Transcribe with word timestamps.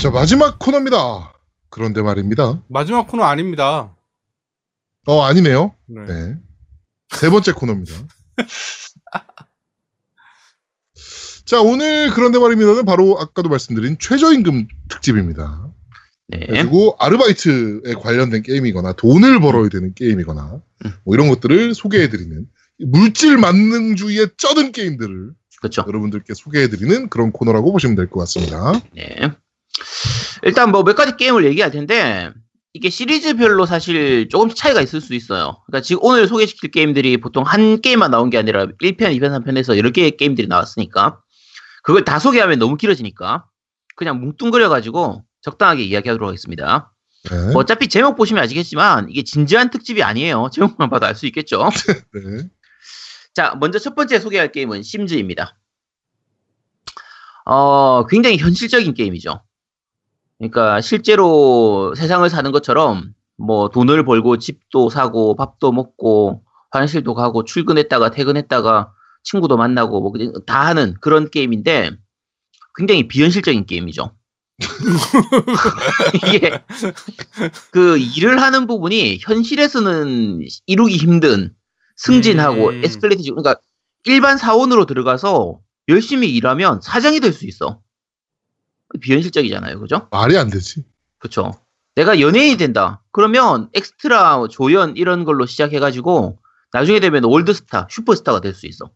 자, 0.00 0.10
마지막 0.10 0.58
코너입니다. 0.58 1.34
그런데 1.68 2.02
말입니다. 2.02 2.62
마지막 2.68 3.06
코너 3.06 3.24
아닙니다. 3.24 3.94
어, 5.06 5.22
아니네요. 5.22 5.74
네. 5.86 6.00
네. 6.06 6.36
세 7.10 7.28
번째 7.30 7.52
코너입니다. 7.52 7.92
자, 11.44 11.60
오늘 11.60 12.10
그런데 12.10 12.38
말입니다는 12.38 12.84
바로 12.84 13.18
아까도 13.18 13.48
말씀드린 13.48 13.96
최저임금 13.98 14.68
특집입니다. 14.88 15.68
네. 16.28 16.46
그리고 16.46 16.96
아르바이트에 16.98 17.94
관련된 17.94 18.42
게임이거나 18.42 18.92
돈을 18.92 19.40
벌어야 19.40 19.68
되는 19.68 19.92
게임이거나 19.94 20.60
음. 20.86 20.92
뭐 21.04 21.14
이런 21.14 21.28
것들을 21.28 21.74
소개해드리는 21.74 22.46
물질 22.86 23.36
만능주의에 23.36 24.28
쩌든 24.36 24.70
게임들을 24.72 25.32
그렇죠. 25.58 25.84
여러분들께 25.86 26.34
소개해드리는 26.34 27.10
그런 27.10 27.32
코너라고 27.32 27.72
보시면 27.72 27.96
될 27.96 28.08
것 28.08 28.20
같습니다. 28.20 28.72
네. 28.94 29.32
일단 30.42 30.70
뭐 30.70 30.82
몇 30.82 30.94
가지 30.94 31.16
게임을 31.16 31.44
얘기할 31.44 31.70
텐데 31.70 32.32
이게 32.72 32.88
시리즈별로 32.90 33.66
사실 33.66 34.28
조금씩 34.28 34.56
차이가 34.56 34.80
있을 34.80 35.00
수 35.00 35.14
있어요. 35.14 35.62
그러니까 35.66 35.82
지금 35.84 36.02
오늘 36.04 36.28
소개시킬 36.28 36.70
게임들이 36.70 37.16
보통 37.18 37.42
한 37.44 37.80
게임만 37.80 38.10
나온 38.10 38.30
게 38.30 38.38
아니라 38.38 38.66
1편, 38.66 38.98
2편, 38.98 39.44
3편에서 39.44 39.76
여러 39.76 39.90
개의 39.90 40.16
게임들이 40.16 40.46
나왔으니까 40.46 41.20
그걸 41.82 42.04
다 42.04 42.18
소개하면 42.18 42.58
너무 42.58 42.76
길어지니까 42.76 43.44
그냥 43.96 44.20
뭉뚱그려가지고 44.20 45.24
적당하게 45.42 45.82
이야기하도록 45.84 46.28
하겠습니다. 46.28 46.92
네. 47.30 47.36
뭐 47.52 47.56
어차피 47.62 47.88
제목 47.88 48.16
보시면 48.16 48.42
아시겠지만 48.44 49.08
이게 49.10 49.22
진지한 49.24 49.70
특집이 49.70 50.02
아니에요. 50.02 50.48
제목만 50.52 50.90
봐도 50.90 51.06
알 51.06 51.14
수 51.16 51.26
있겠죠. 51.26 51.68
네. 52.14 52.48
자, 53.34 53.56
먼저 53.60 53.78
첫 53.78 53.94
번째 53.94 54.20
소개할 54.20 54.52
게임은 54.52 54.82
심즈입니다. 54.82 55.58
어, 57.46 58.06
굉장히 58.06 58.38
현실적인 58.38 58.94
게임이죠. 58.94 59.42
그러니까 60.40 60.82
실제로 60.82 61.94
세상을 61.96 62.28
사는 62.30 62.52
것처럼 62.52 63.12
뭐 63.38 63.70
돈을 63.70 64.04
벌고 64.06 64.38
집도 64.38 64.90
사고 64.90 65.36
밥도 65.36 65.72
먹고 65.72 66.42
화장실도 66.72 67.14
가고 67.14 67.44
출근했다가 67.44 68.10
퇴근했다가 68.12 68.92
친구도 69.24 69.56
만나고 69.58 70.00
뭐 70.00 70.12
다 70.46 70.66
하는 70.66 70.94
그런 71.00 71.30
게임인데 71.30 71.92
굉장히 72.76 73.08
비현실적인 73.08 73.66
게임이죠. 73.66 74.12
이게 76.26 76.62
그 77.70 77.98
일을 77.98 78.40
하는 78.42 78.66
부분이 78.66 79.18
현실에서는 79.22 80.42
이루기 80.66 80.96
힘든 80.96 81.54
승진하고 81.96 82.68
음. 82.70 82.84
escalate 82.84 83.22
그러니까 83.24 83.56
일반 84.06 84.38
사원으로 84.38 84.86
들어가서 84.86 85.60
열심히 85.88 86.30
일하면 86.34 86.80
사장이 86.82 87.20
될 87.20 87.32
수 87.32 87.46
있어. 87.46 87.80
비현실적이잖아요, 89.00 89.78
그죠? 89.80 90.08
말이 90.10 90.36
안 90.36 90.50
되지. 90.50 90.84
그렇죠. 91.18 91.52
내가 91.94 92.20
연예인이 92.20 92.56
된다. 92.56 93.02
그러면 93.12 93.68
엑스트라 93.74 94.46
조연 94.50 94.96
이런 94.96 95.24
걸로 95.24 95.46
시작해가지고 95.46 96.38
나중에 96.72 97.00
되면 97.00 97.24
월드스타, 97.24 97.88
슈퍼스타가 97.90 98.40
될 98.40 98.54
수 98.54 98.66
있어. 98.66 98.90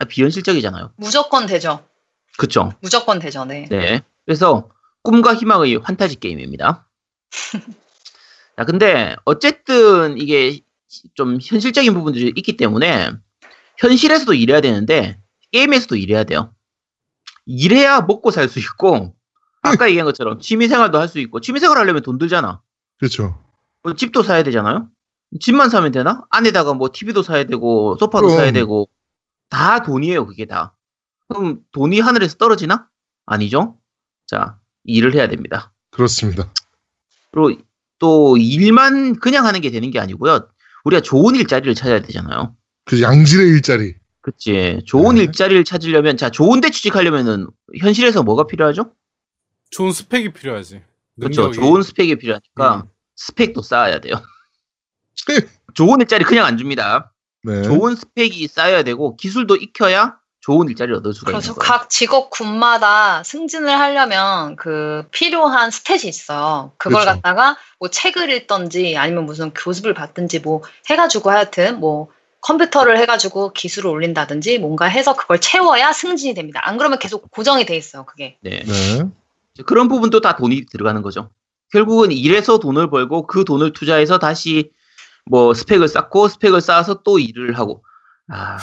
아, 0.00 0.04
비현실적이잖아요. 0.04 0.92
무조건 0.96 1.46
되죠. 1.46 1.84
그렇죠. 2.36 2.72
무조건 2.80 3.18
되죠. 3.18 3.44
네. 3.44 3.66
네. 3.70 4.02
그래서 4.26 4.68
꿈과 5.02 5.34
희망의 5.34 5.76
환타지 5.76 6.16
게임입니다. 6.20 6.86
자, 8.56 8.64
근데 8.64 9.16
어쨌든 9.24 10.18
이게 10.18 10.60
좀 11.14 11.38
현실적인 11.42 11.94
부분들이 11.94 12.32
있기 12.36 12.56
때문에 12.56 13.10
현실에서도 13.78 14.34
일해야 14.34 14.60
되는데 14.60 15.18
게임에서도 15.52 15.96
일해야 15.96 16.24
돼요. 16.24 16.52
일해야 17.48 18.02
먹고 18.02 18.30
살 18.30 18.48
수 18.48 18.58
있고 18.58 19.14
아까 19.62 19.88
얘기한 19.88 20.04
것처럼 20.04 20.38
취미생활도 20.40 20.98
할 20.98 21.08
수 21.08 21.18
있고 21.18 21.40
취미생활 21.40 21.78
하려면 21.78 22.02
돈 22.02 22.18
들잖아. 22.18 22.60
그렇죠. 22.98 23.42
뭐 23.82 23.94
집도 23.94 24.22
사야 24.22 24.42
되잖아요. 24.42 24.88
집만 25.40 25.70
사면 25.70 25.90
되나? 25.92 26.24
안에다가 26.30 26.74
뭐 26.74 26.90
TV도 26.92 27.22
사야 27.22 27.44
되고 27.44 27.96
소파도 27.98 28.26
그럼. 28.28 28.38
사야 28.38 28.52
되고 28.52 28.88
다 29.48 29.82
돈이에요, 29.82 30.26
그게 30.26 30.44
다. 30.46 30.74
그럼 31.28 31.60
돈이 31.72 32.00
하늘에서 32.00 32.36
떨어지나? 32.36 32.86
아니죠. 33.26 33.76
자, 34.26 34.58
일을 34.84 35.14
해야 35.14 35.28
됩니다. 35.28 35.72
그렇습니다. 35.90 36.50
그리고 37.32 37.60
또 37.98 38.36
일만 38.38 39.18
그냥 39.20 39.46
하는 39.46 39.60
게 39.60 39.70
되는 39.70 39.90
게 39.90 39.98
아니고요. 40.00 40.48
우리가 40.84 41.02
좋은 41.02 41.34
일자리를 41.34 41.74
찾아야 41.74 42.00
되잖아요. 42.00 42.54
그 42.84 43.02
양질의 43.02 43.48
일자리. 43.48 43.94
그치. 44.30 44.82
좋은 44.84 45.14
네. 45.14 45.22
일자리를 45.22 45.64
찾으려면, 45.64 46.18
자, 46.18 46.28
좋은 46.28 46.60
데 46.60 46.70
취직하려면은 46.70 47.46
현실에서 47.80 48.22
뭐가 48.22 48.46
필요하죠? 48.46 48.92
좋은 49.70 49.90
스펙이 49.92 50.32
필요하지. 50.34 50.82
그렇죠. 51.18 51.50
좋은 51.50 51.82
스펙이 51.82 52.16
필요하니까 52.16 52.76
음. 52.76 52.82
스펙도 53.16 53.62
쌓아야 53.62 54.00
돼요. 54.00 54.22
좋은 55.74 56.00
일자리 56.00 56.24
그냥 56.24 56.44
안 56.44 56.58
줍니다. 56.58 57.12
네. 57.42 57.62
좋은 57.62 57.96
스펙이 57.96 58.48
쌓여야 58.48 58.82
되고 58.82 59.16
기술도 59.16 59.56
익혀야 59.56 60.18
좋은 60.40 60.68
일자리를 60.68 60.96
얻을 60.96 61.12
수가 61.12 61.30
그래서 61.30 61.52
있는 61.52 61.58
거예요. 61.58 61.68
각 61.68 61.90
직업군마다 61.90 63.22
승진을 63.22 63.68
하려면 63.68 64.56
그 64.56 65.04
필요한 65.10 65.70
스탯이 65.70 66.06
있어요. 66.06 66.72
그걸 66.78 67.02
그렇죠. 67.02 67.20
갖다가 67.20 67.56
뭐 67.78 67.88
책을 67.88 68.30
읽던지 68.30 68.96
아니면 68.96 69.26
무슨 69.26 69.52
교습을 69.52 69.94
받든지 69.94 70.40
뭐 70.40 70.62
해가지고 70.88 71.30
하여튼 71.30 71.80
뭐 71.80 72.08
컴퓨터를 72.42 72.98
해가지고 72.98 73.52
기술을 73.52 73.90
올린다든지 73.90 74.58
뭔가 74.58 74.86
해서 74.86 75.14
그걸 75.16 75.40
채워야 75.40 75.92
승진이 75.92 76.34
됩니다. 76.34 76.60
안 76.64 76.78
그러면 76.78 76.98
계속 76.98 77.30
고정이 77.30 77.66
돼 77.66 77.76
있어요. 77.76 78.04
그게. 78.04 78.38
네. 78.42 78.62
네. 78.64 79.04
그런 79.66 79.88
부분도 79.88 80.20
다 80.20 80.36
돈이 80.36 80.66
들어가는 80.66 81.02
거죠. 81.02 81.30
결국은 81.72 82.12
일해서 82.12 82.58
돈을 82.58 82.90
벌고 82.90 83.26
그 83.26 83.44
돈을 83.44 83.72
투자해서 83.72 84.18
다시 84.18 84.70
뭐 85.26 85.52
스펙을 85.52 85.88
쌓고 85.88 86.28
스펙을 86.28 86.60
쌓아서 86.60 87.02
또 87.02 87.18
일을 87.18 87.58
하고 87.58 87.84
아 88.30 88.58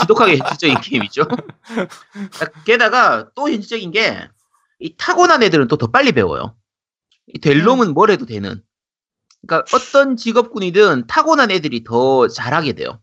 지독하게 0.00 0.36
현실적인 0.36 0.80
게임이죠. 0.80 1.22
게다가 2.64 3.28
또 3.34 3.48
현실적인 3.48 3.92
게 3.92 4.28
이 4.78 4.94
타고난 4.96 5.42
애들은 5.42 5.68
또 5.68 5.76
더 5.76 5.86
빨리 5.86 6.12
배워요. 6.12 6.54
이될 7.34 7.62
놈은 7.62 7.94
뭘 7.94 8.10
해도 8.10 8.26
되는. 8.26 8.62
그러니까 9.46 9.64
어떤 9.76 10.16
직업군이든 10.16 11.06
타고난 11.06 11.50
애들이 11.50 11.84
더 11.84 12.28
잘하게 12.28 12.72
돼요. 12.74 13.00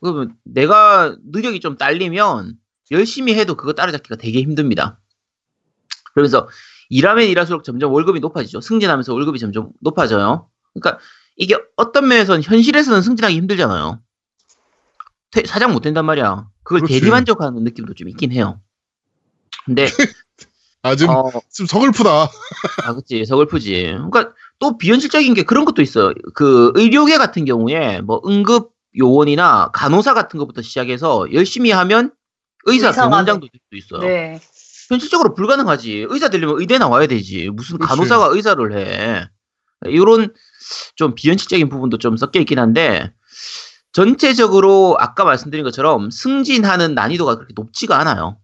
그러면 0.00 0.36
내가 0.44 1.16
능력이 1.24 1.60
좀 1.60 1.76
딸리면 1.78 2.54
열심히 2.90 3.34
해도 3.34 3.56
그거 3.56 3.72
따라잡기가 3.72 4.16
되게 4.16 4.40
힘듭니다. 4.40 5.00
그러면서 6.14 6.48
일하면 6.88 7.24
일할수록 7.26 7.64
점점 7.64 7.92
월급이 7.92 8.20
높아지죠. 8.20 8.60
승진하면서 8.60 9.12
월급이 9.12 9.38
점점 9.38 9.70
높아져요. 9.80 10.48
그러니까 10.74 11.02
이게 11.36 11.56
어떤 11.76 12.08
면에서는 12.08 12.42
현실에서는 12.42 13.02
승진하기 13.02 13.36
힘들잖아요. 13.36 14.00
퇴- 15.30 15.44
사장 15.44 15.72
못 15.72 15.80
된단 15.80 16.04
말이야. 16.06 16.48
그걸 16.62 16.80
그렇지. 16.80 17.00
대리만족하는 17.00 17.64
느낌도 17.64 17.94
좀 17.94 18.08
있긴 18.08 18.32
해요. 18.32 18.60
근데 19.64 19.86
아, 20.82 20.94
좀, 20.94 21.10
어, 21.10 21.30
좀 21.52 21.66
서글프다. 21.66 22.30
아, 22.84 22.94
그치. 22.94 23.24
서글프지. 23.24 23.82
그러니까 23.82 24.32
또 24.58 24.78
비현실적인 24.78 25.34
게 25.34 25.42
그런 25.42 25.64
것도 25.64 25.82
있어요. 25.82 26.12
그 26.34 26.72
의료계 26.74 27.18
같은 27.18 27.44
경우에 27.44 28.00
뭐 28.00 28.20
응급 28.26 28.72
요원이나 28.98 29.70
간호사 29.72 30.14
같은 30.14 30.38
것부터 30.38 30.62
시작해서 30.62 31.32
열심히 31.32 31.70
하면 31.70 32.12
의사 32.64 32.92
병원장도 32.92 33.48
될 33.48 33.60
수 33.70 33.76
있어요. 33.76 34.00
네. 34.08 34.40
현실적으로 34.88 35.34
불가능하지. 35.34 36.06
의사 36.08 36.28
되려면 36.28 36.60
의대 36.60 36.78
나와야 36.78 37.06
되지. 37.06 37.50
무슨 37.50 37.78
그치. 37.78 37.88
간호사가 37.88 38.26
의사를 38.28 38.72
해. 38.72 39.28
이런 39.86 40.32
좀 40.94 41.14
비현실적인 41.14 41.68
부분도 41.68 41.98
좀 41.98 42.16
섞여 42.16 42.40
있긴 42.40 42.58
한데 42.58 43.12
전체적으로 43.92 44.96
아까 44.98 45.24
말씀드린 45.24 45.64
것처럼 45.64 46.10
승진하는 46.10 46.94
난이도가 46.94 47.36
그렇게 47.36 47.52
높지가 47.54 47.98
않아요. 48.00 48.38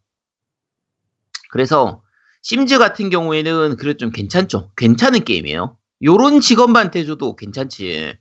그래서 1.51 2.03
심즈 2.43 2.79
같은 2.79 3.11
경우에는 3.11 3.77
그래도 3.77 3.99
좀 3.99 4.11
괜찮죠. 4.11 4.71
괜찮은 4.77 5.25
게임이에요. 5.25 5.77
요런 6.03 6.41
직업한테 6.41 7.05
줘도 7.05 7.37
괜찮지. 7.37 8.17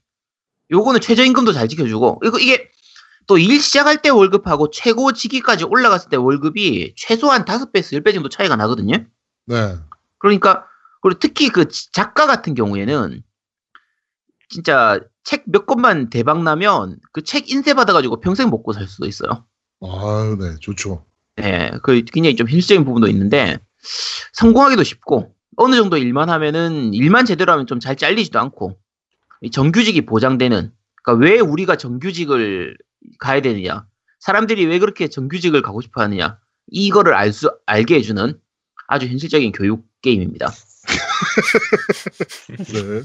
요거는 0.71 1.01
최저임금도 1.01 1.53
잘 1.53 1.67
지켜주고 1.67 2.21
이거 2.25 2.39
이게 2.39 2.69
또 3.27 3.37
일 3.37 3.61
시작할 3.61 4.01
때 4.01 4.09
월급하고 4.09 4.71
최고 4.71 5.11
직위까지 5.13 5.63
올라갔을 5.65 6.09
때 6.09 6.17
월급이 6.17 6.93
최소한 6.97 7.45
5배에서 7.45 7.93
10배 8.03 8.13
정도 8.13 8.29
차이가 8.29 8.55
나거든요. 8.55 8.97
네. 9.45 9.75
그러니까 10.17 10.65
그리고 11.01 11.19
특히 11.19 11.49
그 11.49 11.67
지- 11.69 11.91
작가 11.93 12.25
같은 12.27 12.53
경우에는 12.55 13.23
진짜 14.49 14.99
책 15.23 15.43
몇 15.47 15.65
권만 15.65 16.09
대박 16.09 16.43
나면 16.43 16.99
그 17.13 17.21
책 17.23 17.49
인쇄 17.51 17.73
받아가지고 17.73 18.19
평생 18.21 18.49
먹고 18.49 18.73
살 18.73 18.87
수도 18.87 19.05
있어요. 19.07 19.45
아, 19.81 20.35
네. 20.39 20.55
좋죠. 20.59 21.05
네, 21.37 21.71
그 21.83 22.01
굉장히 22.11 22.35
좀 22.35 22.47
현실적인 22.49 22.83
부분도 22.85 23.07
있는데 23.07 23.57
성공하기도 24.33 24.83
쉽고 24.83 25.33
어느 25.57 25.75
정도 25.75 25.98
일만 25.98 26.30
하면은 26.30 26.94
일만 26.94 27.25
제대로 27.25 27.51
하면 27.53 27.68
좀 27.68 27.80
잘 27.80 27.95
잘리지도 27.95 28.39
않고 28.39 28.77
이 29.42 29.51
정규직이 29.51 30.06
보장되는 30.06 30.71
그러니까 31.03 31.25
왜 31.25 31.39
우리가 31.39 31.75
정규직을 31.77 32.77
가야 33.19 33.42
되느냐 33.42 33.86
사람들이 34.19 34.65
왜 34.65 34.80
그렇게 34.80 35.07
정규직을 35.07 35.62
가고 35.62 35.81
싶어 35.81 36.01
하느냐 36.01 36.38
이거를 36.68 37.13
알 37.15 37.33
수 37.33 37.51
알게 37.65 37.95
해주는 37.95 38.39
아주 38.88 39.07
현실적인 39.07 39.51
교육 39.51 39.86
게임입니다. 40.01 40.51
네. 42.74 43.01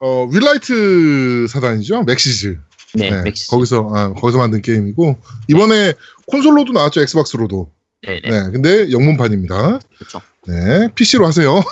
어, 0.00 0.26
윌라이트 0.32 1.46
사단이죠. 1.48 2.02
맥시스. 2.04 2.58
네, 2.94 3.10
네, 3.10 3.22
맥시. 3.22 3.48
거기서 3.48 3.90
아, 3.92 4.12
거기서 4.12 4.38
만든 4.38 4.60
게임이고 4.62 5.18
이번에 5.48 5.94
콘솔로도 6.26 6.72
나왔죠. 6.72 7.00
엑스박스로도. 7.02 7.72
네, 8.02 8.20
네, 8.22 8.30
네. 8.30 8.50
근데 8.50 8.92
영문판입니다. 8.92 9.78
그렇죠. 9.98 10.20
네. 10.46 10.88
PC로 10.94 11.26
하세요. 11.26 11.62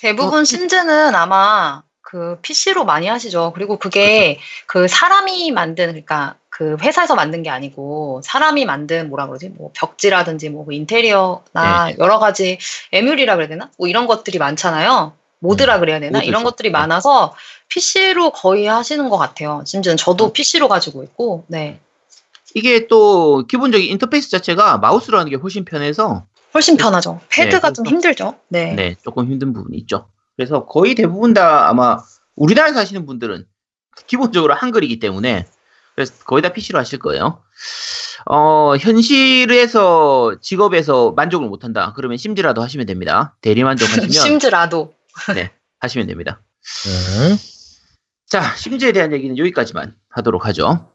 대부분 0.00 0.44
심즈는 0.44 1.14
아마 1.14 1.82
그 2.00 2.38
PC로 2.42 2.84
많이 2.84 3.06
하시죠. 3.06 3.52
그리고 3.54 3.78
그게 3.78 4.38
그 4.66 4.88
사람이 4.88 5.50
만든 5.52 5.86
그러니까 5.86 6.36
그 6.50 6.76
회사에서 6.80 7.14
만든 7.14 7.42
게 7.42 7.50
아니고 7.50 8.20
사람이 8.24 8.66
만든 8.66 9.08
뭐라 9.08 9.26
그러지? 9.26 9.50
뭐 9.50 9.70
벽지라든지 9.74 10.50
뭐그 10.50 10.74
인테리어나 10.74 11.86
네. 11.86 11.96
여러 11.98 12.18
가지 12.18 12.58
에뮬이라 12.92 13.36
그래야 13.36 13.48
되나? 13.48 13.70
뭐 13.78 13.88
이런 13.88 14.06
것들이 14.06 14.38
많잖아요. 14.38 15.14
모드라 15.42 15.80
그래야 15.80 15.98
되나? 15.98 16.18
모드죠. 16.18 16.28
이런 16.28 16.44
것들이 16.44 16.68
네. 16.68 16.72
많아서 16.72 17.34
PC로 17.68 18.30
거의 18.30 18.66
하시는 18.66 19.08
것 19.08 19.18
같아요. 19.18 19.62
심지어는 19.66 19.96
저도 19.96 20.26
어. 20.26 20.32
PC로 20.32 20.68
가지고 20.68 21.02
있고, 21.02 21.44
네. 21.48 21.80
이게 22.54 22.86
또 22.86 23.46
기본적인 23.46 23.90
인터페이스 23.90 24.30
자체가 24.30 24.78
마우스로 24.78 25.18
하는 25.18 25.30
게 25.30 25.36
훨씬 25.36 25.64
편해서 25.64 26.26
훨씬 26.54 26.76
편하죠. 26.76 27.20
패드가 27.28 27.68
네, 27.68 27.72
좀 27.72 27.86
힘들죠. 27.86 28.38
네. 28.48 28.74
네, 28.74 28.96
조금 29.02 29.26
힘든 29.26 29.52
부분이 29.52 29.76
있죠. 29.78 30.08
그래서 30.36 30.66
거의 30.66 30.94
대부분 30.94 31.34
다 31.34 31.68
아마 31.68 31.98
우리나라에서 32.36 32.80
하시는 32.80 33.06
분들은 33.06 33.46
기본적으로 34.06 34.54
한글이기 34.54 34.98
때문에 34.98 35.46
그래서 35.94 36.24
거의 36.24 36.42
다 36.42 36.50
PC로 36.50 36.78
하실 36.78 36.98
거예요. 36.98 37.42
어, 38.26 38.76
현실에서 38.76 40.36
직업에서 40.40 41.12
만족을 41.12 41.48
못 41.48 41.64
한다. 41.64 41.92
그러면 41.96 42.16
심지라도 42.16 42.62
하시면 42.62 42.86
됩니다. 42.86 43.36
대리 43.40 43.62
만족하시면 43.64 44.08
심즈라도. 44.10 44.94
하시면 45.80 46.06
됩니다. 46.06 46.40
네. 46.84 47.36
자, 48.26 48.54
심즈에 48.56 48.92
대한 48.92 49.12
얘기는 49.12 49.36
여기까지만 49.36 49.94
하도록 50.08 50.46
하죠. 50.46 50.88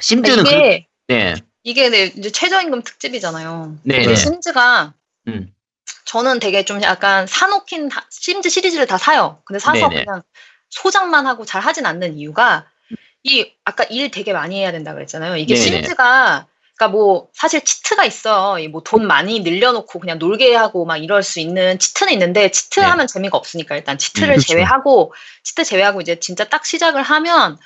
심즈는 0.00 0.44
그, 0.44 0.50
이게 0.50 0.86
네, 1.08 1.34
이게 1.68 1.90
네, 1.90 2.04
이제 2.04 2.30
최저임금 2.30 2.82
특집이잖아요. 2.82 3.76
네, 3.82 4.06
네. 4.06 4.14
심즈가 4.14 4.94
음, 5.26 5.52
저는 6.06 6.38
되게 6.40 6.64
좀 6.64 6.82
약간 6.82 7.26
사놓긴 7.26 7.90
다- 7.90 8.06
심즈 8.08 8.48
시리즈를 8.48 8.86
다 8.86 8.96
사요. 8.96 9.42
근데 9.44 9.58
사서 9.58 9.88
네네. 9.90 10.04
그냥 10.04 10.22
소장만 10.70 11.26
하고 11.26 11.44
잘 11.44 11.60
하진 11.60 11.84
않는 11.84 12.16
이유가 12.16 12.66
이 13.22 13.52
아까 13.64 13.84
일 13.84 14.10
되게 14.10 14.32
많이 14.32 14.58
해야 14.58 14.72
된다 14.72 14.94
그랬잖아요. 14.94 15.36
이게 15.36 15.54
네네. 15.56 15.66
심즈가 15.82 16.46
그러니까 16.78 16.96
뭐 16.96 17.28
사실 17.34 17.60
cheat가 17.60 18.06
있어요. 18.06 18.66
뭐돈 18.70 19.06
많이 19.06 19.40
늘려놓고 19.40 20.00
그냥 20.00 20.18
놀게 20.18 20.54
하고 20.54 20.86
막 20.86 20.96
이럴 20.96 21.22
수 21.22 21.38
있는 21.38 21.78
cheat는 21.78 22.14
있는데 22.14 22.50
cheat 22.50 22.80
네. 22.80 22.86
하면 22.86 23.06
재미가 23.06 23.36
없으니까 23.36 23.76
일단 23.76 23.98
cheat를 23.98 24.30
음, 24.30 24.36
그쵸. 24.36 24.54
제외하고 24.54 25.12
cheat 25.42 25.64
제외하고 25.64 26.00
이제 26.00 26.18
진짜 26.18 26.44
딱 26.44 26.64
시작을 26.64 27.02
하면 27.02 27.58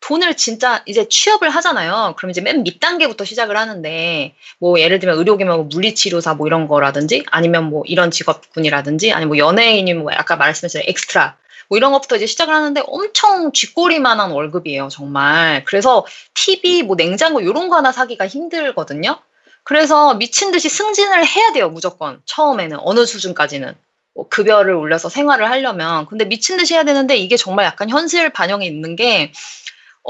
돈을 0.00 0.36
진짜 0.36 0.82
이제 0.86 1.08
취업을 1.08 1.50
하잖아요. 1.50 2.14
그럼 2.16 2.30
이제 2.30 2.40
맨 2.40 2.62
밑단계부터 2.62 3.24
시작을 3.24 3.56
하는데 3.56 4.34
뭐 4.58 4.80
예를 4.80 4.98
들면 5.00 5.18
의료계면 5.18 5.56
뭐 5.56 5.64
물리치료사 5.66 6.34
뭐 6.34 6.46
이런 6.46 6.68
거라든지 6.68 7.24
아니면 7.30 7.64
뭐 7.64 7.82
이런 7.86 8.10
직업군이라든지 8.10 9.12
아니면 9.12 9.28
뭐 9.28 9.38
연예인이면 9.38 10.02
뭐 10.02 10.12
아까 10.14 10.36
말씀하신 10.36 10.82
엑스트라 10.86 11.36
뭐 11.68 11.76
이런 11.76 11.92
것부터 11.92 12.16
이제 12.16 12.26
시작을 12.26 12.54
하는데 12.54 12.80
엄청 12.86 13.52
쥐꼬리만한 13.52 14.30
월급이에요 14.30 14.88
정말. 14.88 15.64
그래서 15.64 16.06
TV 16.34 16.82
뭐 16.82 16.96
냉장고 16.96 17.40
이런 17.40 17.68
거 17.68 17.76
하나 17.76 17.92
사기가 17.92 18.26
힘들거든요. 18.26 19.18
그래서 19.64 20.14
미친 20.14 20.50
듯이 20.50 20.68
승진을 20.68 21.26
해야 21.26 21.52
돼요 21.52 21.68
무조건. 21.68 22.22
처음에는 22.24 22.78
어느 22.80 23.04
수준까지는. 23.04 23.74
뭐 24.14 24.28
급여를 24.28 24.74
올려서 24.74 25.08
생활을 25.10 25.48
하려면. 25.48 26.06
근데 26.06 26.24
미친 26.24 26.56
듯이 26.56 26.74
해야 26.74 26.82
되는데 26.84 27.16
이게 27.16 27.36
정말 27.36 27.66
약간 27.66 27.88
현실 27.88 28.30
반영이 28.30 28.66
있는 28.66 28.96
게 28.96 29.30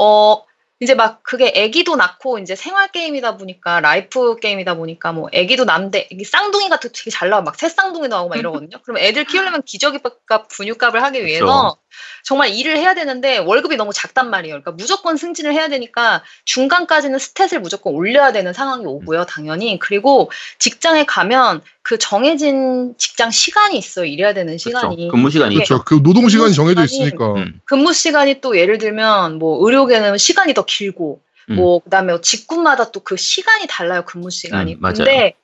어, 0.00 0.44
이제 0.80 0.94
막 0.94 1.22
그게 1.24 1.50
애기도 1.56 1.96
낳고 1.96 2.38
이제 2.38 2.54
생활 2.54 2.92
게임이다 2.92 3.36
보니까 3.36 3.80
life 3.80 4.36
게임이다 4.38 4.74
보니까 4.74 5.12
뭐 5.12 5.28
애기도 5.32 5.64
낳는데 5.64 6.06
이게 6.10 6.24
쌍둥이 6.24 6.68
같은 6.68 6.90
되게 6.94 7.10
잘 7.10 7.30
나와 7.30 7.42
막 7.42 7.56
새 7.56 7.68
쌍둥이 7.68 8.06
나오고 8.08 8.28
막 8.28 8.36
이러거든요. 8.38 8.78
그럼 8.82 8.98
애들 8.98 9.24
키우려면 9.24 9.62
기저귀값 9.64 10.48
분유값을 10.48 11.02
하기 11.02 11.24
위해서 11.24 11.76
정말 12.24 12.50
일을 12.50 12.76
해야 12.78 12.94
되는데 12.94 13.38
월급이 13.38 13.76
너무 13.76 13.92
작단 13.92 14.30
말이에요. 14.30 14.54
그러니까 14.60 14.72
무조건 14.72 15.16
승진을 15.16 15.52
해야 15.52 15.68
되니까 15.68 16.22
중간까지는 16.44 17.18
스탯을 17.18 17.58
무조건 17.60 17.94
올려야 17.94 18.32
되는 18.32 18.52
상황이 18.52 18.84
오고요, 18.86 19.24
당연히. 19.26 19.78
그리고 19.78 20.30
직장에 20.58 21.04
가면 21.04 21.62
그 21.82 21.96
정해진 21.98 22.94
직장 22.98 23.30
시간이 23.30 23.78
있어요. 23.78 24.04
일해야 24.04 24.34
되는 24.34 24.58
시간이. 24.58 24.96
그렇죠. 24.96 25.10
근무 25.12 25.30
시간이. 25.30 25.54
그렇죠. 25.54 25.82
그 25.84 26.02
노동 26.02 26.28
시간이 26.28 26.52
정해져 26.52 26.84
있으니까. 26.84 27.32
음, 27.34 27.60
근무 27.64 27.92
시간이 27.94 28.40
또 28.40 28.58
예를 28.58 28.78
들면 28.78 29.38
뭐 29.38 29.64
의료계는 29.66 30.18
시간이 30.18 30.52
더 30.54 30.64
길고 30.64 31.22
음. 31.48 31.56
뭐 31.56 31.78
그다음에 31.80 32.20
직군마다 32.20 32.90
또 32.90 33.00
그 33.00 33.16
시간이 33.16 33.66
달라요 33.68 34.02
근무 34.04 34.28
시간이. 34.30 34.74
음, 34.74 34.80
맞아요. 34.80 34.94
근데 34.98 35.34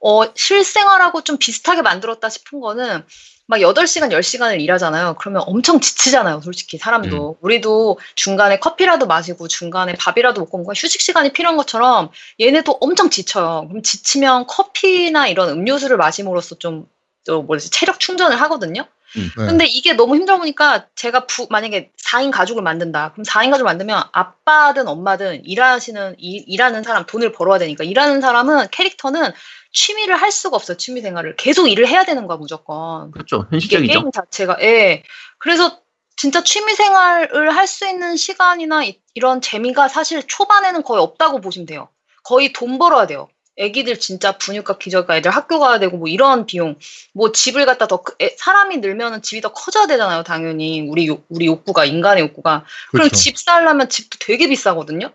어 0.00 0.22
실생활하고 0.36 1.22
좀 1.24 1.36
비슷하게 1.36 1.82
만들었다 1.82 2.28
싶은 2.28 2.60
거는 2.60 3.02
막 3.48 3.60
8시간, 3.62 4.12
10시간을 4.12 4.60
일하잖아요. 4.60 5.16
그러면 5.18 5.42
엄청 5.46 5.80
지치잖아요, 5.80 6.42
솔직히 6.42 6.76
사람도. 6.76 7.30
음. 7.30 7.34
우리도 7.40 7.98
중간에 8.14 8.58
커피라도 8.60 9.06
마시고 9.06 9.48
중간에 9.48 9.94
밥이라도 9.94 10.42
먹고 10.42 10.58
뭔가 10.58 10.74
휴식 10.76 11.00
시간이 11.00 11.32
필요한 11.32 11.56
것처럼 11.56 12.10
얘네도 12.38 12.76
엄청 12.82 13.08
지쳐요. 13.08 13.64
그럼 13.68 13.82
지치면 13.82 14.46
커피나 14.46 15.28
이런 15.28 15.48
음료수를 15.48 15.96
마심으로써 15.96 16.56
좀, 16.56 16.86
저 17.24 17.40
뭐지, 17.40 17.70
체력 17.70 18.00
충전을 18.00 18.38
하거든요. 18.42 18.84
네. 19.14 19.46
근데 19.46 19.66
이게 19.66 19.94
너무 19.94 20.16
힘들어 20.16 20.38
보니까 20.38 20.86
제가 20.94 21.26
부, 21.26 21.46
만약에 21.50 21.92
4인 22.04 22.30
가족을 22.30 22.62
만든다. 22.62 23.12
그럼 23.12 23.24
4인 23.24 23.50
가족을 23.50 23.64
만들면 23.64 24.02
아빠든 24.12 24.88
엄마든 24.88 25.44
일하시는, 25.44 26.16
일, 26.18 26.44
일하는 26.46 26.82
사람, 26.82 27.06
돈을 27.06 27.32
벌어야 27.32 27.58
되니까 27.58 27.84
일하는 27.84 28.20
사람은 28.20 28.68
캐릭터는 28.70 29.32
취미를 29.72 30.16
할 30.16 30.30
수가 30.32 30.56
없어요. 30.56 30.76
취미 30.76 31.00
생활을. 31.00 31.36
계속 31.36 31.68
일을 31.68 31.88
해야 31.88 32.04
되는 32.04 32.26
거야, 32.26 32.36
무조건. 32.38 33.10
그렇죠. 33.12 33.46
현실적이죠. 33.50 33.92
게임 33.92 34.10
자체가, 34.12 34.58
예. 34.62 35.02
그래서 35.38 35.80
진짜 36.16 36.42
취미 36.42 36.74
생활을 36.74 37.54
할 37.54 37.66
수 37.66 37.86
있는 37.86 38.16
시간이나 38.16 38.84
이, 38.84 39.00
런 39.20 39.40
재미가 39.40 39.88
사실 39.88 40.22
초반에는 40.26 40.82
거의 40.82 41.00
없다고 41.02 41.40
보시면 41.40 41.66
돼요. 41.66 41.88
거의 42.24 42.52
돈 42.52 42.78
벌어야 42.78 43.06
돼요. 43.06 43.28
애기들 43.58 43.98
진짜 43.98 44.38
분유값 44.38 44.78
기저가 44.78 45.16
애들 45.16 45.30
학교 45.30 45.58
가야 45.58 45.78
되고 45.78 45.96
뭐 45.98 46.08
이런 46.08 46.46
비용 46.46 46.76
뭐 47.12 47.32
집을 47.32 47.66
갖다 47.66 47.86
더 47.86 48.02
크- 48.02 48.14
애- 48.22 48.34
사람이 48.38 48.78
늘면은 48.78 49.20
집이 49.20 49.40
더 49.40 49.52
커져야 49.52 49.86
되잖아요 49.86 50.22
당연히 50.22 50.80
우리 50.88 51.06
욕, 51.08 51.26
우리 51.28 51.46
욕구가 51.46 51.84
인간의 51.84 52.22
욕구가 52.22 52.64
그럼 52.90 53.08
그렇죠. 53.08 53.16
집 53.16 53.38
살려면 53.38 53.88
집도 53.88 54.16
되게 54.20 54.48
비싸거든요. 54.48 55.10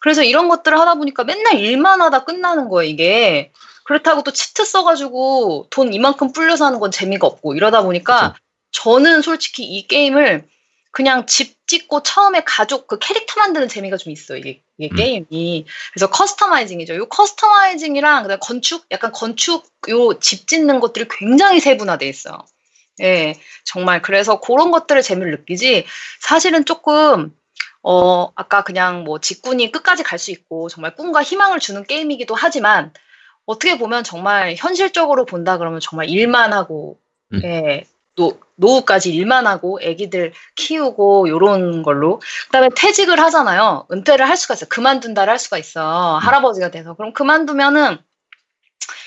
그래서 0.00 0.22
이런 0.22 0.48
것들을 0.48 0.78
하다 0.78 0.96
보니까 0.96 1.24
맨날 1.24 1.58
일만 1.58 2.02
하다 2.02 2.24
끝나는 2.24 2.68
거예요, 2.68 2.90
이게. 2.90 3.52
그렇다고 3.84 4.22
또 4.22 4.32
cheat 4.32 4.64
써가지고 4.64 5.68
돈 5.70 5.94
이만큼 5.94 6.32
불려서 6.32 6.66
하는 6.66 6.78
건 6.78 6.90
재미가 6.90 7.26
없고 7.26 7.54
이러다 7.54 7.82
보니까 7.82 8.32
그쵸. 8.32 8.42
저는 8.72 9.22
솔직히 9.22 9.64
이 9.64 9.86
게임을 9.86 10.46
그냥 10.90 11.26
집 11.26 11.66
짓고 11.66 12.02
처음에 12.02 12.42
가족 12.44 12.86
그 12.86 12.98
캐릭터 12.98 13.40
만드는 13.40 13.68
재미가 13.68 13.96
좀 13.96 14.12
있어요, 14.12 14.38
이게, 14.38 14.60
이게 14.78 14.90
음. 14.92 14.96
게임이. 14.96 15.66
그래서 15.92 16.10
customizing이죠. 16.10 16.96
요 16.96 17.06
customizing이랑 17.08 18.22
그다음 18.24 18.40
건축, 18.40 18.86
약간 18.90 19.12
건축 19.12 19.66
요 19.88 20.14
집 20.20 20.48
짓는 20.48 20.80
것들이 20.80 21.06
굉장히 21.10 21.60
세분화돼 21.60 22.08
있어요. 22.08 22.38
예, 23.02 23.34
정말 23.64 24.02
그래서 24.02 24.40
그런 24.40 24.70
것들을 24.70 25.02
재미를 25.02 25.32
느끼지 25.32 25.86
사실은 26.20 26.64
조금 26.64 27.36
어 27.82 28.30
아까 28.36 28.62
그냥 28.64 29.04
뭐 29.04 29.20
직군이 29.20 29.70
끝까지 29.72 30.02
갈 30.04 30.18
수 30.18 30.30
있고 30.30 30.68
정말 30.68 30.94
꿈과 30.94 31.22
희망을 31.22 31.60
주는 31.60 31.84
게임이기도 31.84 32.34
하지만 32.34 32.92
어떻게 33.46 33.78
보면 33.78 34.04
정말 34.04 34.54
현실적으로 34.56 35.26
본다 35.26 35.58
그러면 35.58 35.80
정말 35.80 36.08
일만 36.10 36.52
하고 36.52 36.98
음. 37.32 37.40
예, 37.44 37.84
노, 38.16 38.38
노후까지 38.56 39.12
일만 39.12 39.46
하고 39.46 39.78
아기들 39.82 40.32
키우고 40.56 41.28
요런 41.28 41.82
걸로 41.82 42.20
그다음에 42.46 42.68
퇴직을 42.76 43.18
하잖아요. 43.20 43.86
은퇴를 43.90 44.28
할 44.28 44.36
수가 44.36 44.54
있어. 44.54 44.66
그만둔다를 44.66 45.30
할 45.30 45.38
수가 45.38 45.58
있어. 45.58 46.18
할아버지가 46.18 46.70
돼서. 46.70 46.94
그럼 46.94 47.12
그만두면은 47.12 47.98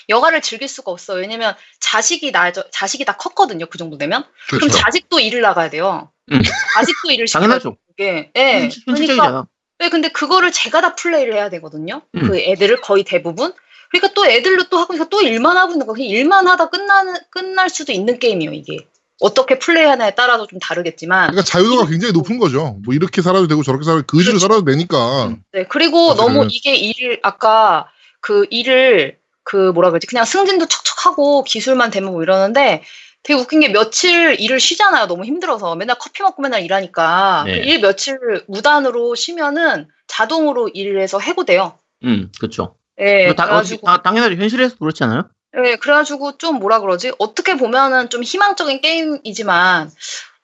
여가를 0.10 0.42
즐길 0.42 0.68
수가 0.68 0.92
없어. 0.92 1.14
왜냐면 1.14 1.54
자식이 1.80 2.32
나 2.32 2.52
자식이 2.52 3.06
다 3.06 3.14
컸거든요. 3.18 3.66
그 3.68 3.78
정도 3.78 3.98
되면. 3.98 4.26
그럼 4.48 4.60
그렇죠. 4.62 4.78
자식도 4.78 5.20
일을 5.20 5.42
나가야 5.42 5.70
돼요. 5.70 6.12
음. 6.32 6.42
자식도 6.76 7.12
일을 7.12 7.28
시켜야 7.28 7.42
당연하죠. 7.44 7.78
게. 7.98 8.32
예. 8.36 8.70
현실- 8.70 8.84
그러니까. 8.86 9.48
네, 9.80 9.90
근데 9.90 10.10
그거를 10.10 10.52
제가 10.52 10.82
다 10.82 10.96
플레이를 10.96 11.34
해야 11.34 11.50
되거든요. 11.50 12.02
음. 12.16 12.28
그 12.28 12.38
애들을 12.40 12.82
거의 12.82 13.04
대부분. 13.04 13.54
그러니까 13.92 14.14
또 14.14 14.26
애들로 14.26 14.64
또 14.70 14.78
하고 14.80 14.94
있으니까 14.94 15.10
또 15.10 15.22
일만 15.22 15.56
하고 15.58 15.72
있는 15.74 15.86
거. 15.88 15.94
그냥 15.94 16.10
일만 16.10 16.48
하다 16.48 16.70
끝나는 16.70 17.16
끝날 17.30 17.70
수도 17.70 17.92
있는 17.92 18.18
게임이에요, 18.20 18.54
이게. 18.54 18.88
어떻게 19.20 19.58
플레이하냐에 19.60 20.14
따라서 20.16 20.46
좀 20.48 20.60
다르겠지만. 20.60 21.32
그러니까 21.32 21.44
자유도가 21.44 21.88
굉장히 21.88 22.14
높은 22.14 22.38
거죠. 22.40 22.80
뭐 22.86 22.94
이렇게 22.94 23.22
살아도 23.22 23.48
되고 23.48 23.64
저렇게 23.64 23.84
살아도 23.84 24.04
그지로 24.06 24.34
그렇죠. 24.34 24.40
살아도 24.40 24.66
되니까. 24.66 25.28
음. 25.28 25.42
네, 25.52 25.66
그리고 25.70 26.14
사실은. 26.14 26.34
너무 26.34 26.48
이게 26.52 26.76
일을 26.76 27.20
아까 27.24 27.90
그 28.22 28.46
일을 28.50 29.18
그 29.44 29.72
뭐라 29.72 29.90
그러지 29.90 30.08
그냥 30.08 30.26
승진도 30.26 30.68
척척하고 30.68 31.44
기술만 31.44 31.90
되면 31.90 32.12
뭐 32.12 32.22
이러는데 32.22 32.84
되게 33.24 33.40
웃긴 33.40 33.62
게 33.62 33.70
며칠 33.70 34.40
일을 34.40 34.60
쉬잖아요. 34.60 35.08
너무 35.08 35.26
힘들어서 35.26 35.76
맨날 35.76 35.98
커피 36.00 36.22
먹고 36.22 36.42
맨날 36.42 36.62
일하니까 36.64 37.44
네. 37.48 37.62
그일 37.62 37.82
며칠 37.82 38.20
무단으로 38.48 39.16
쉬면은 39.16 39.88
자동으로 40.08 40.70
일해서 40.70 41.20
해고돼요. 41.20 41.78
음, 42.04 42.32
그렇죠. 42.40 42.76
예, 43.00 43.34
당, 43.36 43.48
그래가지고 43.48 43.86
당- 43.88 44.02
당연하죠. 44.04 44.36
현실에서 44.42 44.76
그렇지 44.78 45.04
않아요? 45.04 45.30
예, 45.56 45.76
그래가지고 45.78 46.38
좀 46.38 46.60
뭐라 46.60 46.80
그러지? 46.80 47.14
어떻게 47.20 47.56
보면은 47.58 48.10
좀 48.10 48.24
희망적인 48.24 48.82
게임이지만 48.82 49.90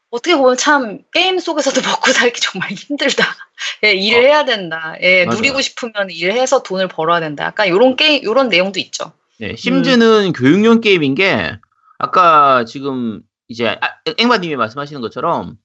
어떻게 0.09 0.35
보면 0.35 0.57
참 0.57 0.99
게임 1.11 1.39
속에서도 1.39 1.81
먹고 1.87 2.11
살기 2.11 2.39
정말 2.41 2.71
힘들다. 2.71 3.25
예, 3.83 3.93
일을 3.93 4.19
어. 4.19 4.21
해야 4.23 4.45
된다. 4.45 4.95
예, 5.01 5.25
맞아요. 5.25 5.37
누리고 5.37 5.61
싶으면 5.61 6.09
일해서 6.09 6.63
돈을 6.63 6.87
벌어야 6.87 7.19
된다. 7.19 7.45
약간 7.45 7.67
요런 7.67 7.95
게임, 7.95 8.23
요런 8.23 8.49
내용도 8.49 8.79
있죠. 8.79 9.11
네, 9.39 9.55
심즈는 9.55 10.27
음. 10.27 10.33
교육용 10.33 10.79
게임인 10.81 11.15
게 11.15 11.57
아까 11.99 12.65
지금 12.65 13.21
이제 13.47 13.67
아, 13.81 13.95
앵바님이 14.17 14.55
말씀하시는 14.55 15.01
것처럼 15.01 15.55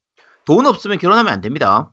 돈 0.45 0.66
없으면 0.66 0.99
결혼하면 0.99 1.33
안 1.33 1.40
됩니다. 1.40 1.92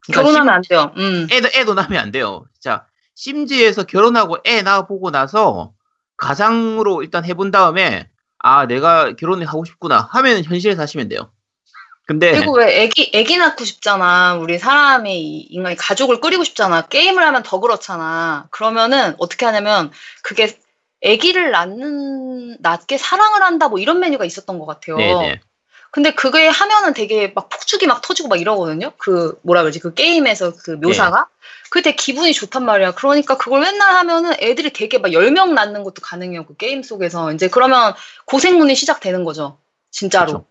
그러니까 0.00 0.22
결혼하면 0.22 0.54
안 0.54 0.62
돼요. 0.62 0.92
음. 0.96 1.26
심- 1.28 1.36
애도 1.36 1.48
애도 1.54 1.74
낳으면 1.74 2.00
안 2.00 2.10
돼요. 2.12 2.46
자, 2.60 2.86
심즈에서 3.16 3.84
결혼하고 3.84 4.38
애 4.46 4.62
낳아 4.62 4.86
보고 4.86 5.10
나서 5.10 5.72
가상으로 6.16 7.02
일단 7.02 7.24
해본 7.24 7.50
다음에 7.50 8.08
아 8.38 8.66
내가 8.66 9.14
결혼을 9.16 9.46
하고 9.46 9.64
싶구나 9.64 10.08
하면 10.12 10.44
현실에 10.44 10.74
사시면 10.74 11.08
돼요. 11.08 11.30
근데 12.06 12.30
그리고 12.32 12.56
왜 12.58 12.82
애기, 12.82 13.10
애기 13.14 13.36
낳고 13.36 13.64
싶잖아. 13.64 14.36
우리 14.36 14.58
사람이, 14.58 15.18
이 15.20 15.40
인간이 15.50 15.74
가족을 15.74 16.20
꾸리고 16.20 16.44
싶잖아. 16.44 16.82
게임을 16.82 17.20
하면 17.20 17.42
더 17.42 17.58
그렇잖아. 17.58 18.46
그러면은 18.52 19.16
어떻게 19.18 19.44
하냐면 19.44 19.90
그게 20.22 20.56
애기를 21.00 21.50
낳는, 21.50 22.58
낳게 22.60 22.96
사랑을 22.96 23.42
한다 23.42 23.68
뭐 23.68 23.80
이런 23.80 23.98
메뉴가 23.98 24.24
있었던 24.24 24.58
것 24.60 24.66
같아요. 24.66 24.96
네네 24.96 25.40
근데 25.90 26.14
그게 26.14 26.46
하면은 26.48 26.94
되게 26.94 27.32
막 27.34 27.48
폭죽이 27.48 27.86
막 27.86 28.02
터지고 28.02 28.28
막 28.28 28.40
이러거든요. 28.40 28.92
그 28.98 29.38
뭐라 29.42 29.62
그러지? 29.62 29.80
그 29.80 29.94
게임에서 29.94 30.54
그 30.62 30.72
묘사가. 30.72 31.28
그게 31.70 31.82
되게 31.82 31.96
기분이 31.96 32.32
좋단 32.32 32.64
말이야. 32.64 32.92
그러니까 32.92 33.36
그걸 33.36 33.60
맨날 33.60 33.94
하면은 33.96 34.34
애들이 34.40 34.72
되게 34.72 34.98
막 34.98 35.08
10명 35.10 35.52
낳는 35.52 35.84
것도 35.84 36.02
가능해요. 36.02 36.46
그 36.46 36.56
게임 36.56 36.82
속에서. 36.82 37.32
이제 37.32 37.48
그러면 37.48 37.94
고생문이 38.26 38.74
시작되는 38.74 39.24
거죠. 39.24 39.58
진짜로. 39.90 40.26
그렇죠. 40.26 40.46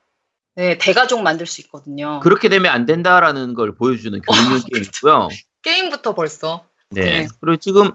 네, 0.55 0.77
대가족 0.77 1.21
만들 1.21 1.45
수 1.45 1.61
있거든요. 1.61 2.21
그렇게 2.21 2.47
되면 2.47 2.71
안 2.71 2.85
된다라는 2.85 3.53
걸 3.53 3.75
보여주는 3.75 4.19
교육용 4.21 4.61
게임이고요. 4.71 5.29
게임부터 5.61 6.15
벌써. 6.15 6.65
네. 6.89 7.03
네. 7.03 7.27
그리고 7.41 7.57
지금 7.57 7.91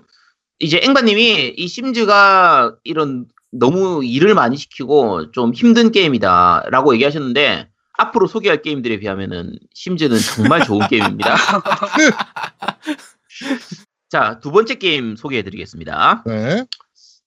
이제 0.59 0.78
앵바님이 0.82 1.54
이 1.56 1.68
심즈가 1.68 2.76
이런 2.85 3.26
너무 3.52 4.04
일을 4.04 4.35
많이 4.35 4.57
시키고 4.57 5.33
좀 5.33 5.52
힘든 5.52 5.90
게임이다라고 5.90 6.95
얘기하셨는데 6.95 7.69
앞으로 7.99 8.26
소개할 8.26 8.62
게임들에 8.62 8.99
비하면은 8.99 9.59
심즈는 9.75 10.19
정말 10.19 10.64
좋은 10.64 10.80
게임입니다. 10.88 11.37
자, 14.09 14.40
두 14.40 14.50
번째 14.50 14.76
게임 14.76 15.16
소개해 15.16 15.42
드리겠습니다. 15.42 16.25
네. 16.26 16.64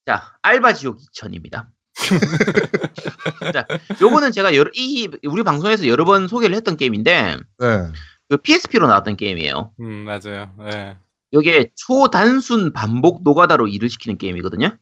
자, 0.05 0.33
알바 0.41 0.73
지옥 0.73 0.99
2000입니다. 0.99 1.67
자, 3.53 3.67
요거는 4.01 4.31
제가 4.31 4.55
여러, 4.55 4.71
이 4.73 5.07
우리 5.25 5.43
방송에서 5.43 5.87
여러 5.87 6.05
번 6.05 6.27
소개를 6.27 6.55
했던 6.55 6.75
게임인데 6.75 7.37
네. 7.59 7.91
그 8.29 8.37
PSP로 8.37 8.87
나왔던 8.87 9.15
게임이에요. 9.15 9.71
음, 9.79 10.05
맞아요. 10.05 10.51
네. 10.59 10.97
이게 11.31 11.71
초단순 11.75 12.73
반복 12.73 13.23
노가다로 13.23 13.67
일을 13.67 13.89
시키는 13.89 14.17
게임이거든요. 14.17 14.75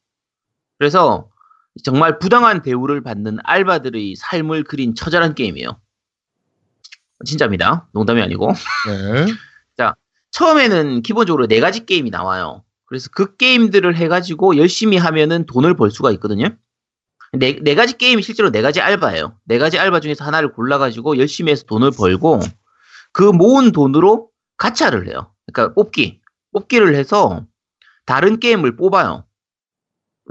그래서 0.78 1.30
정말 1.84 2.20
부당한 2.20 2.62
대우를 2.62 3.01
받는 3.01 3.40
알바들의 3.44 4.16
삶을 4.18 4.63
그린 4.63 4.96
처절한 4.96 5.36
게임이에요. 5.36 5.80
진짜입니다. 7.25 7.88
농담이 7.94 8.22
아니고. 8.22 8.54
네. 8.88 9.25
처음에는 10.32 11.01
기본적으로 11.01 11.48
네 11.48 11.60
가지 11.60 11.86
게임이 11.86 12.10
나와요. 12.10 12.63
그래서 12.86 13.10
그 13.13 13.36
게임들을 13.36 13.96
해가지고 13.96 14.58
열심히 14.58 14.98
하면은 14.98 15.46
돈을 15.46 15.75
벌 15.75 15.92
수가 15.92 16.12
있거든요. 16.13 16.50
네, 17.34 17.60
네 17.62 17.75
가지 17.75 17.98
게임이 17.98 18.22
실제로 18.22 18.51
네 18.51 18.62
가지 18.62 18.82
알바예요. 18.82 19.38
네 19.46 19.58
가지 19.58 19.80
알바 19.80 20.01
중에서 20.01 20.25
하나를 20.25 20.51
골라가지고 20.54 21.18
열심히 21.18 21.51
해서 21.51 21.63
돈을 21.66 21.92
벌고 21.92 22.42
그 23.13 23.24
모은 23.24 23.72
돈으로 23.72 24.30
가차를 24.58 25.08
해요. 25.08 25.34
그러니까 25.46 25.74
뽑기. 25.74 26.22
뽑기를 26.54 26.96
해서 26.96 27.46
다른 28.06 28.40
게임을 28.40 28.75
뽑아요. 28.75 29.25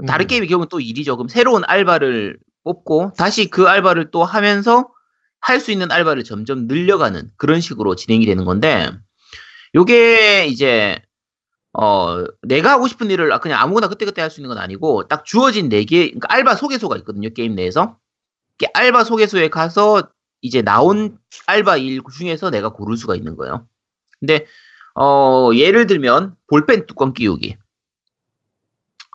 다른 0.05 0.25
음. 0.25 0.27
게임의 0.27 0.47
경우는 0.49 0.69
또 0.69 0.79
일이죠. 0.79 1.17
그럼 1.17 1.27
새로운 1.27 1.63
알바를 1.65 2.37
뽑고 2.63 3.13
다시 3.17 3.49
그 3.49 3.67
알바를 3.67 4.11
또 4.11 4.23
하면서 4.23 4.89
할 5.39 5.59
수 5.59 5.71
있는 5.71 5.91
알바를 5.91 6.23
점점 6.23 6.67
늘려가는 6.67 7.31
그런 7.37 7.61
식으로 7.61 7.95
진행이 7.95 8.25
되는 8.27 8.45
건데 8.45 8.91
요게 9.75 10.45
이제 10.47 11.01
어 11.73 12.23
내가 12.43 12.71
하고 12.71 12.87
싶은 12.87 13.09
일을 13.09 13.39
그냥 13.39 13.59
아무거나 13.61 13.87
그때그때 13.87 14.21
할 14.21 14.29
수 14.29 14.39
있는 14.41 14.49
건 14.49 14.57
아니고 14.59 15.07
딱 15.07 15.25
주어진 15.25 15.69
네개 15.69 16.07
그러니까 16.09 16.27
알바 16.33 16.55
소개소가 16.55 16.97
있거든요 16.97 17.29
게임 17.29 17.55
내에서 17.55 17.97
알바 18.73 19.03
소개소에 19.05 19.49
가서 19.49 20.03
이제 20.41 20.61
나온 20.61 21.17
알바 21.47 21.77
일 21.77 22.01
중에서 22.15 22.49
내가 22.51 22.69
고를 22.69 22.97
수가 22.97 23.15
있는 23.15 23.35
거예요. 23.35 23.67
근데 24.19 24.45
어 24.95 25.49
예를 25.53 25.87
들면 25.87 26.35
볼펜 26.47 26.85
뚜껑 26.85 27.13
끼우기. 27.13 27.57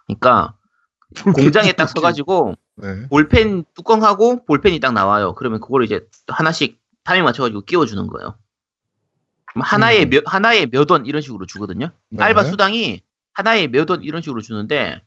그러니까 0.07 0.57
공장에 1.35 1.73
딱 1.73 1.87
서가지고 1.89 2.55
네. 2.77 3.09
볼펜 3.09 3.65
뚜껑하고 3.75 4.45
볼펜이 4.45 4.81
딱 4.81 4.93
나와요. 4.93 5.35
그러면 5.35 5.61
그걸 5.61 5.85
이제 5.85 6.07
하나씩 6.27 6.79
타이밍 7.05 7.25
맞춰가지고 7.25 7.63
끼워주는 7.63 8.07
거예요. 8.09 8.35
하나에 9.55 10.05
음. 10.05 10.11
몇, 10.11 10.25
하나에 10.27 10.67
몇 10.67 10.91
원 10.91 11.07
이런 11.07 11.23
식으로 11.23 11.47
주거든요. 11.47 11.91
네. 12.11 12.23
알바 12.23 12.45
수당이 12.45 13.01
하나에 13.33 13.69
몇 13.69 13.91
원 13.91 14.03
이런 14.03 14.21
식으로 14.23 14.41
주는데 14.43 15.01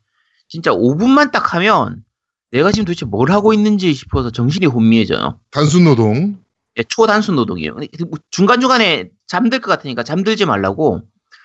진짜 0.47 0.71
5분만 0.71 1.31
딱 1.31 1.53
하면 1.53 2.03
내가 2.51 2.71
지금 2.71 2.85
도대체 2.85 3.05
뭘 3.05 3.29
하고 3.31 3.53
있는지 3.53 3.93
싶어서 3.93 4.31
정신이 4.31 4.65
혼미해져요. 4.65 5.39
단순 5.51 5.83
노동. 5.83 6.37
예, 6.77 6.83
초단순 6.83 7.35
노동이에요. 7.35 7.73
뭐 7.73 8.17
중간 8.31 8.59
중간에 8.59 9.09
잠들 9.27 9.59
것 9.59 9.69
같으니까 9.69 10.01
잠들지 10.03 10.45
말라고 10.45 11.01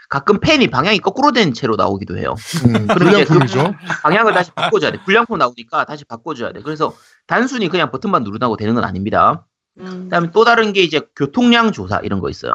가끔 0.08 0.38
펜이 0.40 0.68
방향이 0.68 0.98
거꾸로 0.98 1.32
된 1.32 1.52
채로 1.54 1.76
나오기도 1.76 2.18
해요. 2.18 2.34
음, 2.66 2.86
불량품이죠. 2.86 3.74
방향을 4.02 4.32
다시 4.32 4.50
바꿔줘야 4.52 4.92
돼. 4.92 5.02
불량품 5.04 5.38
나오니까 5.38 5.84
다시 5.84 6.04
바꿔줘야 6.04 6.52
돼. 6.52 6.60
그래서 6.60 6.94
단순히 7.26 7.68
그냥 7.68 7.90
버튼만 7.90 8.22
누른다고 8.22 8.56
되는 8.56 8.74
건 8.74 8.84
아닙니다. 8.84 9.46
음. 9.80 10.04
그다음에 10.04 10.30
또 10.32 10.44
다른 10.44 10.72
게 10.72 10.82
이제 10.82 11.00
교통량 11.16 11.72
조사 11.72 12.00
이런 12.00 12.20
거 12.20 12.30
있어요. 12.30 12.52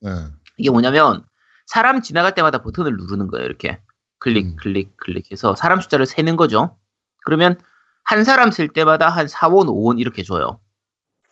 네. 0.00 0.10
이게 0.56 0.70
뭐냐면 0.70 1.24
사람 1.66 2.02
지나갈 2.02 2.34
때마다 2.34 2.62
버튼을 2.62 2.96
누르는 2.96 3.28
거예요. 3.28 3.46
이렇게 3.46 3.80
클릭 4.18 4.46
음. 4.46 4.56
클릭 4.56 4.96
클릭해서 4.96 5.54
사람 5.54 5.80
숫자를 5.80 6.06
세는 6.06 6.36
거죠. 6.36 6.76
그러면 7.24 7.58
한 8.04 8.24
사람 8.24 8.50
셀 8.50 8.68
때마다 8.68 9.08
한 9.08 9.26
4원, 9.26 9.66
5원 9.66 10.00
이렇게 10.00 10.22
줘요. 10.22 10.60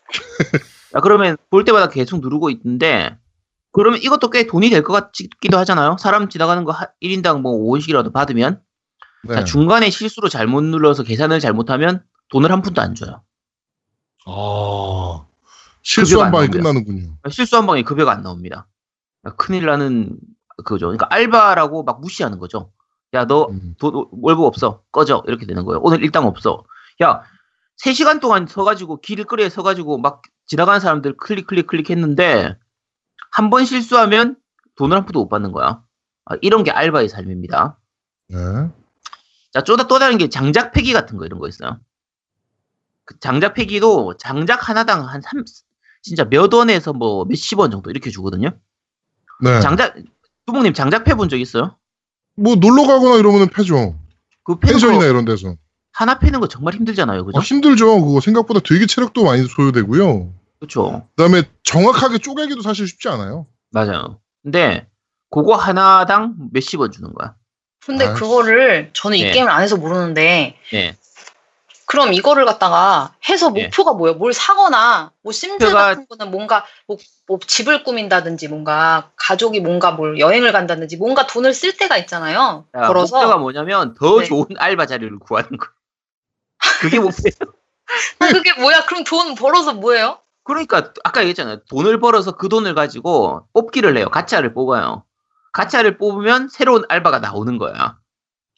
자, 0.92 1.00
그러면 1.00 1.36
볼 1.50 1.64
때마다 1.64 1.88
계속 1.88 2.20
누르고 2.20 2.50
있는데 2.50 3.18
그러면 3.72 4.00
이것도 4.02 4.30
꽤 4.30 4.46
돈이 4.46 4.70
될 4.70 4.82
것 4.82 4.92
같기도 4.92 5.58
하잖아요. 5.58 5.96
사람 5.98 6.28
지나가는 6.28 6.64
거 6.64 6.74
1인당 7.02 7.40
뭐 7.40 7.52
5원씩이라도 7.52 8.12
받으면 8.12 8.60
네. 9.24 9.34
자, 9.34 9.44
중간에 9.44 9.90
실수로 9.90 10.28
잘못 10.28 10.62
눌러서 10.62 11.02
계산을 11.02 11.40
잘못하면 11.40 12.02
돈을 12.30 12.50
한 12.50 12.62
푼도 12.62 12.80
안 12.80 12.94
줘요. 12.94 13.22
아, 14.26 15.26
실수한 15.82 16.26
안 16.26 16.32
방에. 16.32 16.46
끝나는군요. 16.48 17.14
실수 17.30 17.56
한 17.56 17.66
방에 17.66 17.82
급여가 17.82 18.12
안 18.12 18.22
나옵니다. 18.22 18.66
큰일 19.36 19.66
나는 19.66 20.16
그거죠. 20.58 20.86
그러니까 20.86 21.06
알바라고 21.10 21.84
막 21.84 22.00
무시하는 22.00 22.38
거죠. 22.38 22.72
야, 23.14 23.26
너 23.26 23.46
음. 23.50 23.74
돈, 23.78 24.06
월급 24.22 24.44
없어. 24.44 24.82
꺼져. 24.92 25.22
이렇게 25.26 25.46
되는 25.46 25.64
거예요. 25.64 25.80
오늘 25.82 26.02
일당 26.02 26.26
없어. 26.26 26.64
야, 27.02 27.22
3시간 27.82 28.20
동안 28.20 28.46
서가지고, 28.46 29.00
길거리에 29.00 29.48
서가지고 29.48 29.98
막 29.98 30.22
지나가는 30.46 30.80
사람들 30.80 31.16
클릭, 31.16 31.46
클릭, 31.46 31.66
클릭 31.66 31.90
했는데, 31.90 32.56
한 33.30 33.50
번 33.50 33.64
실수하면 33.64 34.36
돈을 34.76 34.96
한 34.96 35.04
푼도 35.04 35.20
못 35.20 35.28
받는 35.28 35.52
거야. 35.52 35.82
아, 36.26 36.36
이런 36.42 36.64
게 36.64 36.70
알바의 36.70 37.08
삶입니다. 37.08 37.78
네. 38.28 38.36
자, 39.52 39.62
또, 39.64 39.76
또 39.76 39.98
다른 39.98 40.18
게 40.18 40.28
장작 40.28 40.72
폐기 40.72 40.92
같은 40.92 41.16
거 41.18 41.24
이런 41.24 41.38
거 41.40 41.48
있어요. 41.48 41.78
그 43.04 43.18
장작 43.20 43.54
폐기도 43.54 44.16
장작 44.18 44.68
하나당 44.68 45.06
한 45.08 45.20
3, 45.22 45.44
진짜 46.02 46.24
몇 46.24 46.52
원에서 46.52 46.92
뭐 46.92 47.24
몇십 47.24 47.58
원 47.58 47.70
정도 47.70 47.90
이렇게 47.90 48.10
주거든요. 48.10 48.50
네. 49.42 49.60
장작, 49.60 49.96
두목님 50.46 50.74
장작 50.74 51.04
패 51.04 51.14
본 51.14 51.28
적 51.28 51.38
있어요? 51.38 51.76
뭐 52.36 52.54
놀러 52.56 52.86
가거나 52.86 53.16
이러면 53.16 53.48
패죠. 53.48 53.98
그 54.44 54.58
펜션이나 54.58 55.00
거, 55.00 55.04
이런 55.06 55.24
데서. 55.24 55.56
하나 55.92 56.18
패는 56.18 56.40
거 56.40 56.46
정말 56.48 56.74
힘들잖아요. 56.74 57.24
그죠? 57.24 57.38
아, 57.38 57.42
힘들죠. 57.42 58.04
그거 58.04 58.20
생각보다 58.20 58.60
되게 58.60 58.86
체력도 58.86 59.24
많이 59.24 59.44
소요되고요. 59.46 60.32
그렇죠. 60.60 61.08
그다음에 61.16 61.42
정확하게 61.62 62.18
쪼개기도 62.18 62.62
사실 62.62 62.86
쉽지 62.86 63.08
않아요. 63.08 63.46
맞아요. 63.70 64.20
근데 64.42 64.86
그거 65.30 65.54
하나당 65.54 66.34
몇십 66.52 66.80
원 66.80 66.90
주는 66.90 67.12
거야. 67.14 67.34
근데 67.84 68.06
아이씨. 68.06 68.20
그거를 68.20 68.90
저는 68.92 69.16
이 69.16 69.24
네. 69.24 69.30
게임을 69.32 69.50
안 69.50 69.62
해서 69.62 69.76
모르는데 69.76 70.58
예. 70.74 70.96
그럼 71.86 72.12
이거를 72.12 72.44
갖다가 72.44 73.14
해서 73.28 73.50
네. 73.50 73.64
목표가 73.64 73.94
뭐예요? 73.94 74.16
뭘 74.16 74.34
사거나 74.34 75.12
뭐 75.22 75.32
심즈 75.32 75.64
목표가- 75.64 75.74
같은 75.74 76.06
거는 76.06 76.30
뭔가 76.30 76.66
뭐, 76.86 76.98
뭐 77.26 77.38
집을 77.38 77.82
꾸민다든지 77.84 78.48
뭔가 78.48 79.10
가족이 79.16 79.60
뭔가 79.60 79.92
뭘 79.92 80.18
여행을 80.18 80.52
간다든지 80.52 80.98
뭔가 80.98 81.26
돈을 81.26 81.54
쓸 81.54 81.76
때가 81.76 81.96
있잖아요. 81.98 82.66
자, 82.74 82.88
벌어서 82.88 83.16
목표가 83.16 83.38
뭐냐면 83.38 83.94
더 83.94 84.20
네. 84.20 84.26
좋은 84.26 84.46
알바 84.58 84.84
자리를 84.86 85.18
구하는 85.20 85.48
거. 85.56 85.66
그게 86.80 86.98
목표예요. 86.98 87.54
아, 88.18 88.28
그게 88.28 88.52
뭐야? 88.60 88.84
그럼 88.84 89.04
돈 89.04 89.34
벌어서 89.34 89.72
뭐예요? 89.72 90.18
그러니까 90.48 90.94
아까 91.04 91.20
얘기했잖아요. 91.20 91.58
돈을 91.68 92.00
벌어서 92.00 92.32
그 92.32 92.48
돈을 92.48 92.74
가지고 92.74 93.46
뽑기를 93.52 93.98
해요. 93.98 94.08
가차를 94.08 94.54
뽑아요. 94.54 95.04
가차를 95.52 95.98
뽑으면 95.98 96.48
새로운 96.48 96.84
알바가 96.88 97.18
나오는 97.18 97.58
거야. 97.58 97.98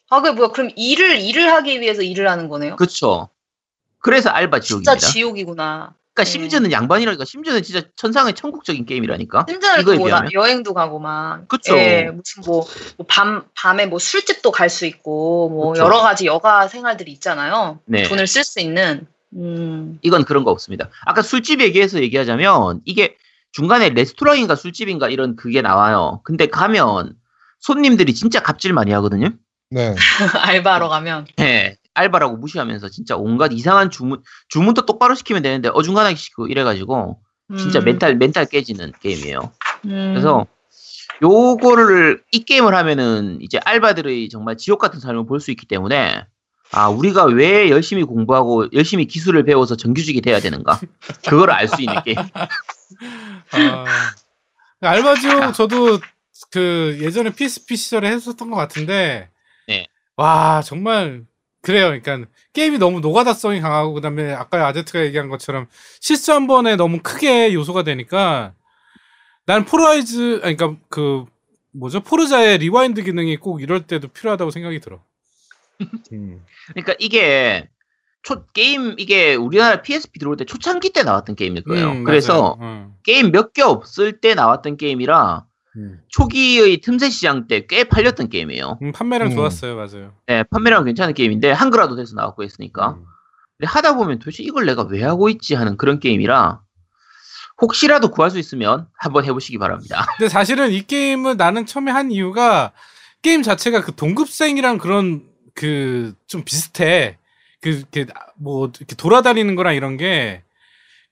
아 0.08 0.22
그게 0.22 0.30
뭐야? 0.30 0.50
그럼 0.50 0.70
일을 0.76 1.18
일을 1.18 1.52
하기 1.52 1.80
위해서 1.80 2.02
일을 2.02 2.30
하는 2.30 2.48
거네요? 2.48 2.76
그렇죠. 2.76 3.28
그래서 3.98 4.30
알바 4.30 4.60
진짜 4.60 4.96
지옥입니다. 4.96 5.12
지옥이구나. 5.12 5.94
그러니까 6.14 6.24
네. 6.24 6.24
심지어는 6.24 6.72
양반이라니까 6.72 7.24
심지어는 7.24 7.62
진짜 7.64 7.82
천상의 7.96 8.34
천국적인 8.34 8.86
게임이라니까. 8.86 9.46
심지어는 9.48 9.98
뭐. 9.98 10.10
여행도 10.32 10.74
가고 10.74 11.00
막. 11.00 11.48
그쵸. 11.48 11.76
예, 11.76 12.04
무슨 12.04 12.42
뭐, 12.46 12.66
뭐 12.98 13.06
밤, 13.08 13.44
밤에 13.54 13.86
뭐 13.86 13.98
술집도 13.98 14.50
갈 14.52 14.68
수 14.68 14.86
있고, 14.86 15.48
뭐 15.48 15.72
그쵸. 15.72 15.84
여러 15.84 16.00
가지 16.00 16.26
여가 16.26 16.68
생활들이 16.68 17.10
있잖아요. 17.12 17.80
네. 17.84 18.04
돈을 18.04 18.26
쓸 18.28 18.44
수 18.44 18.60
있는. 18.60 19.06
음, 19.36 19.98
이건 20.02 20.24
그런 20.24 20.44
거 20.44 20.50
없습니다. 20.50 20.88
아까 21.06 21.22
술집 21.22 21.60
얘기해서 21.60 22.00
얘기하자면 22.02 22.80
이게 22.84 23.16
중간에 23.52 23.90
레스토랑인가 23.90 24.56
술집인가 24.56 25.08
이런 25.08 25.36
그게 25.36 25.62
나와요. 25.62 26.20
근데 26.24 26.46
가면 26.46 27.14
손님들이 27.60 28.14
진짜 28.14 28.40
갑질 28.40 28.72
많이 28.72 28.92
하거든요. 28.92 29.30
네. 29.70 29.94
알바하러 30.42 30.88
가면. 30.88 31.26
네, 31.36 31.76
알바라고 31.94 32.36
무시하면서 32.36 32.88
진짜 32.88 33.16
온갖 33.16 33.52
이상한 33.52 33.90
주문 33.90 34.22
주문도 34.48 34.86
똑바로 34.86 35.14
시키면 35.14 35.42
되는데 35.42 35.68
어중간하게 35.72 36.16
시키고 36.16 36.46
이래가지고 36.48 37.20
진짜 37.58 37.80
음, 37.80 37.84
멘탈 37.84 38.16
멘탈 38.16 38.46
깨지는 38.46 38.92
게임이에요. 39.00 39.52
음, 39.86 40.12
그래서 40.12 40.46
요거를 41.22 42.22
이 42.32 42.44
게임을 42.44 42.74
하면은 42.74 43.38
이제 43.42 43.58
알바들의 43.64 44.28
정말 44.28 44.56
지옥 44.56 44.78
같은 44.78 45.00
삶을 45.00 45.26
볼 45.26 45.40
수 45.40 45.50
있기 45.50 45.66
때문에 45.66 46.24
아 46.72 46.88
우리가 46.88 47.24
왜 47.24 47.68
열심히 47.70 48.04
공부하고 48.04 48.68
열심히 48.72 49.06
기술을 49.06 49.44
배워서 49.44 49.76
정규직이 49.76 50.20
돼야 50.20 50.40
되는가 50.40 50.80
그거를 51.28 51.52
알수 51.52 51.80
있는 51.80 51.94
게임. 52.04 52.16
아, 53.52 53.84
알바지오 54.80 55.52
저도 55.52 55.98
그 56.50 56.98
예전에 57.00 57.30
PSP 57.30 57.76
시절에 57.76 58.10
했었던 58.10 58.50
것 58.50 58.56
같은데 58.56 59.30
네. 59.66 59.86
와 60.16 60.62
정말 60.64 61.24
그래요. 61.62 61.88
그러니까 61.88 62.30
게임이 62.52 62.78
너무 62.78 63.00
노가다성이 63.00 63.60
강하고 63.60 63.92
그다음에 63.94 64.32
아까 64.32 64.66
아제트가 64.66 65.04
얘기한 65.04 65.28
것처럼 65.28 65.66
실수 66.00 66.32
한 66.32 66.46
번에 66.46 66.76
너무 66.76 67.00
크게 67.02 67.52
요소가 67.52 67.82
되니까 67.82 68.54
난 69.44 69.64
포라이즈 69.64 70.40
아니 70.42 70.56
그러니까 70.56 70.80
그 70.88 71.26
뭐죠 71.72 72.00
포르자의 72.00 72.58
rewind 72.58 73.02
기능이 73.02 73.36
꼭 73.36 73.60
이럴 73.60 73.86
때도 73.86 74.08
필요하다고 74.08 74.50
생각이 74.50 74.80
들어. 74.80 75.00
음. 76.12 76.44
그러니까 76.68 76.94
이게 76.98 77.68
초 78.22 78.44
게임 78.52 78.94
이게 78.98 79.34
우리나라 79.34 79.80
PSP 79.82 80.18
들어올 80.18 80.36
때 80.36 80.44
초창기 80.44 80.92
때 80.92 81.02
나왔던 81.02 81.36
게임일 81.36 81.64
거예요. 81.64 81.90
음, 81.92 82.04
그래서. 82.04 82.58
음. 82.60 82.92
게임 83.02 83.30
몇 83.32 83.52
개 83.52 83.62
없을 83.62 84.20
때 84.20 84.34
나왔던 84.34 84.76
게임이라 84.76 85.44
음. 85.76 86.00
초기의 86.08 86.80
틈새 86.82 87.08
시장 87.10 87.46
때 87.46 87.66
꽤 87.66 87.84
팔렸던 87.84 88.28
게임이에요. 88.28 88.78
음, 88.82 88.92
판매량 88.92 89.28
음. 89.28 89.36
좋았어요, 89.36 89.76
맞아요. 89.76 90.12
네, 90.26 90.42
판매량 90.44 90.84
괜찮은 90.84 91.14
게임인데 91.14 91.52
한글화도 91.52 91.96
돼서 91.96 92.14
나왔고 92.14 92.42
했으니까. 92.42 92.90
음. 92.90 93.04
근데 93.58 93.68
하다 93.70 93.94
보면 93.96 94.18
도대체 94.18 94.42
이걸 94.42 94.66
내가 94.66 94.82
왜 94.82 95.02
하고 95.02 95.28
있지 95.30 95.54
하는 95.54 95.76
그런 95.76 95.98
게임이라 96.00 96.60
혹시라도 97.62 98.10
구할 98.10 98.30
수 98.30 98.38
있으면 98.38 98.86
한번 98.98 99.24
해보시기 99.24 99.58
바랍니다. 99.58 100.04
근데 100.18 100.28
사실은 100.28 100.72
이 100.72 100.82
게임을 100.82 101.36
나는 101.36 101.66
처음에 101.66 101.90
한 101.92 102.10
이유가 102.10 102.72
게임 103.22 103.42
자체가 103.42 103.82
그 103.82 103.94
동급생이랑 103.94 104.78
그런 104.78 105.22
그 105.60 106.14
좀 106.26 106.42
비슷해. 106.44 107.18
그, 107.60 107.82
그, 107.92 108.06
뭐, 108.36 108.70
이렇게 108.78 108.96
돌아다니는 108.96 109.54
거랑 109.54 109.74
이런 109.74 109.98
게, 109.98 110.42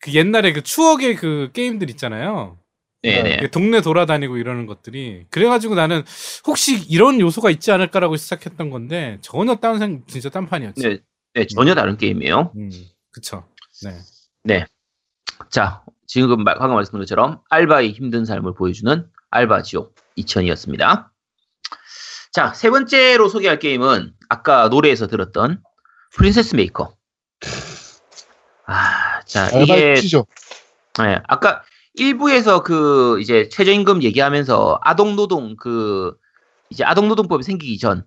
그 0.01 0.15
옛날에 0.15 0.53
그 0.55 0.63
추억의 0.63 1.17
그 1.17 1.51
게임들 1.53 1.91
있잖아요. 1.91 2.57
네네. 3.03 3.41
그 3.41 3.51
동네 3.51 3.81
돌아다니고 3.83 4.39
이러는 4.39 4.65
것들이. 4.67 5.27
그래가지고 5.31 5.75
나는 5.75 6.03
혹시 6.47 6.79
이런 6.89 7.21
요소가 7.21 7.51
있지 7.51 7.71
않을까라고 7.71 8.17
시작했던 8.17 8.71
건데, 8.71 9.19
전혀 9.21 9.57
딴 9.57 9.79
생, 9.79 10.03
진짜 10.07 10.31
딴판이었지. 10.31 10.89
네, 10.89 10.99
네, 11.35 11.47
전혀 11.47 11.75
다른 11.75 11.97
게임이에요. 11.99 12.53
음, 12.57 12.71
그쵸. 13.11 13.45
네. 14.45 14.65
자, 15.51 15.85
지금 16.07 16.43
말- 16.43 16.57
방금 16.59 16.77
말씀드린 16.77 17.03
것처럼 17.03 17.43
알바의 17.51 17.93
힘든 17.93 18.25
삶을 18.25 18.55
보여주는 18.55 19.07
알바 19.31 19.63
지옥 19.63 19.95
2000이었습니다. 20.17 21.11
자, 22.38 22.53
세 22.55 22.70
번째로 22.70 23.29
소개할 23.29 23.59
게임은 23.59 24.12
아까 24.29 24.68
노래에서 24.68 25.09
들었던 25.09 25.61
프린세스 26.14 26.55
메이커. 26.55 26.94
아, 28.66 29.20
자, 29.27 29.48
이게. 29.61 29.94
네, 30.98 31.20
아까 31.27 31.62
1부에서 31.98 32.62
그 32.62 33.20
이제 33.20 33.48
최저임금 33.48 34.03
얘기하면서 34.05 34.79
아동 34.83 35.16
노동 35.16 35.57
그 35.57 36.14
이제 36.70 36.85
아동 36.85 37.09
노동법이 37.09 37.42
생기기 37.42 37.79
전 37.79 38.07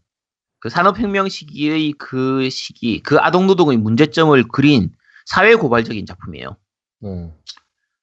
그 0.62 0.70
산업혁명 0.70 1.28
시기의 1.28 1.94
그 1.94 2.50
시기 2.52 3.02
그 3.02 3.18
아동 3.20 3.48
노동의 3.48 3.78
문제점을 3.78 4.42
그린 4.50 4.92
사회 5.26 5.56
고발적인 5.56 6.06
작품이에요. 6.06 6.56
네. 7.00 7.34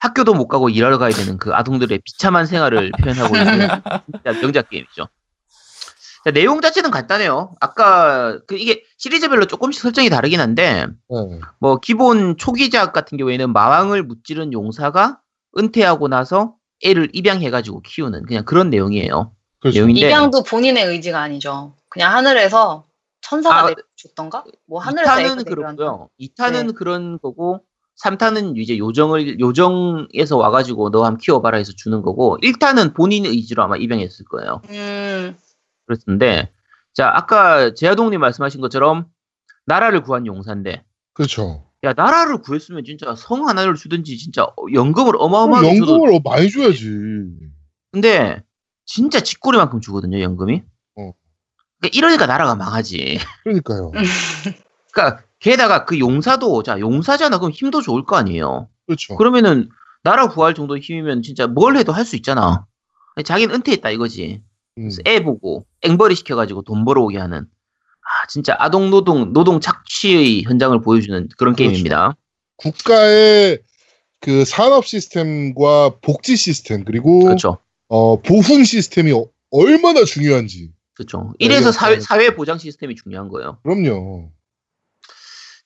학교도 0.01 0.35
못 0.35 0.49
가고 0.49 0.69
일하러 0.69 0.99
가야 0.99 1.11
되는 1.11 1.39
그 1.39 1.55
아동들의 1.55 2.01
비참한 2.05 2.47
생활을 2.47 2.91
표현하고 3.01 3.37
있는 3.37 3.69
명작 4.43 4.69
게임이죠. 4.71 5.09
자, 6.25 6.31
내용 6.31 6.61
자체는 6.61 6.91
간단해요. 6.91 7.55
아까 7.61 8.39
그 8.47 8.57
이게 8.57 8.83
시리즈별로 8.97 9.47
조금씩 9.47 9.81
설정이 9.81 10.11
다르긴 10.11 10.41
한데 10.41 10.87
네. 11.09 11.41
뭐 11.61 11.77
기본 11.79 12.37
초기작 12.37 12.93
같은 12.93 13.19
경우에는 13.19 13.53
마왕을 13.53 14.03
무찌른 14.03 14.53
용사가 14.53 15.21
은퇴하고 15.57 16.09
나서 16.09 16.55
애를 16.85 17.09
입양해가지고 17.13 17.83
키우는 17.83 18.27
그냥 18.27 18.45
그런 18.45 18.71
내용이에요. 18.71 19.33
그렇죠. 19.61 19.79
내용인데 19.79 20.01
입양도 20.07 20.43
본인의 20.43 20.85
의지가 20.85 21.21
아니죠. 21.21 21.75
그냥 21.89 22.13
하늘에서 22.13 22.85
천사가 23.21 23.67
아, 23.67 23.75
내줬던가? 23.75 24.45
뭐 24.67 24.81
하늘에서 24.81 25.21
애가 25.21 25.35
2탄은 25.35 25.45
내려왔나? 25.49 25.77
그렇고요. 25.77 26.09
2탄은 26.21 26.67
네. 26.67 26.73
그런 26.73 27.19
거고 27.21 27.61
3탄은 28.03 28.57
이제 28.57 28.79
요정을 28.79 29.41
요정에서 29.41 30.37
와가지고 30.37 30.91
너 30.91 31.05
한번 31.05 31.19
키워봐라 31.19 31.59
해서 31.59 31.73
주는 31.77 32.01
거고 32.03 32.39
1탄은 32.43 32.95
본인 32.95 33.27
의지로 33.27 33.65
아마 33.65 33.77
입양했을 33.77 34.25
거예요. 34.27 34.63
음, 34.71 35.37
그렇던데 35.89 36.53
자 36.95 37.11
아까 37.13 37.75
제아동님 37.75 38.21
말씀하신 38.21 38.61
것처럼 38.61 39.07
나라를 39.67 40.03
구한 40.03 40.27
용사인데 40.27 40.85
그렇죠. 41.15 41.65
야 41.85 41.93
나라를 41.95 42.39
구했으면 42.43 42.85
진짜 42.85 43.15
성 43.17 43.49
하나를 43.49 43.75
주든지 43.75 44.19
진짜 44.19 44.47
연금을 44.73 45.15
어마어마하게 45.17 45.79
줘도 45.79 45.93
연금을 45.95 46.21
많이 46.25 46.51
줘야지. 46.51 46.85
근데 47.93 48.43
진짜 48.85 49.21
쥐꼬리만큼 49.21 49.81
주거든요 49.81 50.21
연금이. 50.21 50.63
어. 50.97 51.13
그러니까 51.81 51.97
이러니까 51.97 52.27
나라가 52.27 52.55
망하지. 52.55 53.19
그러니까요. 53.45 53.93
그러니까 54.93 55.23
게다가 55.39 55.85
그 55.85 55.99
용사도 55.99 56.63
자 56.63 56.79
용사잖아 56.81 57.39
그럼 57.39 57.53
힘도 57.53 57.81
좋을 57.81 58.05
거 58.05 58.17
아니에요. 58.17 58.69
그렇죠. 58.87 59.17
그러면은 59.17 59.69
나라 60.03 60.29
구할 60.29 60.55
정도의 60.55 60.81
힘이면 60.81 61.23
진짜 61.23 61.47
뭘 61.47 61.77
해도 61.77 61.93
할 61.93 62.05
수 62.05 62.17
있잖아. 62.17 62.67
자기는 63.25 63.55
은퇴했다 63.55 63.91
이거지. 63.91 64.43
음. 64.79 64.83
그래서 64.85 65.03
애 65.07 65.23
보고 65.23 65.67
앵벌이 65.83 66.15
시켜가지고 66.15 66.63
돈 66.63 66.85
벌어오게 66.85 67.19
하는 67.19 67.41
아 67.41 68.27
진짜 68.29 68.57
아동 68.59 68.91
노동 68.91 69.33
노동 69.33 69.61
착취의 69.61 70.45
현장을 70.45 70.81
보여주는 70.81 71.29
그런 71.37 71.55
그렇죠. 71.55 71.71
게임입니다. 71.71 72.17
국가의 72.57 73.59
그 74.21 74.45
산업 74.45 74.87
시스템과 74.87 75.97
복지 76.01 76.37
시스템 76.37 76.85
그리고 76.85 77.21
그렇죠. 77.25 77.59
어, 77.89 78.21
보훈 78.21 78.65
시스템이 78.65 79.13
어- 79.13 79.27
얼마나 79.51 80.05
중요한지. 80.05 80.71
그렇죠. 80.95 81.33
네, 81.39 81.47
이래서 81.47 81.61
이거 81.61 81.73
사회, 81.73 81.95
잘- 81.99 82.01
사회 82.21 82.35
보장 82.35 82.59
시스템이 82.59 82.97
중요한 82.97 83.29
거예요. 83.29 83.59
그럼요. 83.63 84.31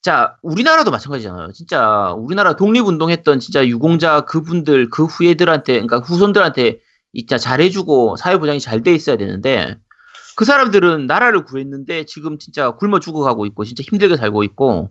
자, 0.03 0.37
우리나라도 0.43 0.91
마찬가지잖아요. 0.91 1.53
진짜 1.53 2.13
우리나라 2.13 2.57
독립운동했던 2.57 3.39
진짜 3.41 3.67
유공자 3.67 4.23
그분들 4.23 4.91
그 4.91 5.05
후예들한테 5.05 5.75
그러니까 5.75 5.99
후손들한테 6.01 6.81
진짜 7.17 7.39
잘해주고 7.39 8.17
사회 8.17 8.39
보장이 8.39 8.61
잘 8.61 8.83
돼 8.83 8.95
있어야 8.95 9.17
되는데 9.17 9.77
그 10.37 10.45
사람들은 10.45 11.07
나라를 11.07 11.45
구했는데 11.45 12.05
지금 12.07 12.39
진짜 12.39 12.71
굶어 12.73 13.01
죽어가고 13.01 13.47
있고 13.47 13.65
진짜 13.65 13.83
힘들게 13.87 14.17
살고 14.17 14.45
있고 14.45 14.91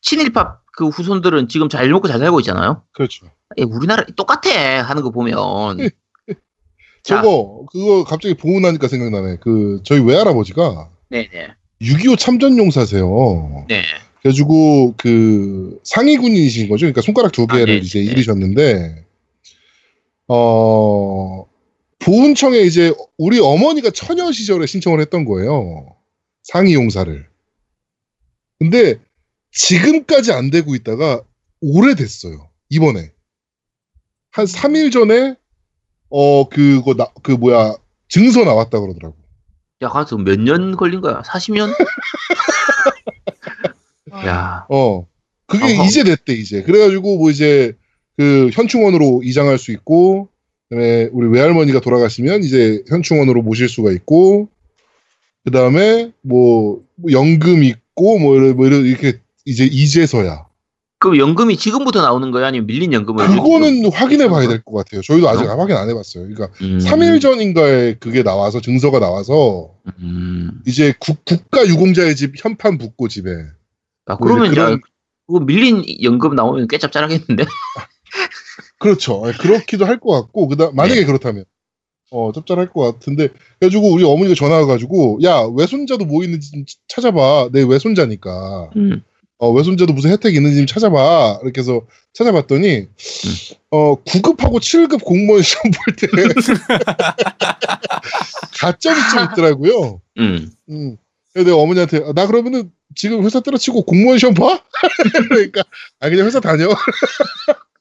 친일파 0.00 0.58
그 0.76 0.88
후손들은 0.88 1.48
지금 1.48 1.68
잘 1.68 1.88
먹고 1.88 2.08
잘 2.08 2.18
살고 2.18 2.40
있잖아요. 2.40 2.82
그렇죠. 2.92 3.26
예, 3.58 3.62
우리나라 3.62 4.04
똑같아 4.16 4.82
하는 4.82 5.02
거 5.02 5.10
보면 5.10 5.36
저거 7.04 7.64
그거 7.70 8.04
갑자기 8.04 8.34
보고 8.34 8.58
나니까 8.60 8.88
생각나네. 8.88 9.38
그 9.40 9.80
저희 9.84 10.00
외할아버지가 10.00 10.88
네네. 11.10 11.54
6.25 11.82 12.18
참전용사세요. 12.18 13.66
네. 13.68 13.82
그래가지고 14.20 14.94
그 14.96 15.78
상위 15.84 16.16
군인이신 16.16 16.68
거죠. 16.68 16.82
그러니까 16.82 17.02
손가락 17.02 17.32
두 17.32 17.42
아, 17.48 17.54
개를 17.54 17.66
네, 17.66 17.76
이제 17.76 17.98
네. 18.00 18.06
잃으셨는데 18.06 19.04
어 20.28 21.41
보훈청에 22.04 22.58
이제 22.60 22.92
우리 23.18 23.38
어머니가 23.40 23.90
처녀 23.90 24.30
시절에 24.32 24.66
신청을 24.66 25.00
했던 25.00 25.24
거예요. 25.24 25.96
상위 26.42 26.74
용사를. 26.74 27.28
근데 28.58 28.98
지금까지 29.52 30.32
안 30.32 30.50
되고 30.50 30.74
있다가 30.74 31.22
오래됐어요. 31.60 32.48
이번에 32.70 33.12
한 34.30 34.46
3일 34.46 34.92
전에 34.92 35.34
어 36.10 36.48
그거 36.48 36.94
나 36.94 37.06
그 37.22 37.32
뭐야 37.32 37.74
증서 38.08 38.44
나왔다 38.44 38.80
그러더라고. 38.80 39.16
야, 39.82 39.88
가서 39.88 40.16
몇 40.16 40.38
년 40.38 40.76
걸린 40.76 41.00
거야? 41.00 41.22
40년? 41.22 41.72
아, 44.12 44.26
야, 44.26 44.66
어. 44.68 45.06
그게 45.46 45.64
어허. 45.64 45.84
이제 45.84 46.04
됐대, 46.04 46.34
이제. 46.34 46.62
그래 46.62 46.78
가지고, 46.78 47.18
뭐, 47.18 47.30
이제, 47.30 47.76
그, 48.16 48.48
현충원으로 48.52 49.22
이장할 49.24 49.58
수 49.58 49.72
있고, 49.72 50.28
그 50.72 50.76
다음에, 50.76 51.08
우리 51.12 51.28
외할머니가 51.28 51.80
돌아가시면, 51.80 52.44
이제, 52.44 52.82
현충원으로 52.88 53.42
모실 53.42 53.68
수가 53.68 53.92
있고, 53.92 54.48
그 55.44 55.50
다음에, 55.50 56.12
뭐, 56.22 56.80
뭐 56.96 57.12
연금 57.12 57.62
있고, 57.62 58.18
뭐, 58.18 58.38
뭐, 58.54 58.66
이렇게, 58.68 59.18
이제, 59.44 59.64
이제서야. 59.66 60.46
그 60.98 61.18
연금이 61.18 61.58
지금부터 61.58 62.00
나오는 62.00 62.30
거야? 62.30 62.46
아니면 62.46 62.66
밀린 62.68 62.94
연금을? 62.94 63.26
그거는 63.26 63.92
확인해 63.92 64.28
봐야 64.30 64.48
될 64.48 64.62
것 64.64 64.72
같아요. 64.72 65.02
저희도 65.02 65.28
아직 65.28 65.44
어? 65.44 65.56
확인 65.60 65.76
안 65.76 65.90
해봤어요. 65.90 66.26
그러니까, 66.28 66.48
음, 66.62 66.78
3일 66.78 67.20
전인가에 67.20 67.96
그게 68.00 68.22
나와서, 68.22 68.62
증서가 68.62 68.98
나와서, 68.98 69.74
음. 69.98 70.62
이제, 70.66 70.94
국, 70.98 71.22
국가 71.26 71.66
유공자의 71.66 72.16
집, 72.16 72.32
현판 72.42 72.78
붙고 72.78 73.08
집에. 73.08 73.30
아, 74.06 74.14
뭐 74.14 74.26
그러면 74.26 74.46
야, 74.46 74.50
그런- 74.52 74.80
그거 75.26 75.40
밀린 75.40 75.84
연금 76.02 76.34
나오면 76.34 76.66
꽤 76.68 76.78
짭짤하겠는데? 76.78 77.44
그렇죠. 78.82 79.22
예, 79.26 79.32
그렇기도 79.32 79.84
할 79.86 79.98
것 80.00 80.10
같고, 80.12 80.48
그다음 80.48 80.74
만약에 80.74 81.00
네. 81.00 81.06
그렇다면 81.06 81.44
어 82.10 82.30
짭짤할 82.34 82.68
것 82.70 82.80
같은데 82.82 83.28
그래가지고 83.58 83.90
우리 83.92 84.04
어머니가 84.04 84.34
전화 84.34 84.56
와가지고 84.58 85.20
야 85.22 85.46
외손자도 85.56 86.04
뭐 86.04 86.22
있는지 86.24 86.50
좀 86.50 86.64
찾아봐. 86.88 87.48
내 87.52 87.62
외손자니까 87.62 88.70
음. 88.76 89.02
어 89.38 89.50
외손자도 89.50 89.94
무슨 89.94 90.10
혜택 90.10 90.34
있는지 90.34 90.58
좀 90.58 90.66
찾아봐. 90.66 91.38
이렇게 91.42 91.60
해서 91.62 91.80
찾아봤더니 92.12 92.76
음. 92.80 92.88
어 93.70 93.96
9급하고 94.04 94.58
7급 94.60 95.04
공무원 95.04 95.40
시험 95.42 95.62
볼 95.70 95.96
때 95.96 96.06
가점이 98.60 98.96
좀 99.10 99.24
있더라고요. 99.32 100.00
음. 100.18 100.50
음. 100.68 100.96
그래서 101.32 101.48
내가 101.50 101.62
어머니한테 101.62 102.02
아, 102.04 102.12
나 102.12 102.26
그러면은 102.26 102.70
지금 102.94 103.24
회사 103.24 103.40
때려치고 103.40 103.84
공무원 103.84 104.18
시험 104.18 104.34
봐? 104.34 104.62
그러니까 105.30 105.62
아 106.00 106.10
그냥 106.10 106.26
회사 106.26 106.40
다녀. 106.40 106.68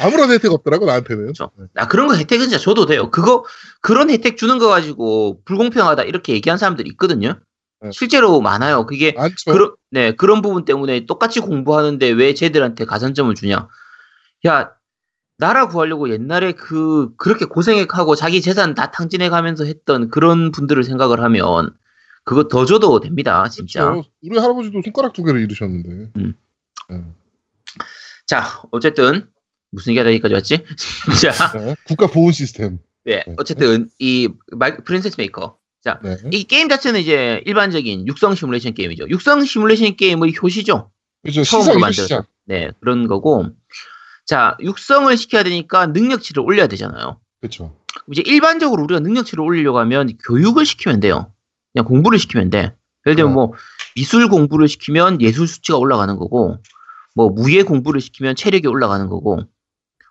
아무런 0.00 0.30
혜택 0.30 0.52
없더라고 0.52 0.86
나한테는. 0.86 1.22
그렇죠. 1.24 1.50
나 1.74 1.88
그런 1.88 2.08
거 2.08 2.14
혜택은 2.14 2.48
진짜 2.48 2.58
줘도 2.58 2.86
돼요. 2.86 3.10
그거, 3.10 3.44
그런 3.80 4.10
혜택 4.10 4.36
주는 4.36 4.58
거 4.58 4.68
가지고 4.68 5.40
불공평하다 5.44 6.04
이렇게 6.04 6.32
얘기한 6.32 6.58
사람들이 6.58 6.88
있거든요. 6.90 7.38
네. 7.80 7.90
실제로 7.92 8.40
많아요. 8.40 8.86
그게, 8.86 9.12
많죠. 9.12 9.52
그런, 9.52 9.74
네, 9.90 10.12
그런 10.12 10.40
부분 10.40 10.64
때문에 10.64 11.06
똑같이 11.06 11.40
공부하는데 11.40 12.08
왜 12.10 12.34
쟤들한테 12.34 12.84
가산점을 12.84 13.34
주냐. 13.34 13.68
야, 14.46 14.70
나라 15.38 15.68
구하려고 15.68 16.08
옛날에 16.10 16.52
그, 16.52 17.14
그렇게 17.16 17.44
고생하고 17.44 18.14
자기 18.14 18.40
재산 18.40 18.74
다 18.74 18.90
탕진해 18.90 19.28
가면서 19.28 19.64
했던 19.64 20.08
그런 20.08 20.52
분들을 20.52 20.84
생각을 20.84 21.20
하면 21.22 21.74
그거 22.24 22.46
더 22.46 22.64
줘도 22.64 23.00
됩니다. 23.00 23.48
진짜. 23.48 23.90
그렇죠. 23.90 24.08
우리 24.22 24.38
할아버지도 24.38 24.80
손가락 24.84 25.12
두 25.12 25.24
개를 25.24 25.40
잃으셨는데. 25.40 26.12
음. 26.16 26.34
네. 26.88 27.04
자, 28.26 28.62
어쨌든, 28.70 29.28
무슨 29.72 29.92
얘기가 29.92 30.06
여기까지 30.06 30.34
왔지? 30.34 30.64
자, 31.20 31.52
네. 31.52 31.74
국가 31.84 32.06
보훈 32.06 32.32
시스템. 32.32 32.78
네, 33.04 33.24
어쨌든, 33.36 33.90
이, 33.98 34.28
말, 34.52 34.76
프린세스 34.84 35.16
메이커. 35.18 35.58
네. 35.84 36.16
이 36.30 36.44
게임 36.44 36.68
자체는 36.68 37.00
이제 37.00 37.42
일반적인 37.44 38.06
육성 38.06 38.36
시뮬레이션 38.36 38.74
게임이죠. 38.74 39.08
육성 39.08 39.44
시뮬레이션 39.44 39.96
게임의 39.96 40.34
효시죠. 40.40 40.92
그렇죠. 41.22 41.42
처음으로. 41.42 41.90
시작. 41.90 42.26
네, 42.44 42.70
그런 42.80 43.08
거고. 43.08 43.46
자, 44.24 44.56
육성을 44.60 45.16
시켜야 45.16 45.42
되니까 45.42 45.86
능력치를 45.86 46.42
올려야 46.42 46.68
되잖아요. 46.68 47.20
그렇죠. 47.40 47.76
이제 48.10 48.22
일반적으로 48.24 48.84
우리가 48.84 49.00
능력치를 49.00 49.42
올리려고 49.42 49.78
하면 49.80 50.16
교육을 50.24 50.64
시키면 50.64 51.00
돼요. 51.00 51.32
그냥 51.72 51.86
공부를 51.86 52.18
시키면 52.18 52.50
돼. 52.50 52.74
예를 53.06 53.16
들면 53.16 53.32
어. 53.32 53.34
뭐 53.34 53.52
미술 53.96 54.28
공부를 54.28 54.68
시키면 54.68 55.20
예술 55.20 55.48
수치가 55.48 55.78
올라가는 55.78 56.14
거고, 56.16 56.58
뭐 57.14 57.30
무예 57.30 57.62
공부를 57.62 58.00
시키면 58.00 58.36
체력이 58.36 58.68
올라가는 58.68 59.08
거고, 59.08 59.40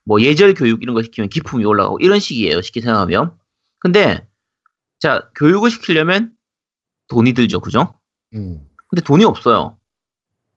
뭐 0.05 0.21
예절 0.21 0.53
교육 0.53 0.81
이런 0.81 0.95
거 0.95 1.03
시키면 1.03 1.29
기품이 1.29 1.63
올라가고 1.65 1.99
이런 1.99 2.19
식이에요. 2.19 2.61
쉽게 2.61 2.81
생각하면. 2.81 3.37
근데 3.79 4.27
자 4.99 5.29
교육을 5.35 5.69
시키려면 5.71 6.33
돈이 7.07 7.33
들죠, 7.33 7.59
그죠? 7.59 7.93
음. 8.33 8.67
근데 8.87 9.01
돈이 9.01 9.25
없어요. 9.25 9.77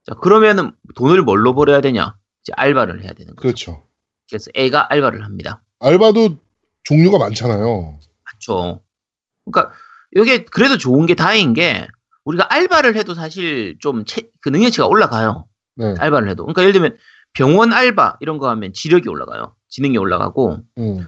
자 0.06 0.14
그러면은 0.14 0.72
돈을 0.94 1.22
뭘로 1.22 1.54
벌어야 1.54 1.80
되냐? 1.80 2.16
이제 2.42 2.52
알바를 2.56 3.02
해야 3.02 3.12
되는 3.12 3.34
거죠. 3.34 3.42
그렇죠. 3.42 3.86
그래서 4.28 4.50
애가 4.54 4.92
알바를 4.92 5.24
합니다. 5.24 5.62
알바도 5.80 6.38
종류가 6.84 7.18
많잖아요. 7.18 7.98
맞죠. 8.24 8.82
그러니까 9.44 9.74
이게 10.16 10.44
그래도 10.44 10.76
좋은 10.78 11.06
게 11.06 11.14
다행인 11.14 11.54
게 11.54 11.86
우리가 12.24 12.52
알바를 12.52 12.96
해도 12.96 13.14
사실 13.14 13.76
좀 13.80 14.04
그 14.40 14.48
능력치가 14.50 14.86
올라가요. 14.86 15.46
네. 15.76 15.94
알바를 15.98 16.28
해도. 16.28 16.44
그러니까 16.44 16.62
예를 16.62 16.72
들면 16.74 16.96
병원 17.34 17.72
알바 17.72 18.18
이런 18.20 18.38
거 18.38 18.48
하면 18.50 18.72
지력이 18.72 19.08
올라가요. 19.08 19.54
지능이 19.68 19.98
올라가고 19.98 20.58
음. 20.78 21.06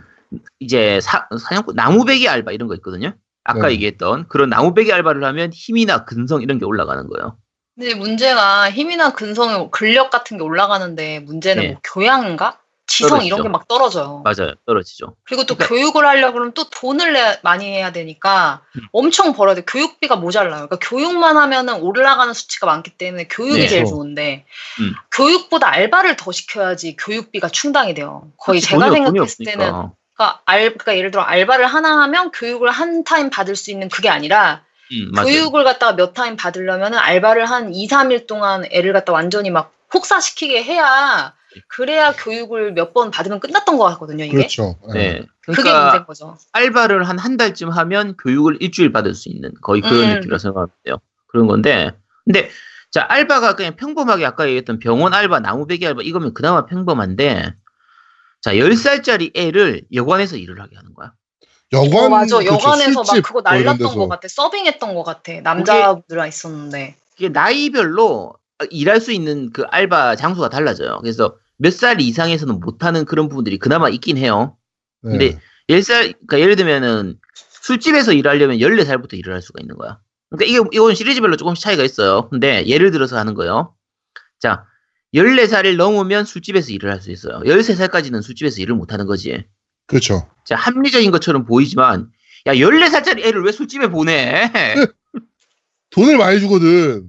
이제 0.59 1.01
사, 1.01 1.29
사냥꾼 1.39 1.75
나무배기 1.77 2.29
알바 2.29 2.53
이런 2.53 2.69
거 2.69 2.75
있거든요. 2.77 3.15
아까 3.45 3.69
네. 3.69 3.75
얘기했던 3.75 4.27
그런 4.29 4.51
나무배기 4.51 4.93
알바를 4.93 5.25
하면 5.25 5.53
힘이나 5.53 6.05
근성 6.05 6.43
이런 6.43 6.59
게 6.59 6.65
올라가는 6.65 7.07
거예요. 7.07 7.39
근데 7.77 7.95
문제가 7.95 8.71
힘이나 8.71 9.13
근성, 9.13 9.71
근력 9.71 10.11
같은 10.11 10.39
게 10.39 10.43
올라가는데 10.43 11.21
문제는 11.21 11.63
네. 11.63 11.69
뭐 11.73 11.81
교양인가? 11.85 12.59
지성 12.87 13.25
이런 13.25 13.39
떨어지죠. 13.39 13.43
게막 13.43 13.69
떨어져요. 13.69 14.23
맞아요. 14.25 14.55
떨어지죠. 14.65 15.17
그리고 15.25 15.45
또 15.45 15.57
그러니까- 15.57 15.75
교육을 15.75 16.07
하려고 16.07 16.35
그러면 16.35 16.53
또 16.55 16.71
돈을 16.71 17.13
내, 17.15 17.39
많이 17.43 17.67
해야 17.67 17.91
되니까 17.93 18.63
음. 18.77 18.83
엄청 18.93 19.33
벌어야 19.33 19.55
돼. 19.57 19.63
교육비가 19.63 20.17
모자라요. 20.17 20.69
그러니까 20.69 20.79
교육만 20.81 21.37
하면은 21.37 21.75
올라가는 21.83 22.33
수치가 22.33 22.67
많기 22.67 22.91
때문에 22.93 23.27
교육이 23.29 23.61
네. 23.63 23.69
제일. 23.69 23.85
좋은데 23.87 24.45
음. 24.81 24.95
교육보다 25.13 25.69
알바를 25.71 26.17
더 26.17 26.31
시켜야지 26.33 26.97
교육비가 26.97 27.49
충당이 27.49 27.95
돼요. 27.95 28.31
거의 28.39 28.61
제가 28.61 28.87
돈이- 28.87 28.89
돈이 28.89 29.05
생각했을 29.07 29.45
때는 29.45 29.67
없으니까. 29.69 29.93
그러니까, 30.15 30.41
알, 30.47 30.61
그러니까 30.75 30.97
예를 30.97 31.11
들어 31.11 31.23
알바를 31.25 31.67
하나 31.67 32.03
하면 32.03 32.31
교육을 32.31 32.71
한 32.71 33.05
타임 33.05 33.31
받을 33.31 33.57
수 33.57 33.71
있는 33.71 33.89
그게 33.89 34.09
아니라 34.09 34.63
음. 34.93 35.11
교육을 35.13 35.65
갖다가 35.65 35.95
몇 35.97 36.15
타임 36.15 36.37
받으려면은 36.37 36.97
알바를 36.99 37.47
한 37.47 37.75
2, 37.75 37.89
3일 37.89 38.27
동안 38.29 38.65
애를 38.71 38.93
갖다 38.93 39.13
완전히 39.13 39.51
막 39.51 39.73
혹사시키게 39.93 40.63
해야 40.63 41.35
그래야 41.69 42.13
교육을 42.13 42.73
몇 42.73 42.93
번 42.93 43.11
받으면 43.11 43.41
끝났던 43.41 43.77
것 43.79 43.85
같거든요, 43.85 44.25
이게. 44.25 44.37
그렇죠. 44.37 44.77
네. 44.93 44.95
네. 45.21 45.27
그게 45.45 45.63
그러니까 45.63 45.83
문제인 45.85 46.07
거죠. 46.07 46.37
알바를 46.53 47.05
한 47.09 47.19
한 47.19 47.37
달쯤 47.37 47.71
하면 47.71 48.17
교육을 48.17 48.59
일주일 48.61 48.93
받을 48.93 49.15
수 49.15 49.29
있는 49.29 49.53
거의 49.63 49.81
그런 49.81 50.03
음. 50.05 50.15
느낌이라 50.15 50.39
생각하면 50.39 50.69
돼요. 50.85 50.97
그런 51.29 51.47
건데, 51.47 51.93
근데 52.25 52.49
자 52.91 53.05
알바가 53.09 53.57
그냥 53.57 53.77
평범하게 53.77 54.25
아까 54.27 54.47
얘기했던 54.47 54.79
병원 54.79 55.13
알바, 55.15 55.41
나무배기 55.41 55.87
알바 55.87 56.03
이거면 56.03 56.35
그나마 56.35 56.67
평범한데, 56.67 57.55
자 58.43 58.53
10살짜리 58.55 59.37
애를 59.37 59.83
여관에서 59.93 60.37
일을 60.37 60.61
하게 60.61 60.77
하는 60.77 60.95
거야. 60.95 61.13
여관 61.73 62.05
어, 62.05 62.09
맞아. 62.09 62.39
그렇죠. 62.39 62.55
여관에서 62.55 63.03
막 63.03 63.13
그거 63.23 63.33
뭐 63.33 63.43
날랐던. 63.43 63.95
것 63.99 64.09
같아. 64.09 64.29
서빙했던 64.29 64.95
것 64.95 65.03
같아. 65.03 65.33
남자분들랑 65.43 66.29
있었는데. 66.29 66.95
이게 67.19 67.29
나이별로 67.29 68.35
일할 68.71 69.01
수 69.01 69.11
있는 69.13 69.51
그 69.53 69.65
알바 69.71 70.15
장소가 70.17 70.49
달라져요. 70.49 70.99
그래서 71.03 71.35
몇 71.59 71.73
살 71.73 72.01
이상에서는 72.01 72.61
못하는 72.61 73.05
그런 73.05 73.29
부분들이 73.29 73.59
그나마 73.59 73.89
있긴 73.89 74.17
해요. 74.19 74.57
네. 75.03 75.11
근데 75.11 75.39
10살, 75.69 76.15
그러니까 76.27 76.41
예를 76.41 76.57
들면은 76.57 77.19
술집에서 77.63 78.13
일하려면 78.13 78.59
14살부터 78.59 79.15
일을 79.15 79.33
할 79.35 79.43
수가 79.43 79.61
있는 79.61 79.77
거야. 79.77 79.99
그러니까 80.31 80.51
이게, 80.51 80.69
이건 80.73 80.95
시리즈별로 80.95 81.37
조금씩 81.37 81.63
차이가 81.63 81.83
있어요. 81.83 82.29
근데 82.29 82.67
예를 82.67 82.91
들어서 82.91 83.17
하는 83.19 83.35
거예요. 83.35 83.75
자, 84.41 84.65
14살을 85.15 85.77
넘으면 85.77 86.25
술집에서 86.25 86.73
일을 86.73 86.91
할 86.93 87.01
수 87.01 87.11
있어요. 87.11 87.41
13살까지는 87.41 88.23
술집에서 88.23 88.61
일을 88.61 88.75
못 88.75 88.93
하는 88.93 89.07
거지. 89.07 89.45
그렇죠. 89.87 90.29
자, 90.45 90.57
합리적인 90.57 91.11
것처럼 91.11 91.45
보이지만, 91.45 92.11
야, 92.47 92.53
14살짜리 92.55 93.25
애를 93.25 93.43
왜 93.45 93.53
술집에 93.53 93.89
보내? 93.89 94.51
돈을 95.91 96.19
많이 96.19 96.39
주거든. 96.41 97.09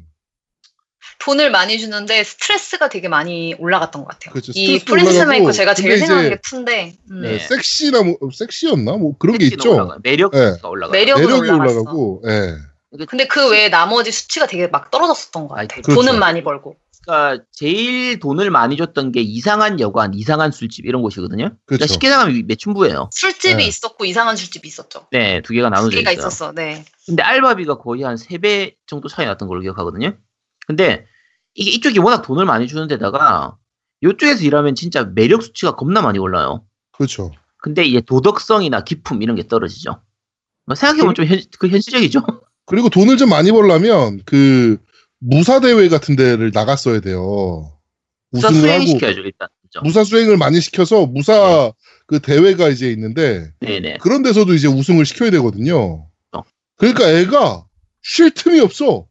돈을 1.20 1.52
많이 1.52 1.80
주는데 1.80 2.24
스트레스가 2.24 2.90
되게 2.90 3.08
많이 3.08 3.56
올라갔던 3.60 4.04
것 4.04 4.08
같아요. 4.10 4.34
그렇죠. 4.34 4.52
이 4.56 4.82
올라가고, 4.90 5.26
메이커 5.30 5.52
제가 5.52 5.74
제일 5.74 5.98
생각하는 5.98 6.30
게 6.30 6.36
2인데 6.38 6.94
음. 7.12 7.22
네. 7.22 7.40
섹시나 7.40 8.04
뭐 8.04 8.16
섹시였나 8.32 8.94
뭐 8.98 9.18
그런 9.18 9.38
게 9.38 9.46
있죠. 9.48 9.74
올라가. 9.74 9.98
매력가 10.04 10.38
네. 10.38 10.60
올라가. 10.64 10.92
매력이 10.92 11.24
올라갔어. 11.24 11.56
올라가고, 11.56 12.24
예. 12.28 12.56
근데 13.08 13.28
그 13.28 13.50
외에 13.50 13.70
나머지 13.70 14.12
수치가 14.12 14.48
되게 14.48 14.68
막 14.68 14.92
떨어졌었던 14.92 15.48
것 15.48 15.58
아이, 15.58 15.68
같아. 15.68 15.82
그렇죠. 15.82 16.02
돈은 16.02 16.20
많이 16.20 16.44
벌고. 16.44 16.78
그러니까 17.06 17.44
제일 17.52 18.20
돈을 18.20 18.50
많이 18.50 18.76
줬던 18.76 19.14
게 19.14 19.22
이상한 19.22 19.80
여관, 19.80 20.14
이상한 20.14 20.52
술집 20.52 20.86
이런 20.86 21.02
곳이거든요. 21.02 21.44
그러니까 21.46 21.62
그렇죠. 21.66 21.94
쉽게 21.94 22.10
나가면 22.10 22.44
매춘부예요. 22.48 23.10
술집이 23.14 23.56
네. 23.56 23.66
있었고 23.66 24.04
이상한 24.06 24.36
술집이 24.36 24.68
있었죠. 24.68 25.08
네, 25.12 25.42
두 25.42 25.54
개가 25.54 25.70
두 25.70 25.76
나눠져 25.76 25.98
개가 25.98 26.12
있어요. 26.12 26.28
있었어. 26.28 26.52
네. 26.54 26.84
근데 27.06 27.24
알바비가 27.24 27.78
거의 27.78 28.04
한 28.04 28.16
3배 28.16 28.76
정도 28.88 29.08
차이 29.08 29.26
났던 29.26 29.48
걸로 29.48 29.62
기억하거든요. 29.62 30.18
근데 30.68 31.06
이게 31.56 31.72
이쪽이 31.72 31.98
워낙 32.00 32.22
돈을 32.22 32.46
많이 32.46 32.68
주는 32.68 32.88
데다가 32.88 33.58
이쪽에서 34.02 34.44
일하면 34.44 34.76
진짜 34.76 35.06
매력 35.06 35.42
수치가 35.42 35.76
겁나 35.76 36.02
많이 36.02 36.20
올라요. 36.20 36.64
그렇죠. 36.92 37.32
근데 37.58 37.84
이제 37.84 38.02
도덕성이나 38.02 38.84
기품 38.84 39.24
이런 39.24 39.36
게 39.36 39.48
떨어지죠. 39.48 40.02
뭐 40.66 40.76
생각해보면 40.76 41.16
좀 41.16 41.26
현, 41.26 41.42
그 41.58 41.68
현실적이죠. 41.70 42.22
그리고 42.66 42.90
돈을 42.90 43.18
좀 43.18 43.30
많이 43.30 43.52
벌려면 43.52 44.22
그 44.26 44.78
무사 45.20 45.60
대회 45.60 45.88
같은 45.90 46.16
데를 46.16 46.52
나갔어야 46.54 47.00
돼요. 47.00 47.74
우승을 48.32 48.54
하고 48.54 48.60
수행 48.60 48.86
시켜야죠, 48.86 49.22
일단. 49.22 49.48
그죠? 49.64 49.82
무사 49.84 50.04
수행을 50.04 50.38
많이 50.38 50.60
시켜서 50.60 51.06
무사 51.06 51.34
네. 51.34 51.74
그 52.06 52.20
대회가 52.20 52.68
이제 52.68 52.92
있는데 52.92 53.52
네네. 53.62 53.98
그런 53.98 54.22
데서도 54.22 54.54
이제 54.54 54.68
우승을 54.68 55.06
시켜야 55.06 55.32
되거든요. 55.32 56.08
어. 56.34 56.42
그러니까 56.76 57.10
애가 57.10 57.66
쉴 58.02 58.32
틈이 58.32 58.60
없어. 58.60 59.08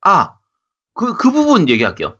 아, 0.00 0.33
그, 0.94 1.16
그 1.16 1.30
부분 1.30 1.68
얘기할게요. 1.68 2.16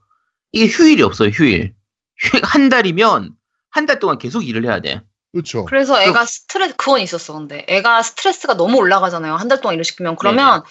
이게 0.53 0.67
휴일이 0.67 1.03
없어요, 1.03 1.31
휴일. 1.31 1.75
휴일 2.19 2.45
한 2.45 2.69
달이면 2.69 3.31
한 3.71 3.87
달 3.87 3.99
동안 3.99 4.19
계속 4.19 4.47
일을 4.47 4.65
해야 4.65 4.81
돼. 4.81 5.01
그렇죠. 5.33 5.65
그래서 5.65 6.01
애가 6.01 6.25
스트레스 6.27 6.77
그건 6.77 7.01
있었어. 7.01 7.33
근데 7.33 7.65
애가 7.69 8.03
스트레스가 8.03 8.55
너무 8.57 8.77
올라가잖아요. 8.79 9.35
한 9.35 9.49
달 9.49 9.61
동안 9.61 9.75
일을 9.75 9.85
시키면 9.85 10.13
네. 10.13 10.17
그러면 10.21 10.63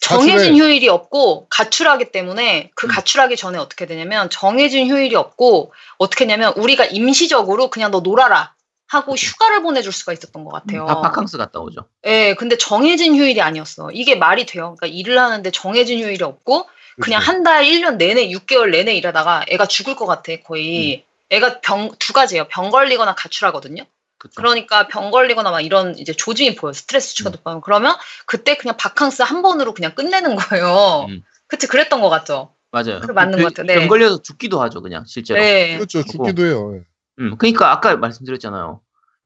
정해진 0.00 0.36
가출해. 0.36 0.58
휴일이 0.58 0.88
없고 0.90 1.46
가출하기 1.48 2.12
때문에 2.12 2.70
그 2.74 2.86
음. 2.86 2.88
가출하기 2.88 3.36
전에 3.38 3.56
어떻게 3.58 3.86
되냐면 3.86 4.28
정해진 4.28 4.90
휴일이 4.90 5.14
없고 5.16 5.72
어떻게 5.96 6.24
했냐면 6.24 6.52
우리가 6.56 6.84
임시적으로 6.84 7.70
그냥 7.70 7.90
너 7.90 8.00
놀아라 8.00 8.54
하고 8.88 9.12
그쵸. 9.12 9.26
휴가를 9.28 9.62
보내줄 9.62 9.92
수가 9.92 10.12
있었던 10.12 10.44
것 10.44 10.52
같아요. 10.52 10.84
다 10.84 11.00
바캉스 11.00 11.38
갔다 11.38 11.60
오죠. 11.60 11.88
예, 12.04 12.34
근데 12.34 12.58
정해진 12.58 13.16
휴일이 13.16 13.40
아니었어. 13.40 13.90
이게 13.92 14.14
말이 14.14 14.44
돼요. 14.44 14.74
그러니까 14.78 14.86
일을 14.88 15.18
하는데 15.18 15.50
정해진 15.50 16.00
휴일이 16.00 16.22
없고 16.22 16.68
그냥. 17.00 17.20
한 17.22 17.42
달, 17.42 17.64
1년 17.64 17.96
내내, 17.96 18.28
6개월 18.28 18.70
내내 18.70 18.94
일하다가 18.96 19.46
애가 19.48 19.66
죽을 19.66 19.96
것 19.96 20.06
같아, 20.06 20.32
거의. 20.44 21.04
애가 21.30 21.60
병, 21.60 21.90
두 21.98 22.12
가지예요. 22.12 22.46
병 22.48 22.70
걸리거나 22.70 23.14
가출하거든요. 23.14 23.84
그쵸. 24.18 24.32
그러니까 24.36 24.86
병 24.88 25.10
걸리거나 25.10 25.50
막 25.50 25.60
이런 25.60 25.98
이제 25.98 26.12
조짐이 26.12 26.54
보여. 26.56 26.72
스트레스 26.72 27.08
수치가 27.08 27.30
음. 27.30 27.32
높아요. 27.32 27.60
그러면 27.60 27.94
그때 28.26 28.56
그냥 28.56 28.76
바캉스 28.76 29.22
한 29.22 29.42
번으로 29.42 29.74
그냥 29.74 29.94
끝내는 29.94 30.36
거예요. 30.36 31.06
음. 31.08 31.22
그치, 31.48 31.66
그랬던 31.66 32.00
것 32.00 32.08
같죠? 32.08 32.54
맞아요. 32.70 33.00
그 33.00 33.12
맞는 33.12 33.38
것 33.42 33.54
같아요. 33.54 33.66
네. 33.66 33.74
병 33.80 33.88
걸려서 33.88 34.22
죽기도 34.22 34.60
하죠, 34.62 34.82
그냥, 34.82 35.04
실제로. 35.06 35.40
네. 35.40 35.76
그렇죠. 35.76 36.02
죽기도 36.04 36.44
해요. 36.44 36.72
예. 36.76 36.84
음, 37.20 37.36
그러니까 37.38 37.72
아까 37.72 37.96
말씀드렸잖아요. 37.96 38.80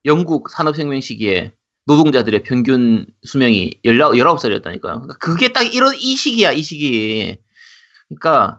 영국 0.05 0.51
산업혁명 0.51 1.01
시기에 1.01 1.53
노동자들의 1.87 2.43
평균 2.45 3.07
수명이 3.25 3.81
19, 3.85 3.99
19살이었다니까요. 3.99 4.81
그러니까 4.81 5.15
그게 5.19 5.53
딱 5.53 5.63
이런, 5.75 5.95
이 5.97 6.17
시기야, 6.17 6.53
이 6.53 6.63
시기. 6.63 7.39
그러니까 8.11 8.59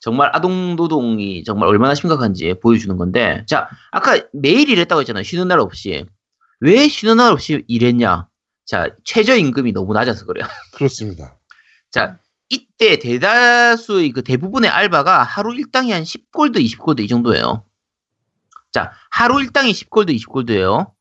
정말 0.00 0.30
아동 0.34 0.76
노동이 0.76 1.44
정말 1.44 1.68
얼마나 1.68 1.94
심각한지 1.94 2.54
보여주는 2.62 2.96
건데, 2.96 3.44
자, 3.48 3.68
아까 3.92 4.20
매일 4.32 4.70
일했다고 4.70 5.00
했잖아요. 5.02 5.24
쉬는 5.24 5.48
날 5.48 5.60
없이. 5.60 6.06
왜 6.60 6.88
쉬는 6.88 7.18
날 7.18 7.32
없이 7.32 7.64
일했냐? 7.68 8.28
자, 8.66 8.88
최저임금이 9.04 9.72
너무 9.72 9.92
낮아서 9.94 10.26
그래요. 10.26 10.46
그렇습니다. 10.74 11.36
자, 11.90 12.18
이때 12.50 12.98
대다수의 12.98 14.12
그 14.12 14.22
대부분의 14.22 14.70
알바가 14.70 15.22
하루 15.22 15.54
일당이 15.54 15.92
한 15.92 16.02
10골드, 16.04 16.56
20골드 16.64 17.00
이 17.00 17.08
정도예요. 17.08 17.64
자, 18.72 18.92
하루 19.10 19.40
일당이 19.42 19.72
10골드, 19.72 20.16
20골드예요. 20.16 20.92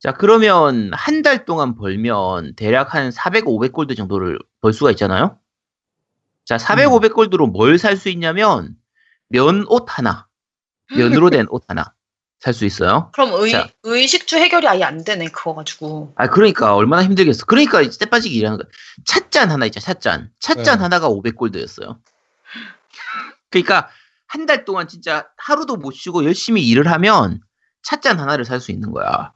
자, 0.00 0.12
그러면 0.12 0.90
한 0.94 1.22
달 1.22 1.44
동안 1.44 1.76
벌면 1.76 2.54
대략 2.56 2.94
한 2.94 3.10
400, 3.12 3.44
500골드 3.46 3.96
정도를 3.96 4.38
벌 4.60 4.72
수가 4.72 4.90
있잖아요. 4.92 5.38
자, 6.44 6.58
400, 6.58 6.86
음. 6.86 6.92
500골드로 6.98 7.50
뭘 7.50 7.76
살 7.78 7.96
수 7.96 8.08
있냐면 8.08 8.76
면 9.28 9.64
옷 9.68 9.84
하나, 9.88 10.26
면으로 10.96 11.30
된 11.30 11.46
옷 11.50 11.62
하나 11.68 11.94
살 12.40 12.52
수 12.54 12.64
있어요. 12.64 13.10
그럼 13.12 13.32
의, 13.44 13.52
자. 13.52 13.68
의식주 13.84 14.36
해결이 14.36 14.66
아예 14.66 14.82
안 14.82 15.04
되네, 15.04 15.28
그거 15.28 15.54
가지고. 15.54 16.12
아, 16.16 16.26
그러니까 16.28 16.74
얼마나 16.74 17.04
힘들겠어. 17.04 17.46
그러니까 17.46 17.80
때 17.98 18.06
빠지기 18.06 18.34
일하는 18.34 18.58
거야. 18.58 18.66
찻잔 19.06 19.50
하나 19.50 19.64
있죠, 19.66 19.78
찻잔. 19.80 20.30
찻잔 20.40 20.64
네. 20.78 20.82
하나가 20.82 21.08
500골드였어요. 21.08 21.98
그러니까 23.50 23.88
한 24.26 24.46
달 24.46 24.64
동안 24.64 24.88
진짜 24.88 25.28
하루도 25.36 25.76
못 25.76 25.92
쉬고 25.92 26.24
열심히 26.24 26.66
일을 26.66 26.90
하면 26.90 27.40
찻잔 27.82 28.18
하나를 28.18 28.44
살 28.46 28.60
수 28.60 28.72
있는 28.72 28.90
거야. 28.90 29.32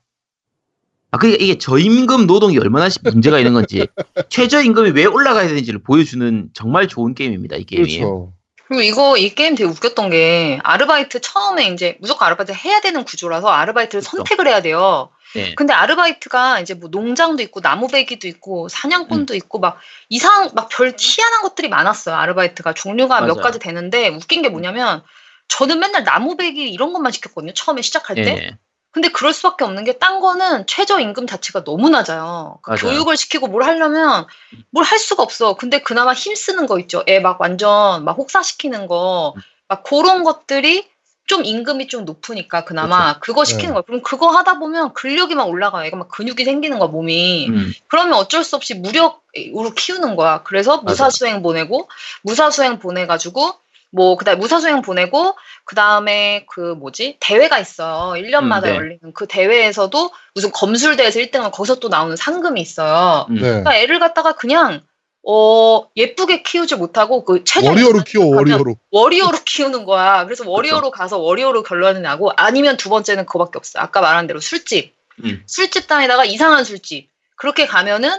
아, 1.16 1.18
그러니까 1.18 1.42
이게 1.42 1.56
저임금 1.56 2.26
노동이 2.26 2.58
얼마나 2.58 2.90
시- 2.90 2.98
문제가 3.02 3.38
있는 3.38 3.54
건지, 3.54 3.86
최저임금이 4.28 4.90
왜 4.90 5.06
올라가야 5.06 5.48
되는지를 5.48 5.82
보여주는 5.82 6.50
정말 6.52 6.88
좋은 6.88 7.14
게임입니다, 7.14 7.56
이 7.56 7.64
게임이. 7.64 7.98
그렇죠. 7.98 8.32
그리고 8.68 8.82
이거 8.82 9.16
이 9.16 9.34
게임 9.34 9.54
되게 9.54 9.68
웃겼던 9.70 10.10
게 10.10 10.58
아르바이트 10.62 11.20
처음에 11.20 11.68
이제 11.68 11.96
무조건 12.00 12.26
아르바이트 12.26 12.52
해야 12.52 12.80
되는 12.80 13.04
구조라서 13.04 13.48
아르바이트를 13.48 14.02
그쵸. 14.02 14.16
선택을 14.16 14.48
해야 14.48 14.60
돼요. 14.60 15.10
네. 15.34 15.54
근데 15.54 15.72
아르바이트가 15.72 16.60
이제 16.60 16.74
뭐 16.74 16.88
농장도 16.90 17.42
있고 17.44 17.60
나무배기도 17.60 18.26
있고 18.28 18.68
사냥꾼도 18.68 19.34
음. 19.34 19.36
있고 19.36 19.58
막 19.60 19.78
이상 20.08 20.50
막 20.54 20.68
별 20.68 20.94
희한한 20.98 21.42
것들이 21.42 21.68
많았어요. 21.68 22.16
아르바이트가 22.16 22.74
종류가 22.74 23.20
몇 23.22 23.34
맞아요. 23.34 23.42
가지 23.42 23.58
되는데 23.60 24.08
웃긴 24.08 24.42
게 24.42 24.48
뭐냐면 24.48 25.02
저는 25.48 25.78
맨날 25.78 26.02
나무배기 26.04 26.68
이런 26.70 26.92
것만 26.92 27.12
시켰거든요. 27.12 27.52
처음에 27.54 27.82
시작할 27.82 28.16
때. 28.16 28.22
네. 28.22 28.58
근데 28.96 29.08
그럴 29.10 29.34
수밖에 29.34 29.62
없는 29.64 29.84
게 29.84 29.98
딴 29.98 30.20
거는 30.20 30.66
최저임금 30.66 31.26
자체가 31.26 31.64
너무 31.64 31.90
낮아요. 31.90 32.58
그. 32.62 32.76
교육을 32.76 33.18
시키고 33.18 33.46
뭘 33.46 33.62
하려면 33.64 34.24
뭘 34.70 34.84
할 34.86 34.98
수가 34.98 35.22
없어. 35.22 35.54
근데 35.54 35.80
그나마 35.82 36.14
힘쓰는 36.14 36.66
거 36.66 36.78
있죠. 36.78 37.02
애 37.06 37.20
막 37.20 37.38
완전 37.38 38.04
막 38.06 38.16
혹사시키는 38.16 38.86
거. 38.86 39.34
음. 39.36 39.42
막 39.68 39.82
그런 39.82 40.24
것들이 40.24 40.88
좀 41.26 41.44
임금이 41.44 41.88
좀 41.88 42.06
높으니까 42.06 42.64
그나마 42.64 43.18
그거 43.18 43.44
시키는 43.44 43.66
네. 43.66 43.72
거야. 43.74 43.82
그럼 43.82 44.00
그거 44.00 44.28
하다 44.30 44.58
보면 44.60 44.94
근력이 44.94 45.34
막 45.34 45.44
올라가요. 45.50 45.84
애가 45.84 45.96
막 45.98 46.08
근육이 46.08 46.44
생기는 46.44 46.78
거야, 46.78 46.88
몸이. 46.88 47.48
음, 47.50 47.74
그러면 47.88 48.14
어쩔 48.14 48.44
수 48.44 48.56
없이 48.56 48.72
무력으로 48.74 49.74
키우는 49.76 50.16
거야. 50.16 50.42
그래서 50.44 50.76
맞아. 50.78 50.84
무사 50.84 51.10
수행 51.10 51.42
보내고, 51.42 51.88
무사 52.22 52.48
수행 52.50 52.78
보내가지고, 52.78 53.52
뭐, 53.96 54.16
그 54.16 54.26
다음에 54.26 54.38
무사수행 54.38 54.82
보내고, 54.82 55.34
그 55.64 55.74
다음에 55.74 56.44
그 56.50 56.60
뭐지? 56.74 57.16
대회가 57.18 57.58
있어요. 57.58 58.12
1년마다 58.20 58.64
음, 58.64 58.68
네. 58.68 58.76
열리는 58.76 59.12
그 59.14 59.26
대회에서도 59.26 60.10
무슨 60.34 60.50
검술대에서 60.50 61.18
1등은 61.18 61.50
거기서 61.50 61.80
또 61.80 61.88
나오는 61.88 62.14
상금이 62.14 62.60
있어요. 62.60 63.26
음. 63.30 63.36
네. 63.36 63.40
그러니까 63.40 63.74
애를 63.74 63.98
갖다가 63.98 64.34
그냥, 64.34 64.82
어, 65.26 65.88
예쁘게 65.96 66.42
키우지 66.42 66.76
못하고 66.76 67.24
그 67.24 67.42
최저 67.44 67.70
warrior로 67.70 68.02
키워, 68.04 68.36
warrior로. 68.36 68.76
warrior로 68.90 69.38
키우는 69.46 69.86
거야. 69.86 70.24
그래서 70.26 70.48
warrior로 70.48 70.90
가서 70.90 71.18
warrior로 71.18 71.62
결론이 71.62 72.00
나고 72.00 72.32
아니면 72.36 72.76
두 72.76 72.90
번째는 72.90 73.24
그거밖에 73.24 73.56
없어. 73.56 73.80
아까 73.80 74.02
말한 74.02 74.26
대로 74.26 74.40
술집. 74.40 74.94
음. 75.24 75.42
술집 75.46 75.88
다니다가 75.88 76.26
이상한 76.26 76.64
술집. 76.64 77.08
그렇게 77.34 77.66
가면은 77.66 78.10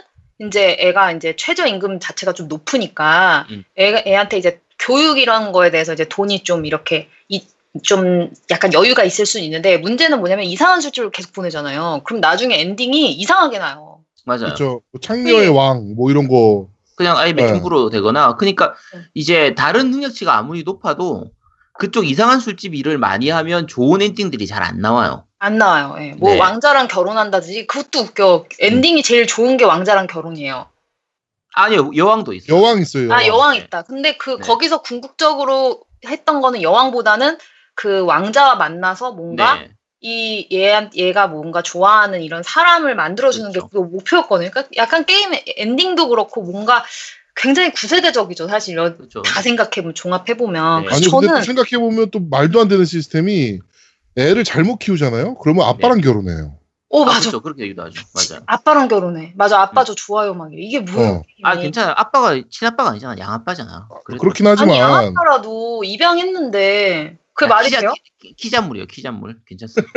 이제 0.41 0.75
애가 0.79 1.13
이제 1.13 1.35
최저 1.37 1.65
임금 1.65 1.99
자체가 1.99 2.33
좀 2.33 2.47
높으니까 2.47 3.45
음. 3.51 3.63
애, 3.79 4.03
애한테 4.05 4.37
이제 4.37 4.59
교육 4.87 5.19
이런 5.19 5.51
거에 5.51 5.69
대해서 5.69 5.91
이제 5.91 6.05
돈이 6.05 6.43
좀 6.43 6.65
이렇게 6.65 7.09
이, 7.27 7.45
좀 7.83 8.31
약간 8.49 8.71
여유가 8.71 9.03
있을 9.03 9.25
수는 9.25 9.43
있는데 9.43 9.77
문제는 9.77 10.19
뭐냐면 10.19 10.45
이상한 10.45 10.79
술집을 10.79 11.11
계속 11.11 11.33
보내잖아요. 11.33 12.01
그럼 12.05 12.21
나중에 12.21 12.59
엔딩이 12.61 13.11
이상하게 13.11 13.59
나요. 13.59 13.99
맞아요. 14.25 14.45
그렇죠. 14.45 14.81
뭐 14.91 15.01
창녀의 15.01 15.49
왕, 15.49 15.93
뭐 15.95 16.09
이런 16.09 16.29
거. 16.29 16.69
그냥 16.95 17.17
아예 17.17 17.33
네. 17.33 17.43
매춘부로 17.43 17.89
되거나 17.89 18.37
그러니까 18.37 18.73
네. 18.93 19.01
이제 19.13 19.53
다른 19.55 19.91
능력치가 19.91 20.35
아무리 20.37 20.63
높아도 20.63 21.31
그쪽 21.77 22.07
이상한 22.07 22.39
술집 22.39 22.73
일을 22.73 22.97
많이 22.97 23.29
하면 23.29 23.67
좋은 23.67 24.01
엔딩들이 24.01 24.47
잘 24.47 24.63
안 24.63 24.79
나와요. 24.79 25.25
안 25.37 25.57
나와요. 25.57 25.95
예. 25.99 26.13
뭐 26.13 26.31
네. 26.31 26.39
왕자랑 26.39 26.87
결혼한다든지 26.87 27.67
그것도 27.67 27.99
웃겨. 27.99 28.45
엔딩이 28.59 29.03
제일 29.03 29.27
좋은 29.27 29.57
게 29.57 29.65
왕자랑 29.65 30.07
결혼이에요. 30.07 30.65
아니요 31.57 31.91
여왕도 31.95 32.33
있어요. 32.33 32.57
여왕 32.57 32.79
있어요. 32.79 33.11
아 33.11 33.25
여왕 33.25 33.53
네. 33.53 33.59
있다. 33.59 33.81
근데 33.81 34.15
그 34.17 34.31
네. 34.31 34.37
거기서 34.37 34.81
궁극적으로 34.83 35.81
했던 36.05 36.39
거는 36.39 36.61
여왕보다는 36.61 37.37
그 37.73 38.01
왕자와 38.05 38.55
만나서 38.55 39.13
뭔가 39.13 39.55
네. 39.55 39.71
이 39.99 40.47
얘, 40.53 40.89
얘가 40.95 41.27
뭔가 41.27 41.63
좋아하는 41.63 42.21
이런 42.21 42.43
사람을 42.43 42.95
만들어주는 42.95 43.51
그렇죠. 43.51 43.67
게그 43.69 43.77
목표였거든요. 43.79 44.51
그러니까 44.51 44.69
약간 44.77 45.05
게임 45.05 45.31
엔딩도 45.57 46.09
그렇고 46.09 46.43
뭔가 46.43 46.85
굉장히 47.35 47.71
구세대적이죠. 47.71 48.47
사실 48.47 48.73
이런 48.73 48.95
그렇죠. 48.95 49.23
다 49.23 49.41
생각해보면 49.41 49.95
종합해보면. 49.95 50.83
네. 50.83 50.87
아니 50.89 51.07
근데 51.07 51.09
저는 51.09 51.39
또 51.39 51.41
생각해 51.41 51.79
보면 51.79 52.11
또 52.11 52.19
말도 52.19 52.61
안 52.61 52.67
되는 52.67 52.85
시스템이 52.85 53.59
애를 54.15 54.43
잘못 54.43 54.77
키우잖아요. 54.77 55.35
그러면 55.39 55.65
아빠랑 55.67 56.01
결혼해요. 56.01 56.55
어 56.89 57.01
아, 57.01 57.05
맞아. 57.05 57.19
그렇죠. 57.19 57.41
그렇게 57.41 57.63
얘기도 57.63 57.83
하죠. 57.83 58.01
맞아요. 58.13 58.43
아빠랑 58.45 58.87
결혼해. 58.87 59.33
맞아. 59.35 59.59
아빠 59.61 59.83
저 59.83 59.93
좋아요 59.93 60.33
막. 60.33 60.51
이게 60.53 60.79
뭐야? 60.79 61.09
어. 61.09 61.23
아 61.43 61.57
괜찮아요. 61.57 61.93
아빠가 61.97 62.39
친아빠가 62.49 62.91
아니잖아. 62.91 63.17
양아빠잖아. 63.17 63.89
그래도- 64.05 64.21
그렇긴 64.21 64.47
아니 64.47 64.55
하지만 64.57 64.77
양아빠라도 64.77 65.83
입양했는데 65.83 67.17
그게 67.33 67.45
아, 67.51 67.55
말이 67.55 67.69
돼요? 67.69 67.93
키- 68.19 68.33
키잔물이에요. 68.35 68.87
키잔물. 68.87 69.39
괜찮습니다. 69.45 69.91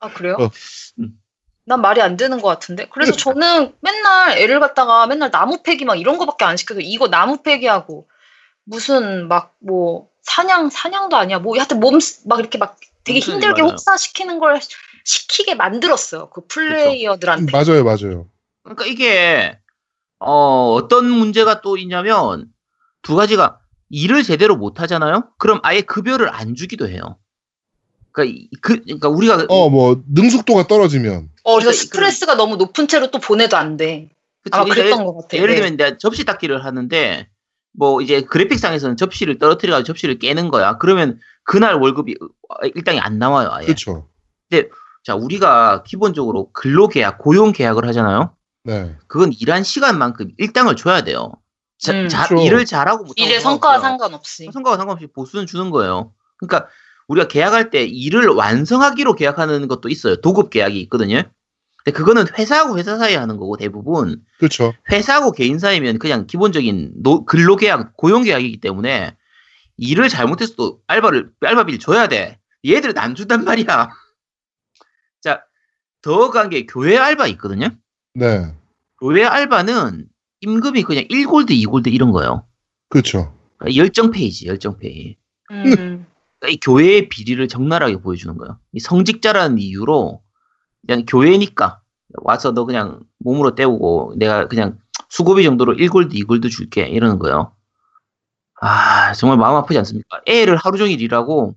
아 0.00 0.12
그래요? 0.12 0.36
어. 0.40 0.50
음. 0.98 1.18
난 1.64 1.80
말이 1.80 2.00
안 2.02 2.16
되는 2.16 2.40
것 2.40 2.48
같은데. 2.48 2.88
그래서 2.90 3.12
저는 3.12 3.74
맨날 3.80 4.36
애를 4.38 4.58
갖다가 4.60 5.06
맨날 5.06 5.30
나무 5.30 5.62
패기 5.62 5.84
막 5.84 5.94
이런 6.00 6.18
거밖에 6.18 6.44
안 6.44 6.56
시켜서 6.56 6.80
이거 6.80 7.08
나무 7.08 7.42
패기하고 7.42 8.08
무슨 8.64 9.28
막 9.28 9.54
뭐 9.60 10.08
사냥 10.22 10.70
사냥도 10.70 11.16
아니야. 11.16 11.38
뭐 11.38 11.56
하여튼 11.56 11.80
몸 11.80 11.98
막 12.26 12.40
이렇게 12.40 12.56
막 12.58 12.78
되게 13.04 13.18
힘들게 13.20 13.60
맞아요. 13.62 13.72
혹사 13.72 13.96
시키는 13.96 14.38
걸 14.38 14.58
시키게 15.04 15.54
만들었어요. 15.54 16.30
그 16.30 16.46
플레이어들한테. 16.46 17.52
맞아요, 17.52 17.84
맞아요. 17.84 18.28
그러니까 18.62 18.86
이게 18.86 19.58
어, 20.18 20.72
어떤 20.74 21.10
문제가 21.10 21.60
또 21.60 21.76
있냐면 21.76 22.46
두 23.02 23.16
가지가 23.16 23.58
일을 23.90 24.22
제대로 24.22 24.56
못 24.56 24.80
하잖아요. 24.80 25.28
그럼 25.38 25.60
아예 25.62 25.80
급여를 25.82 26.28
안 26.32 26.54
주기도 26.54 26.88
해요. 26.88 27.18
그러니까, 28.12 28.38
이- 28.38 28.48
그, 28.60 28.80
그러니까 28.82 29.08
우리가 29.08 29.46
어, 29.48 29.68
뭐 29.68 30.02
능숙도가 30.08 30.66
떨어지면 30.66 31.30
어, 31.44 31.54
그래서 31.54 31.70
그러니까 31.70 31.72
스트레스가 31.82 32.34
너무 32.36 32.56
높은 32.56 32.86
채로 32.86 33.10
또 33.10 33.18
보내도 33.18 33.56
안 33.56 33.76
돼. 33.76 34.10
그치, 34.42 34.54
아마 34.54 34.64
그러니까 34.64 34.82
그랬던 34.84 35.04
것 35.06 35.16
같아. 35.22 35.36
예를 35.36 35.54
네. 35.54 35.60
들면 35.60 35.76
내가 35.76 35.98
접시 35.98 36.24
닦기를 36.24 36.64
하는데 36.64 37.28
뭐 37.72 38.00
이제 38.02 38.20
그래픽상에서는 38.22 38.96
접시를 38.96 39.38
떨어뜨려가지고 39.38 39.86
접시를 39.86 40.18
깨는 40.18 40.50
거야. 40.50 40.78
그러면 40.78 41.20
그날 41.44 41.74
월급이 41.74 42.16
어, 42.20 42.66
일당이 42.74 43.00
안 43.00 43.18
나와요. 43.18 43.48
아예. 43.50 43.66
그렇죠. 43.66 44.08
자 45.04 45.14
우리가 45.16 45.82
기본적으로 45.84 46.50
근로계약, 46.52 47.18
고용계약을 47.18 47.86
하잖아요. 47.88 48.34
네. 48.64 48.94
그건 49.08 49.32
일한 49.38 49.62
시간만큼 49.64 50.30
일당을 50.38 50.76
줘야 50.76 51.02
돼요. 51.02 51.32
자, 51.78 51.92
음, 51.92 52.08
자- 52.08 52.28
그렇죠. 52.28 52.44
일을 52.44 52.64
잘하고 52.64 52.98
못하고 53.04 53.14
일의 53.16 53.40
성과와. 53.40 53.80
상관없이. 53.80 54.48
성과와 54.52 54.76
상관없이 54.76 55.08
보수는 55.12 55.46
주는 55.46 55.70
거예요. 55.70 56.12
그러니까 56.38 56.68
우리가 57.08 57.26
계약할 57.26 57.70
때 57.70 57.82
일을 57.84 58.28
완성하기로 58.28 59.14
계약하는 59.16 59.66
것도 59.66 59.88
있어요. 59.88 60.16
도급 60.20 60.50
계약이 60.50 60.78
있거든요. 60.82 61.22
근데 61.84 61.98
그거는 61.98 62.26
회사하고 62.38 62.78
회사 62.78 62.96
사이에 62.96 63.16
하는 63.16 63.36
거고 63.38 63.56
대부분 63.56 64.22
그렇죠. 64.38 64.72
회사하고 64.92 65.32
개인 65.32 65.58
사이면 65.58 65.98
그냥 65.98 66.28
기본적인 66.28 66.92
노- 67.02 67.24
근로계약, 67.24 67.96
고용계약이기 67.96 68.60
때문에 68.60 69.16
일을 69.78 70.08
잘못해서 70.08 70.54
또 70.56 70.78
알바를 70.86 71.30
알바비를 71.40 71.80
줘야 71.80 72.06
돼. 72.06 72.38
얘들은 72.64 72.96
안 72.98 73.16
준단 73.16 73.44
말이야. 73.44 73.90
자, 76.02 76.10
더한 76.10 76.52
게 76.52 76.66
교회 76.66 76.96
알바 76.98 77.26
있거든요. 77.28 77.68
네. 78.14 78.54
교회 79.00 79.24
알바는 79.24 80.06
임금이 80.40 80.82
그냥 80.82 81.04
1골드, 81.04 81.50
2골드 81.50 81.92
이런 81.92 82.10
거예요. 82.12 82.46
그렇죠. 82.88 83.34
그러니까 83.56 83.76
열정 83.80 84.10
페이지, 84.10 84.46
열정 84.46 84.76
페이. 84.76 85.16
음. 85.50 85.64
그러니까 85.64 86.48
이 86.48 86.58
교회의 86.60 87.08
비리를 87.08 87.46
적나라하게 87.48 87.98
보여주는 87.98 88.36
거예요. 88.36 88.58
이 88.72 88.80
성직자라는 88.80 89.58
이유로 89.58 90.22
그냥 90.86 91.04
교회니까 91.06 91.80
와서 92.24 92.52
너 92.52 92.64
그냥 92.64 93.00
몸으로 93.18 93.54
때우고 93.54 94.14
내가 94.18 94.48
그냥 94.48 94.78
수고비 95.08 95.44
정도로 95.44 95.74
1골드, 95.74 96.12
2골드 96.12 96.50
줄게 96.50 96.82
이러는 96.82 97.18
거예요. 97.18 97.54
아 98.60 99.12
정말 99.14 99.38
마음 99.38 99.56
아프지 99.56 99.78
않습니까? 99.78 100.20
애를 100.26 100.56
하루 100.56 100.78
종일 100.78 101.00
일하고 101.00 101.56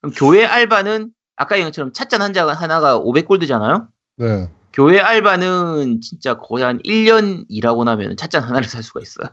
그럼 0.00 0.12
교회 0.16 0.44
알바는 0.44 1.12
아까 1.40 1.56
얘기한 1.56 1.70
것처럼 1.72 1.92
찻잔 1.92 2.22
한 2.22 2.32
잔 2.32 2.48
하나가 2.48 2.98
500골드잖아요. 3.00 3.88
네. 4.18 4.50
교회 4.72 5.00
알바는 5.00 6.00
진짜 6.00 6.38
거의 6.38 6.64
한 6.64 6.78
1년 6.82 7.46
일하고 7.48 7.84
나면 7.84 8.16
찻잔 8.16 8.42
하나를 8.42 8.68
살 8.68 8.82
수가 8.82 9.00
있어요. 9.00 9.28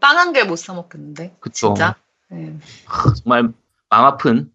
빵 0.00 0.18
한 0.18 0.32
개 0.32 0.42
못 0.44 0.56
사 0.58 0.74
먹겠는데. 0.74 1.36
그쵸. 1.40 1.68
진짜. 1.74 1.94
네. 2.30 2.58
하, 2.86 3.14
정말 3.14 3.52
마음 3.88 4.04
아픈 4.04 4.50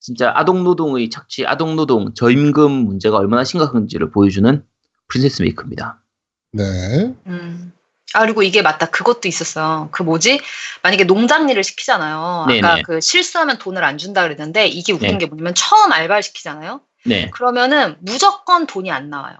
진짜 0.00 0.32
아동 0.34 0.62
노동의 0.64 1.08
착취, 1.10 1.46
아동 1.46 1.76
노동, 1.76 2.12
저임금 2.14 2.70
문제가 2.70 3.16
얼마나 3.16 3.44
심각한지를 3.44 4.10
보여주는 4.10 4.64
프린세스 5.08 5.42
메이커입니다. 5.42 6.02
네. 6.52 7.14
음. 7.26 7.72
아, 8.14 8.20
그리고 8.20 8.42
이게 8.42 8.62
맞다. 8.62 8.86
그것도 8.86 9.26
있었어요. 9.28 9.88
그 9.90 10.02
뭐지? 10.02 10.40
만약에 10.82 11.04
농장 11.04 11.48
일을 11.48 11.64
시키잖아요. 11.64 12.44
아까 12.48 12.52
네네. 12.52 12.82
그 12.82 13.00
실수하면 13.00 13.58
돈을 13.58 13.82
안 13.84 13.98
준다 13.98 14.22
그랬는데 14.22 14.68
이게 14.68 14.92
웃긴 14.92 15.12
네. 15.12 15.18
게 15.18 15.26
뭐냐면 15.26 15.54
처음 15.54 15.92
알바를 15.92 16.22
시키잖아요. 16.22 16.80
네. 17.04 17.30
그러면 17.32 17.96
무조건 18.00 18.66
돈이 18.66 18.90
안 18.92 19.10
나와요. 19.10 19.36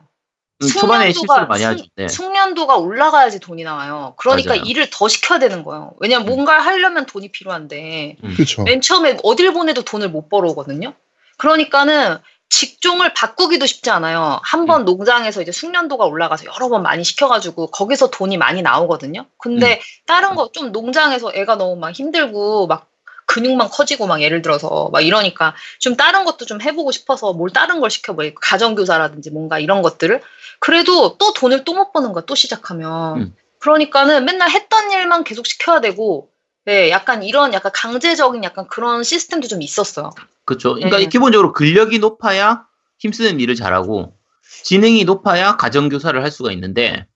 음, 0.63 0.69
초반에 0.69 1.11
숙련도가- 1.11 1.15
실수를 1.15 1.47
많이 1.49 1.63
숙- 1.63 1.69
하죠. 1.71 1.85
네. 1.97 2.09
숙련도가 2.09 2.77
올라가야지 2.77 3.41
돈이 3.41 3.63
나와요. 3.63 4.15
그러니까 4.17 4.55
맞아요. 4.55 4.63
일을 4.65 4.89
더 4.91 5.07
시켜야 5.07 5.39
되는 5.39 5.63
거예요. 5.63 5.93
왜냐면 6.01 6.27
음. 6.27 6.35
뭔가를 6.35 6.65
하려면 6.65 7.07
돈이 7.07 7.31
필요한데 7.31 8.17
그렇죠. 8.35 8.63
맨 8.65 8.81
처음에 8.81 9.19
어딜 9.23 9.53
보내도 9.53 9.83
돈을 9.83 10.09
못 10.11 10.29
벌어오거든요. 10.29 10.95
그러니까는 11.39 12.19
직종을 12.49 13.13
바꾸기도 13.15 13.67
쉽지 13.67 13.91
않아요. 13.91 14.41
한번 14.45 14.85
농장에서 14.85 15.43
이제 15.43 15.53
숙련도가 15.53 16.05
올라가서 16.07 16.45
여러 16.47 16.69
번 16.69 16.83
많이 16.83 17.05
시켜가지고 17.05 17.69
거기서 17.69 18.11
돈이 18.11 18.37
많이 18.39 18.63
나오거든요. 18.63 19.27
근데 19.39 19.81
다른 20.07 20.35
거 20.35 20.51
좀 20.53 20.73
농장에서 20.73 21.33
애가 21.35 21.57
너무 21.57 21.77
막 21.77 21.91
힘들고 21.93 22.67
막 22.69 22.89
근육만 23.27 23.69
커지고 23.71 24.07
막 24.07 24.23
예를 24.23 24.41
들어서 24.41 24.89
막 24.93 25.01
이러니까 25.01 25.55
좀 25.81 25.97
다른 25.97 26.25
것도 26.25 26.47
좀 26.47 26.63
해보고 26.63 26.93
싶어서 26.93 27.33
뭘 27.33 27.51
다른 27.51 27.81
걸 27.81 27.91
시켜버려 27.91 28.31
가정교사라든지 28.35 29.31
뭔가 29.31 29.59
이런 29.59 29.83
것들을 29.83 30.23
그래도 30.61 31.19
또 31.19 31.33
돈을 31.33 31.65
또 31.65 31.75
못 31.75 31.93
버는 31.93 32.13
거야 32.13 32.25
또 32.27 32.35
시작하면 32.37 33.21
음. 33.21 33.37
그러니까는 33.59 34.25
맨날 34.25 34.51
했던 34.51 34.91
일만 34.93 35.25
계속 35.25 35.47
시켜야 35.47 35.81
되고 35.81 36.31
네 36.67 36.91
약간 36.91 37.23
이런 37.23 37.55
약간 37.55 37.71
강제적인 37.73 38.43
약간 38.43 38.67
그런 38.67 39.05
시스템도 39.05 39.47
좀 39.47 39.63
있었어요. 39.63 40.11
그렇죠. 40.45 40.75
그러니까 40.75 40.99
네. 40.99 41.07
기본적으로 41.07 41.53
근력이 41.53 42.01
높아야 42.01 42.67
힘쓰는 42.99 43.39
일을 43.39 43.55
잘하고 43.55 44.17
지능이 44.65 45.05
높아야 45.05 45.57
가정 45.57 45.89
교사를 45.89 46.21
할 46.21 46.31
수가 46.33 46.51
있는데 46.53 47.07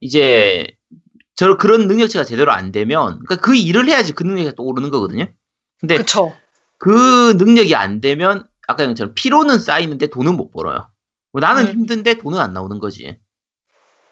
이제 0.00 0.66
저 1.34 1.58
그런 1.58 1.88
능력치가 1.88 2.24
제대로 2.24 2.52
안 2.52 2.72
되면 2.72 3.20
그러니까 3.26 3.36
그 3.36 3.54
일을 3.54 3.86
해야지 3.86 4.12
그 4.12 4.22
능력이 4.22 4.54
또 4.56 4.64
오르는 4.64 4.90
거거든요. 4.90 5.26
근데 5.78 5.98
그쵸? 5.98 6.34
그 6.78 7.34
능력이 7.36 7.74
안 7.74 8.00
되면 8.00 8.46
아까 8.66 8.84
얘기처럼 8.84 9.12
피로는 9.14 9.58
쌓이는데 9.58 10.06
돈은 10.06 10.36
못 10.36 10.50
벌어요. 10.50 10.88
뭐 11.32 11.40
나는 11.40 11.66
음. 11.66 11.72
힘든데 11.72 12.14
돈은 12.14 12.38
안 12.38 12.54
나오는 12.54 12.78
거지. 12.78 13.18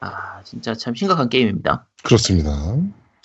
아 0.00 0.42
진짜 0.44 0.74
참 0.74 0.94
심각한 0.94 1.30
게임입니다. 1.30 1.88
그렇습니다. 2.02 2.50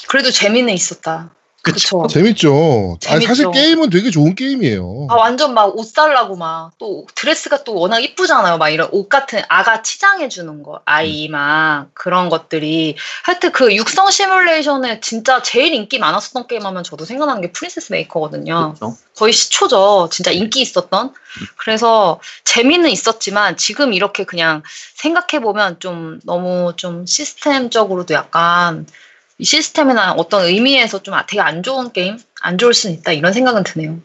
그래도 0.07 0.31
재미는 0.31 0.73
있었다. 0.73 1.35
그쵸? 1.73 2.07
재밌죠. 2.07 2.97
아니, 3.07 3.25
사실 3.25 3.43
재밌죠. 3.45 3.51
게임은 3.51 3.89
되게 3.89 4.09
좋은 4.11 4.35
게임이에요. 4.35 5.07
아, 5.09 5.15
완전 5.15 5.53
막 5.53 5.69
옷 5.75 5.87
살라고 5.87 6.35
막, 6.35 6.71
또 6.77 7.05
드레스가 7.15 7.63
또 7.63 7.75
워낙 7.75 7.99
이쁘잖아요. 7.99 8.57
막 8.57 8.69
이런 8.69 8.89
옷 8.91 9.07
같은 9.07 9.41
아가 9.49 9.81
치장해주는 9.81 10.63
거, 10.63 10.81
아이 10.85 11.27
막 11.29 11.87
그런 11.93 12.29
것들이. 12.29 12.95
하여튼 13.23 13.51
그 13.51 13.75
육성 13.75 14.09
시뮬레이션에 14.11 14.99
진짜 14.99 15.41
제일 15.41 15.73
인기 15.73 15.99
많았었던 15.99 16.47
게임 16.47 16.65
하면 16.65 16.83
저도 16.83 17.05
생각나는 17.05 17.41
게 17.41 17.51
프린세스 17.51 17.91
메이커거든요. 17.91 18.73
그렇죠. 18.77 18.97
거의 19.15 19.33
시초죠. 19.33 20.09
진짜 20.11 20.31
인기 20.31 20.61
있었던. 20.61 21.13
그래서 21.57 22.19
재미는 22.43 22.89
있었지만 22.89 23.57
지금 23.57 23.93
이렇게 23.93 24.23
그냥 24.23 24.63
생각해보면 24.95 25.79
좀 25.79 26.19
너무 26.25 26.73
좀 26.75 27.05
시스템적으로도 27.05 28.13
약간 28.13 28.85
이 28.85 28.91
시스템이나 29.41 30.13
어떤 30.13 30.45
의미에서 30.45 31.01
좀 31.03 31.15
되게 31.27 31.41
안 31.41 31.63
좋은 31.63 31.91
게임? 31.91 32.17
안 32.41 32.57
좋을 32.57 32.73
수는 32.73 32.95
있다. 32.97 33.11
이런 33.13 33.33
생각은 33.33 33.63
드네요. 33.63 33.99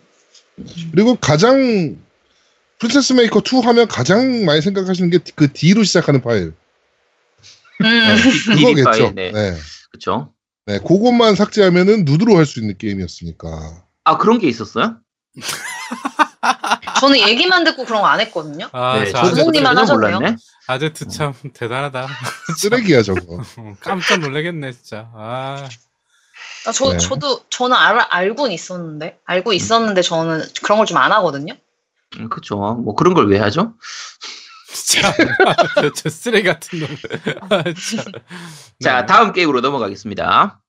그리고 0.93 1.17
가장 1.17 1.99
프린세스 2.79 3.15
메이커 3.15 3.41
2 3.41 3.61
하면 3.65 3.89
가장 3.89 4.45
많이 4.45 4.61
생각하시는 4.61 5.11
게 5.11 5.19
그 5.35 5.53
D로 5.53 5.83
시작하는 5.85 6.21
파일. 6.23 6.55
음. 7.83 8.17
그거겠죠. 8.57 8.91
DD 8.93 8.99
파일, 8.99 9.15
네. 9.15 9.33
네. 9.33 9.57
그렇죠. 9.91 10.33
네, 10.67 10.79
그것만 10.79 11.35
삭제하면은 11.35 12.05
누드로 12.05 12.37
할 12.37 12.47
수 12.47 12.61
있는 12.61 12.77
게임이었으니까. 12.79 13.85
아 14.05 14.19
그런 14.19 14.39
게 14.39 14.49
있었어요? 14.49 14.97
저는 17.09 17.29
얘기만 17.29 17.65
듣고 17.65 17.85
그런 17.85 18.01
거 18.03 18.09
안 18.09 18.21
했거든요. 18.21 18.69
아, 18.73 18.99
네, 18.99 19.11
전공님만 19.13 19.75
전혀 19.77 19.81
하셨네요. 19.83 20.17
몰랐네. 20.19 20.37
아제트 20.67 21.09
참 21.09 21.35
대단하다. 21.53 22.07
쓰레기야 22.59 23.03
저거. 23.03 23.43
어, 23.59 23.77
깜짝 23.81 24.21
놀라겠네 24.21 24.73
진짜. 24.73 25.11
아, 25.15 25.69
아, 26.67 26.73
저, 26.73 26.93
네. 26.93 26.99
저도, 26.99 27.43
저는 27.51 27.77
알, 27.77 27.99
알고는 27.99 28.53
있었는데, 28.53 29.19
알고 29.27 29.53
있었는데 29.53 30.03
저는 30.03 30.43
그런 30.63 30.79
걸 30.79 30.87
좀 30.87 30.97
안 30.97 31.13
하거든요. 31.13 31.55
음, 32.19 32.29
그렇죠. 32.29 32.57
뭐 32.57 32.95
그런 32.95 33.13
걸 33.15 33.27
왜 33.27 33.39
하죠? 33.39 33.75
진짜 34.73 35.13
저, 35.97 36.09
쓰레기 36.09 36.49
같은 36.49 36.81
놈. 36.81 36.89
아, 37.51 37.63
참. 37.65 38.05
자, 38.83 39.01
네. 39.01 39.07
다음 39.07 39.33
게임으로 39.33 39.61
넘어가겠습니다. 39.61 40.61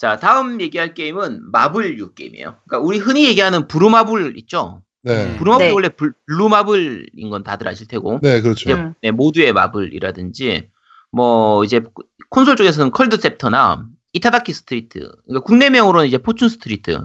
자, 0.00 0.18
다음 0.18 0.60
얘기할 0.60 0.92
게임은 0.94 1.50
마블류 1.52 2.14
게임이에요. 2.14 2.56
그러니까 2.68 2.78
우리 2.86 2.98
흔히 2.98 3.26
얘기하는 3.26 3.68
브루마블 3.68 4.36
있죠? 4.40 4.82
네. 5.04 5.26
음. 5.26 5.36
브루마블이 5.36 5.68
네. 5.68 5.74
원래 5.74 5.88
블, 5.90 6.14
블루마블인 6.26 7.30
건 7.30 7.44
다들 7.44 7.68
아실 7.68 7.86
테고. 7.86 8.20
네, 8.22 8.40
그렇죠. 8.40 8.70
이제 8.70 8.80
음. 8.80 8.94
네, 9.02 9.10
모두의 9.10 9.52
마블이라든지 9.52 10.70
뭐 11.12 11.62
이제 11.64 11.82
콘솔 12.30 12.56
쪽에서는 12.56 12.90
컬드 12.90 13.18
셉트나 13.18 13.86
이타다키 14.14 14.52
스트리트, 14.52 14.98
그러니까 15.26 15.40
국내명으로는 15.44 16.06
이제 16.06 16.18
포춘 16.18 16.48
스트리트 16.48 16.98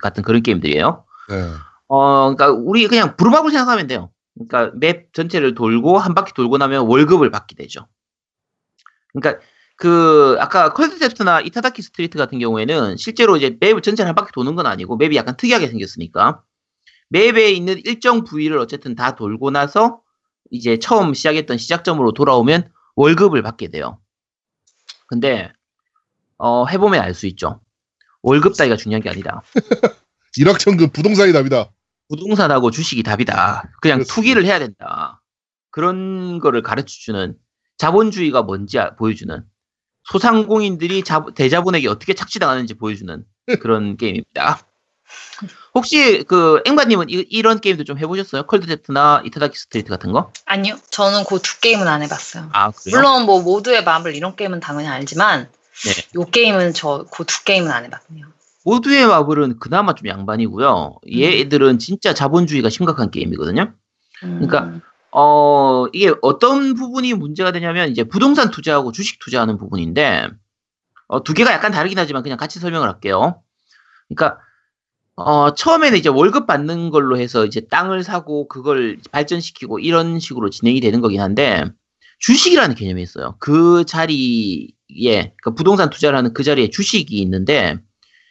같은 0.00 0.22
그런 0.22 0.42
게임들이에요. 0.42 1.04
네. 1.28 1.48
어, 1.88 2.34
그러니까 2.34 2.50
우리 2.50 2.86
그냥 2.88 3.16
브루마블 3.16 3.50
생각하면 3.50 3.86
돼요. 3.86 4.10
그러니까 4.34 4.72
맵 4.78 5.12
전체를 5.12 5.54
돌고 5.54 5.98
한 5.98 6.14
바퀴 6.14 6.32
돌고 6.32 6.56
나면 6.56 6.86
월급을 6.86 7.30
받게 7.30 7.54
되죠. 7.56 7.86
그러니까 9.12 9.44
그 9.76 10.36
아까 10.40 10.72
컬드 10.72 10.96
셉트나 10.96 11.40
이타다키 11.42 11.82
스트리트 11.82 12.16
같은 12.16 12.38
경우에는 12.38 12.96
실제로 12.96 13.36
이제 13.36 13.58
맵 13.60 13.82
전체를 13.82 14.08
한 14.08 14.14
바퀴 14.14 14.32
도는 14.32 14.54
건 14.54 14.66
아니고 14.66 14.96
맵이 14.96 15.16
약간 15.16 15.36
특이하게 15.36 15.66
생겼으니까 15.66 16.42
맵에 17.12 17.50
있는 17.50 17.78
일정 17.84 18.24
부위를 18.24 18.58
어쨌든 18.58 18.94
다 18.94 19.14
돌고 19.14 19.50
나서 19.50 20.00
이제 20.50 20.78
처음 20.78 21.12
시작했던 21.14 21.58
시작점으로 21.58 22.12
돌아오면 22.12 22.70
월급을 22.96 23.42
받게 23.42 23.68
돼요. 23.68 24.00
근데 25.06 25.52
어, 26.38 26.64
해보면 26.66 27.00
알 27.00 27.14
수 27.14 27.26
있죠. 27.28 27.60
월급 28.22 28.56
따위가 28.56 28.76
중요한 28.76 29.02
게 29.02 29.10
아니다. 29.10 29.42
일확천금 30.38 30.90
부동산이 30.90 31.32
답이다. 31.32 31.70
부동산하고 32.08 32.70
주식이 32.70 33.02
답이다. 33.02 33.70
그냥 33.80 33.98
그렇습니다. 33.98 34.14
투기를 34.14 34.44
해야 34.46 34.58
된다. 34.58 35.22
그런 35.70 36.38
거를 36.38 36.62
가르쳐주는 36.62 37.36
자본주의가 37.78 38.42
뭔지 38.42 38.78
아- 38.78 38.94
보여주는 38.96 39.44
소상공인들이 40.04 41.02
자- 41.04 41.26
대자본에게 41.34 41.88
어떻게 41.88 42.14
착취당하는지 42.14 42.74
보여주는 42.74 43.24
그런 43.60 43.96
게임입니다. 43.98 44.60
혹시 45.74 46.22
그 46.28 46.60
앵바님은 46.66 47.06
이, 47.08 47.42
런 47.42 47.60
게임도 47.60 47.84
좀 47.84 47.98
해보셨어요? 47.98 48.42
컬드 48.44 48.80
셉트나 48.80 49.22
이타다키 49.24 49.56
스트리트 49.58 49.88
같은 49.90 50.12
거? 50.12 50.30
아니요. 50.44 50.76
저는 50.90 51.24
그 51.24 51.38
두 51.40 51.58
게임은 51.60 51.88
안 51.88 52.02
해봤어요. 52.02 52.50
아 52.52 52.70
그래요? 52.70 52.96
물론 52.96 53.24
뭐 53.26 53.40
모두의 53.42 53.82
마블 53.84 54.14
이런 54.14 54.36
게임은 54.36 54.60
당연히 54.60 54.88
알지만 54.88 55.48
네. 55.84 56.20
요 56.20 56.24
게임은 56.26 56.74
저 56.74 57.06
그 57.10 57.24
두 57.24 57.42
게임은 57.44 57.70
안 57.70 57.84
해봤네요. 57.84 58.26
모두의 58.64 59.06
마블은 59.06 59.58
그나마 59.58 59.94
좀 59.94 60.06
양반이고요. 60.08 60.96
얘들은 61.12 61.78
진짜 61.78 62.14
자본주의가 62.14 62.68
심각한 62.68 63.10
게임이거든요. 63.10 63.72
음, 64.24 64.46
그러니까 64.46 64.80
어, 65.10 65.86
이게 65.92 66.14
어떤 66.22 66.74
부분이 66.74 67.12
문제가 67.14 67.50
되냐면, 67.52 67.90
이제 67.90 68.02
부동산 68.04 68.50
투자하고 68.50 68.92
주식 68.92 69.18
투자하는 69.18 69.58
부분인데, 69.58 70.28
어, 71.08 71.22
두 71.22 71.34
개가 71.34 71.52
약간 71.52 71.70
다르긴 71.70 71.98
하지만 71.98 72.22
그냥 72.22 72.38
같이 72.38 72.58
설명을 72.60 72.88
할게요. 72.88 73.42
그러니까, 74.08 74.38
어, 75.16 75.54
처음에는 75.54 75.98
이제 75.98 76.08
월급 76.08 76.46
받는 76.46 76.90
걸로 76.90 77.18
해서 77.18 77.44
이제 77.44 77.60
땅을 77.60 78.02
사고 78.02 78.48
그걸 78.48 78.98
발전시키고 79.10 79.78
이런 79.78 80.18
식으로 80.18 80.50
진행이 80.50 80.80
되는 80.80 81.00
거긴 81.00 81.20
한데, 81.20 81.64
주식이라는 82.20 82.74
개념이 82.76 83.02
있어요. 83.02 83.36
그 83.38 83.84
자리에, 83.84 84.72
그러니까 84.88 85.50
부동산 85.54 85.90
투자를 85.90 86.16
하는 86.16 86.32
그 86.32 86.42
자리에 86.44 86.70
주식이 86.70 87.18
있는데, 87.20 87.78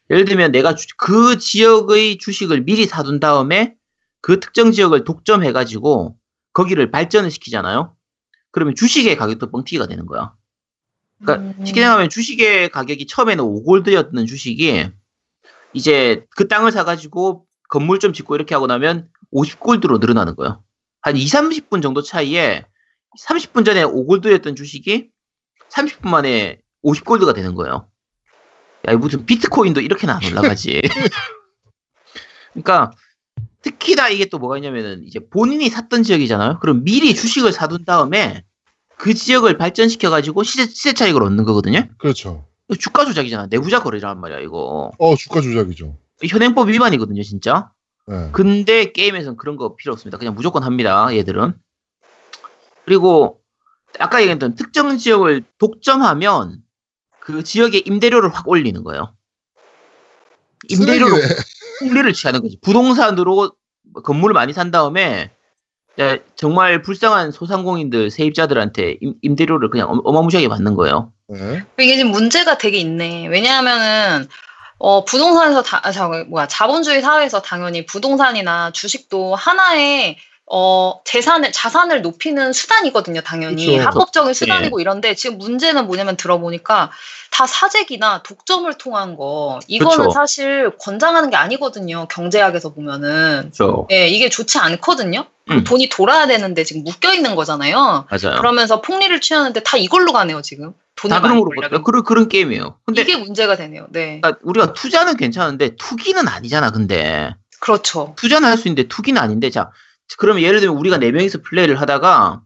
예를 0.10 0.26
들면 0.26 0.52
내가 0.52 0.76
주- 0.76 0.88
그 0.98 1.38
지역의 1.38 2.18
주식을 2.18 2.64
미리 2.66 2.86
사둔 2.86 3.20
다음에 3.20 3.76
그 4.22 4.40
특정 4.40 4.72
지역을 4.72 5.04
독점해가지고 5.04 6.18
거기를 6.54 6.92
발전을 6.92 7.32
시키잖아요. 7.32 7.96
그러면 8.52 8.76
주식의 8.76 9.16
가격도 9.18 9.52
뻥튀기가 9.52 9.88
되는 9.88 10.06
거야. 10.06 10.34
그러니까 11.24 11.48
음. 11.60 11.66
쉽게 11.66 11.82
생각하면 11.82 12.10
주식의 12.10 12.70
가격이 12.70 13.08
처음에는 13.08 13.44
5골드였던 13.44 14.28
주식이 14.28 14.90
이제 15.74 16.26
그 16.36 16.48
땅을 16.48 16.72
사가지고 16.72 17.46
건물 17.70 18.00
좀 18.00 18.14
짓고 18.14 18.36
이렇게 18.36 18.56
하고 18.56 18.68
나면 18.68 19.10
50골드로 19.34 20.00
늘어나는 20.00 20.36
거예요. 20.36 20.64
한 21.02 21.18
2, 21.18 21.26
30분 21.26 21.82
정도 21.82 22.02
차이에 22.02 22.66
30분 23.20 23.66
전에 23.66 23.84
5골드였던 23.84 24.56
주식이 24.56 25.10
30분 25.70 26.10
만에 26.10 26.60
50골드가 26.84 27.34
되는 27.34 27.56
거예요. 27.56 27.88
야, 28.88 28.96
무슨 28.96 29.26
비트코인도 29.26 29.82
이렇게는 29.82 30.14
안 30.14 30.24
올라가지. 30.24 30.82
그러니까 32.54 32.92
특히나 33.62 34.10
이게 34.10 34.26
또 34.26 34.40
뭐가 34.40 34.58
있냐면은 34.58 35.04
이제 35.06 35.20
본인이 35.20 35.70
샀던 35.70 36.04
지역이잖아요. 36.04 36.60
그럼 36.60 36.84
미리 36.84 37.14
주식을 37.16 37.54
사둔 37.54 37.86
다음에 37.86 38.44
그 38.98 39.14
지역을 39.14 39.58
발전시켜가지고 39.58 40.44
시세, 40.44 40.68
시세 40.68 40.94
차익을 40.94 41.24
얻는 41.24 41.44
거거든요. 41.46 41.88
그렇죠. 41.98 42.46
주가 42.80 43.06
조작이잖아. 43.06 43.48
내부자 43.50 43.82
거래란 43.82 44.20
말이야, 44.20 44.40
이거. 44.40 44.92
어, 44.98 45.16
주가 45.16 45.42
조작이죠. 45.42 45.98
현행법 46.28 46.70
위반이거든요, 46.70 47.24
진짜. 47.24 47.72
네. 48.08 48.30
근데 48.32 48.92
게임에서는 48.92 49.38
그런 49.38 49.58
거 49.58 49.76
필요 49.76 49.94
없습니다. 49.94 50.18
그냥 50.18 50.34
무조건 50.36 50.64
합니다, 50.64 51.14
얘들은. 51.16 51.54
그리고 52.86 53.42
아까 54.00 54.22
얘기했던 54.22 54.56
특정 54.56 54.98
지역을 54.98 55.44
독점하면 55.58 56.62
그 57.20 57.44
지역의 57.44 57.84
임대료를 57.86 58.30
확 58.34 58.48
올리는 58.48 58.84
거예요. 58.84 59.14
임대료로. 60.70 61.16
폭리를 61.80 62.14
취하는 62.14 62.42
거지. 62.42 62.58
부동산으로 62.62 63.52
건물을 64.04 64.34
많이 64.34 64.54
산 64.54 64.72
다음에 64.72 65.32
야, 66.00 66.18
정말 66.36 66.82
불쌍한 66.82 67.32
소상공인들, 67.32 68.12
세입자들한테 68.12 68.98
임, 69.02 69.16
임대료를 69.22 69.70
그냥 69.70 69.90
어- 69.90 70.02
어마무시하게 70.04 70.48
받는 70.48 70.76
거예요. 70.76 71.12
네. 71.32 71.64
이게 71.80 71.96
지금 71.96 72.12
문제가 72.12 72.58
되게 72.58 72.78
있네. 72.78 73.28
왜냐하면은 73.28 74.28
어, 74.78 75.06
부동산에서 75.06 75.62
다, 75.62 75.80
아, 75.84 75.92
자, 75.92 76.08
뭐야, 76.08 76.48
자본주의 76.48 77.02
사회에서 77.02 77.42
당연히 77.42 77.86
부동산이나 77.86 78.72
주식도 78.72 79.36
하나의 79.36 80.18
어, 80.54 81.00
재산을, 81.06 81.54
자산을 81.54 82.02
높이는 82.02 82.52
수단이거든요, 82.52 83.22
당연히. 83.22 83.78
그쵸. 83.78 83.88
합법적인 83.88 84.34
수단이고 84.34 84.82
이런데 84.82 85.16
지금 85.16 85.38
문제는 85.38 85.88
뭐냐면 85.88 86.18
들어보니까 86.18 86.92
다 87.32 87.48
사재기나 87.48 88.22
독점을 88.24 88.72
통한 88.78 89.16
거, 89.16 89.60
이거는 89.68 90.08
그쵸. 90.08 90.12
사실 90.12 90.72
권장하는 90.78 91.30
게 91.30 91.38
아니거든요, 91.38 92.06
경제학에서 92.10 92.74
보면은. 92.74 93.52
그렇죠. 93.56 93.88
예, 93.92 94.10
이게 94.10 94.28
좋지 94.28 94.58
않거든요? 94.58 95.26
음. 95.52 95.64
돈이 95.64 95.88
돌아야 95.88 96.28
되는데 96.28 96.66
지금 96.66 96.84
묶여 96.84 97.14
있는 97.14 97.36
거잖아요. 97.36 98.08
맞아요. 98.10 98.38
그러면서 98.40 98.82
폭리를 98.82 99.22
취하는데 99.22 99.58
다 99.64 99.78
이걸로 99.78 100.12
가네요, 100.12 100.42
지금. 100.42 100.74
돈을 100.96 101.16
다 101.16 101.22
그런. 101.22 101.46
봤어요. 101.62 101.82
그런, 101.84 102.04
그런 102.04 102.28
게임이에요. 102.28 102.76
근데 102.86 103.04
이게 103.04 103.16
문제가 103.16 103.56
되네요. 103.56 103.88
네. 103.92 104.20
그러니까 104.20 104.38
우리가 104.44 104.74
투자는 104.74 105.16
괜찮은데 105.16 105.78
투기는 105.78 106.28
아니잖아, 106.28 106.72
근데. 106.72 107.34
그렇죠. 107.62 108.16
투자는 108.18 108.50
할 108.50 108.58
수 108.58 108.68
있는데 108.68 108.90
투기는 108.90 109.22
아닌데 109.22 109.50
자 109.50 109.72
그러면 110.18 110.44
예를 110.44 110.60
들면 110.60 110.78
우리가 110.78 110.98
네 110.98 111.12
명이서 111.12 111.40
플레이를 111.42 111.80
하다가 111.80 112.42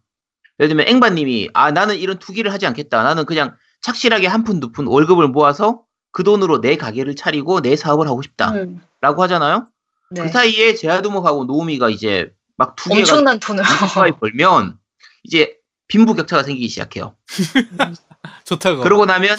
예를 0.59 0.69
들면 0.69 0.87
앵바님이 0.87 1.49
아 1.53 1.71
나는 1.71 1.97
이런 1.97 2.19
투기를 2.19 2.51
하지 2.51 2.65
않겠다 2.65 3.03
나는 3.03 3.25
그냥 3.25 3.55
착실하게 3.81 4.27
한 4.27 4.43
푼두푼 4.43 4.87
월급을 4.87 5.27
모아서 5.27 5.83
그 6.11 6.23
돈으로 6.23 6.61
내 6.61 6.77
가게를 6.77 7.15
차리고 7.15 7.61
내 7.61 7.75
사업을 7.75 8.07
하고 8.07 8.21
싶다라고 8.21 8.63
음, 8.63 8.79
하잖아요 9.01 9.67
네. 10.11 10.23
그 10.23 10.29
사이에 10.29 10.75
제아두목하고 10.75 11.45
노우미가 11.45 11.89
이제 11.89 12.31
막 12.57 12.75
투기가 12.75 12.99
엄청난 12.99 13.39
돈을. 13.39 13.63
벌면 14.19 14.77
이제 15.23 15.57
빈부격차가 15.87 16.43
생기기 16.43 16.67
시작해요 16.69 17.15
좋다고. 18.45 18.81
그러고 18.81 19.05
나면 19.05 19.37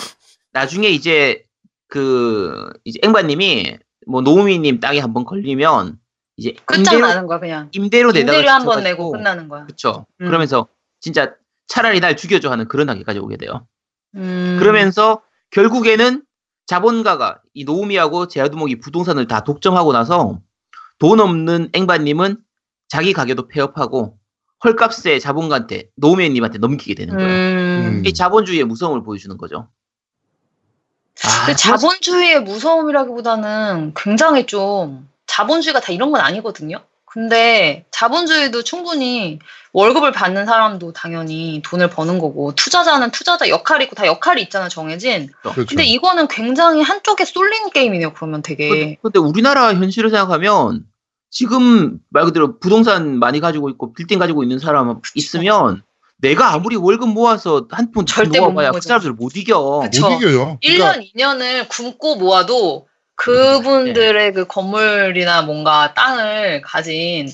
나중에 0.52 0.88
이제 0.88 1.44
그 1.88 2.70
이제 2.84 2.98
앵바님이 3.02 3.78
뭐 4.06 4.20
노우미님 4.20 4.80
땅에 4.80 5.00
한번 5.00 5.24
걸리면 5.24 5.98
이제 6.36 6.54
끝장나는 6.66 7.26
거야, 7.26 7.40
그냥. 7.40 7.68
임대료 7.72 8.12
내다가 8.12 8.36
임대료 8.38 8.52
한번 8.52 8.78
지쳐가지고 8.78 8.88
내고 8.88 9.12
끝나는 9.12 9.48
거야. 9.48 9.64
그쵸. 9.66 10.06
음. 10.20 10.26
그러면서 10.26 10.68
진짜 11.00 11.34
차라리 11.66 12.00
날 12.00 12.16
죽여줘 12.16 12.50
하는 12.50 12.68
그런 12.68 12.86
단계까지 12.86 13.18
오게 13.18 13.36
돼요. 13.36 13.66
음, 14.14 14.56
그러면서 14.58 15.22
결국에는 15.50 16.22
자본가가 16.66 17.40
이 17.54 17.64
노우미하고 17.64 18.28
제아두목이 18.28 18.80
부동산을 18.80 19.26
다 19.26 19.44
독점하고 19.44 19.92
나서 19.92 20.40
돈 20.98 21.20
없는 21.20 21.70
앵바님은 21.72 22.38
자기 22.88 23.12
가게도 23.12 23.48
폐업하고 23.48 24.18
헐값에 24.64 25.18
자본가한테 25.18 25.90
노우미님한테 25.96 26.58
넘기게 26.58 26.94
되는 26.94 27.16
거예요. 27.16 27.28
음. 27.28 28.02
이 28.04 28.12
자본주의의 28.12 28.64
무서움을 28.64 29.04
보여주는 29.04 29.36
거죠. 29.36 29.68
아, 31.24 31.46
근데 31.46 31.56
자본주의의 31.56 32.42
무서움이라기보다는 32.42 33.94
굉장히 33.94 34.46
좀 34.46 35.08
자본주의가 35.26 35.80
다 35.80 35.92
이런 35.92 36.10
건 36.10 36.20
아니거든요. 36.20 36.82
근데 37.04 37.86
자본주의도 37.92 38.62
충분히 38.62 39.38
월급을 39.72 40.12
받는 40.12 40.44
사람도 40.44 40.92
당연히 40.92 41.62
돈을 41.64 41.88
버는 41.88 42.18
거고 42.18 42.54
투자자는 42.54 43.10
투자자 43.10 43.48
역할이 43.48 43.84
있고 43.84 43.96
다 43.96 44.06
역할이 44.06 44.42
있잖아 44.42 44.68
정해진. 44.68 45.30
그렇죠. 45.42 45.64
근데 45.66 45.84
이거는 45.84 46.28
굉장히 46.28 46.82
한쪽에 46.82 47.24
쏠린 47.24 47.70
게임이네요. 47.70 48.12
그러면 48.12 48.42
되게. 48.42 48.68
근데, 48.68 48.96
근데 49.02 49.18
우리나라 49.18 49.72
현실을 49.74 50.10
생각하면 50.10 50.84
지금 51.30 51.98
말 52.10 52.24
그대로 52.24 52.58
부동산 52.58 53.18
많이 53.18 53.40
가지고 53.40 53.70
있고 53.70 53.94
빌딩 53.94 54.18
가지고 54.18 54.42
있는 54.42 54.58
사람 54.58 55.00
있으면 55.14 55.82
내가 56.18 56.52
아무리 56.52 56.76
월급 56.76 57.08
모아서 57.10 57.66
한 57.70 57.92
푼 57.92 58.04
절대 58.06 58.40
못 58.40 58.46
모아봐야 58.50 58.72
그. 58.72 58.80
사람들 58.82 59.12
못 59.12 59.36
이겨. 59.36 59.80
그쵸. 59.84 60.08
못 60.08 60.16
이겨요. 60.16 60.58
1년, 60.62 61.14
2년을 61.14 61.68
굶고 61.68 62.16
모아도 62.16 62.88
그분들의 63.16 64.32
그 64.34 64.46
건물이나 64.46 65.42
뭔가 65.42 65.94
땅을 65.94 66.62
가진 66.62 67.28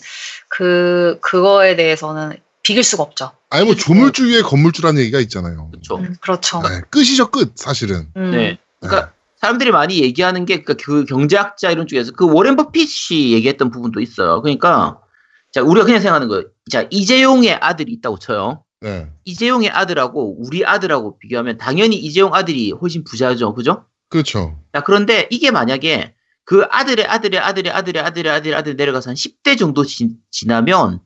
그, 0.49 1.19
그거에 1.21 1.77
대해서는 1.77 2.37
비길 2.63 2.85
수가 2.85 3.03
없죠. 3.03 3.33
아니 3.51 3.65
뭐 3.65 3.75
조물주 3.75 4.29
위에 4.29 4.43
건물주라는 4.43 5.01
얘기가 5.03 5.19
있잖아요. 5.21 5.69
그렇죠. 5.71 5.97
음, 5.97 6.17
그렇죠. 6.21 6.63
네, 6.63 6.81
끝이죠 6.91 7.31
끝 7.31 7.53
사실은. 7.57 8.09
음. 8.17 8.31
네. 8.31 8.59
그러니까 8.81 9.13
사람들이 9.41 9.73
많이 9.73 10.01
얘기하는 10.01 10.45
게 10.47 10.63
그 10.63 11.05
경제학자 11.05 11.71
이런 11.71 11.87
쪽에서 11.89 12.13
그 12.13 12.33
워렌 12.33 12.55
버핏이 12.57 13.33
얘기했던 13.33 13.71
부분도 13.71 14.01
있어요. 14.01 14.41
그러니까 14.41 15.01
자 15.53 15.63
우리가 15.63 15.85
그냥 15.85 16.01
생각하는 16.01 16.29
거예요. 16.29 16.45
자 16.71 16.87
이재용의 16.91 17.55
아들이 17.61 17.93
있다고 17.95 18.19
쳐요. 18.19 18.65
네. 18.81 19.09
이재용의 19.25 19.71
아들하고 19.71 20.37
우리 20.39 20.65
아들하고 20.65 21.19
비교하면 21.19 21.59
당연히 21.59 21.97
이재용 21.97 22.35
아들이 22.35 22.71
훨씬 22.73 23.05
부자죠. 23.05 23.55
그죠? 23.55 23.85
그렇죠. 24.13 24.59
자, 24.75 24.83
그런데 24.83 25.27
이게 25.31 25.51
만약에 25.51 26.15
그 26.45 26.65
아들의 26.71 27.07
아들의 27.07 27.41
아들의 27.41 27.73
아들의 27.73 28.03
아들의 28.03 28.33
아들의 28.33 28.55
아들 28.55 28.77
내려가서 28.77 29.11
한 29.11 29.15
10대 29.17 29.59
정도 29.59 29.85
지, 29.85 30.11
지나면 30.31 31.01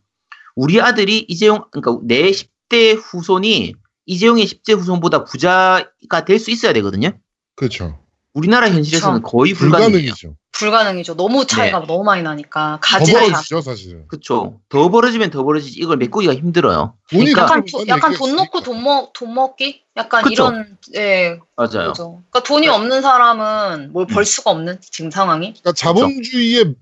우리 0.57 0.81
아들이 0.81 1.21
이재용, 1.29 1.65
그러니까 1.71 2.05
내 2.05 2.31
10대 2.33 3.01
후손이 3.01 3.75
이재용의 4.07 4.45
10대 4.47 4.77
후손보다 4.77 5.25
부자가 5.25 6.25
될 6.27 6.39
수 6.41 6.51
있어야 6.51 6.73
되거든요. 6.73 7.13
그렇죠. 7.55 7.99
우리나라 8.35 8.69
현실에서는 8.71 9.23
거의 9.23 9.55
불가능해요. 9.55 9.91
불가능이죠. 9.91 10.37
불가능이죠. 10.59 11.15
너무 11.17 11.47
차이가 11.47 11.81
네. 11.81 11.87
너무 11.87 12.05
많이 12.05 12.23
나니까. 12.23 12.81
벌어지죠 12.83 13.61
사실은. 13.61 14.07
그렇죠. 14.09 14.61
더 14.69 14.89
벌어지면 14.89 15.31
더 15.31 15.45
벌어지지 15.45 15.79
이걸 15.81 15.97
메꾸기가 15.99 16.35
힘들어요. 16.35 16.95
그러니까- 17.09 17.43
약간, 17.43 17.65
도- 17.65 17.85
약간 17.89 18.15
돈 18.15 18.37
넣고 18.37 18.59
있으니까. 18.59 18.61
돈, 18.65 18.83
먹, 18.83 19.13
돈 19.13 19.35
먹기? 19.35 19.83
약간 19.97 20.23
그쵸. 20.25 20.33
이런, 20.47 20.79
예, 20.95 21.39
맞아요. 21.57 21.89
그죠. 21.93 22.23
그러니까 22.31 22.43
돈이 22.45 22.67
네. 22.67 22.73
없는 22.73 23.03
사람은 23.03 23.93
뭘벌 23.93 24.19
음. 24.19 24.25
수가 24.25 24.51
없는 24.51 24.79
지금 24.81 25.11
상황이. 25.11 25.53
그러니까 25.53 25.73
자본주의의 25.73 26.75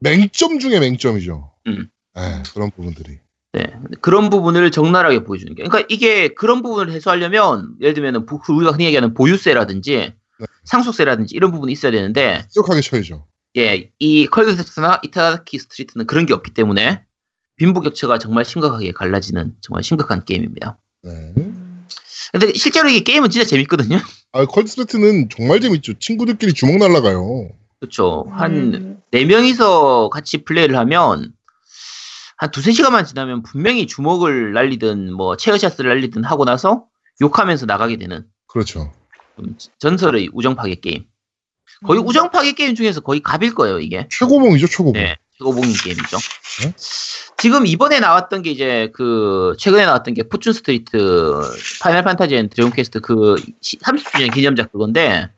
맹점 0.00 0.58
중에 0.58 0.78
맹점이죠. 0.80 1.50
음. 1.68 1.88
네, 2.14 2.42
그런 2.54 2.70
부분들이. 2.70 3.18
네. 3.52 3.66
그런 4.00 4.30
부분을 4.30 4.70
적나라하게 4.70 5.24
보여주는 5.24 5.54
게. 5.54 5.62
그러니까 5.64 5.86
이게 5.90 6.28
그런 6.28 6.62
부분을 6.62 6.92
해소하려면 6.92 7.74
예를 7.80 7.94
들면 7.94 8.26
우리가 8.56 8.72
흔히 8.72 8.86
얘기하는 8.86 9.12
보유세라든지 9.14 9.96
네. 9.96 10.14
상속세라든지 10.64 11.34
이런 11.34 11.50
부분이 11.52 11.72
있어야 11.72 11.92
되는데 11.92 12.44
지적하게 12.48 12.80
쳐야죠. 12.80 13.26
예, 13.56 13.90
이 13.98 14.26
컬드 14.26 14.61
셉트나 14.61 15.00
이타다키 15.04 15.58
스트리트는 15.58 16.06
그런 16.06 16.26
게 16.26 16.32
없기 16.32 16.52
때문에 16.54 17.04
빈부격차가 17.56 18.18
정말 18.18 18.44
심각하게 18.44 18.92
갈라지는 18.92 19.54
정말 19.60 19.82
심각한 19.82 20.24
게임입니다. 20.24 20.78
네. 21.02 21.34
근데 22.32 22.52
실제로 22.54 22.88
이 22.88 23.02
게임은 23.02 23.30
진짜 23.30 23.46
재밌거든요. 23.46 23.98
아 24.32 24.46
컬드 24.46 24.80
셉트는 24.80 25.28
정말 25.28 25.60
재밌죠. 25.60 25.98
친구들끼리 25.98 26.54
주먹 26.54 26.78
날라가요. 26.78 27.50
그렇죠. 27.80 28.26
한 28.30 28.74
음, 28.74 29.02
네 29.10 29.24
명이서 29.24 30.08
같이 30.08 30.44
플레이를 30.44 30.76
하면 30.78 31.32
한 32.38 32.50
두세 32.50 32.72
시간만 32.72 33.04
지나면 33.04 33.42
분명히 33.42 33.86
주먹을 33.86 34.52
날리든 34.52 35.12
뭐 35.12 35.36
체어샷을 35.36 35.86
날리든 35.86 36.24
하고 36.24 36.44
나서 36.44 36.86
욕하면서 37.20 37.66
나가게 37.66 37.98
되는 37.98 38.24
그렇죠. 38.46 38.92
좀 39.36 39.56
전설의 39.78 40.30
우정 40.32 40.54
파괴 40.56 40.74
게임. 40.76 41.04
거의 41.84 42.00
음. 42.00 42.06
우정 42.06 42.30
파괴 42.30 42.52
게임 42.52 42.74
중에서 42.74 43.00
거의 43.00 43.20
갑일 43.20 43.54
거예요, 43.54 43.80
이게. 43.80 44.06
최고봉이죠, 44.10 44.66
최고봉. 44.68 44.92
네, 44.92 45.16
최고봉인 45.38 45.74
게임이죠. 45.74 46.18
네? 46.62 46.74
지금 47.38 47.66
이번에 47.66 47.98
나왔던 47.98 48.42
게 48.42 48.50
이제 48.50 48.90
그 48.94 49.56
최근에 49.58 49.84
나왔던 49.84 50.14
게 50.14 50.22
포춘 50.22 50.52
스트리트 50.52 51.40
파이널 51.82 52.04
판타지 52.04 52.36
앤 52.36 52.48
드래곤 52.48 52.72
퀘스트 52.72 53.00
그 53.00 53.34
30주년 53.62 54.32
기념작 54.32 54.70
그건데 54.70 55.28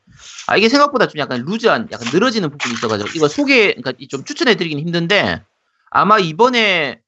아 0.46 0.56
이게 0.56 0.68
생각보다 0.68 1.06
좀 1.06 1.18
약간 1.18 1.44
loose한 1.46 1.88
약간 1.92 2.08
늘어지는 2.12 2.50
부분이 2.50 2.74
있어가지고 2.74 3.10
이거 3.14 3.28
소개 3.28 3.74
그러니까 3.74 3.92
좀 4.10 4.24
추천해드리긴 4.24 4.78
힘든데 4.80 5.42
아마 5.90 6.18
이번에 6.18 7.00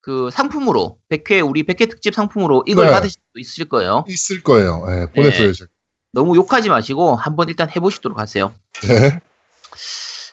그 0.00 0.28
상품으로 0.30 0.98
100회 1.10 1.48
우리 1.48 1.64
100회 1.64 1.90
특집 1.90 2.14
상품으로 2.14 2.62
이걸 2.66 2.86
네. 2.86 2.92
받으실 2.92 3.20
수 3.32 3.40
있을 3.40 3.64
거예요. 3.68 4.04
있을 4.06 4.42
거예요. 4.42 4.84
네, 4.86 5.06
보냈어요. 5.10 5.52
제가. 5.52 5.68
너무 6.14 6.36
욕하지 6.36 6.68
마시고 6.68 7.16
한번 7.16 7.48
일단 7.48 7.68
해보시도록 7.74 8.18
하세요. 8.18 8.54
네. 8.86 9.18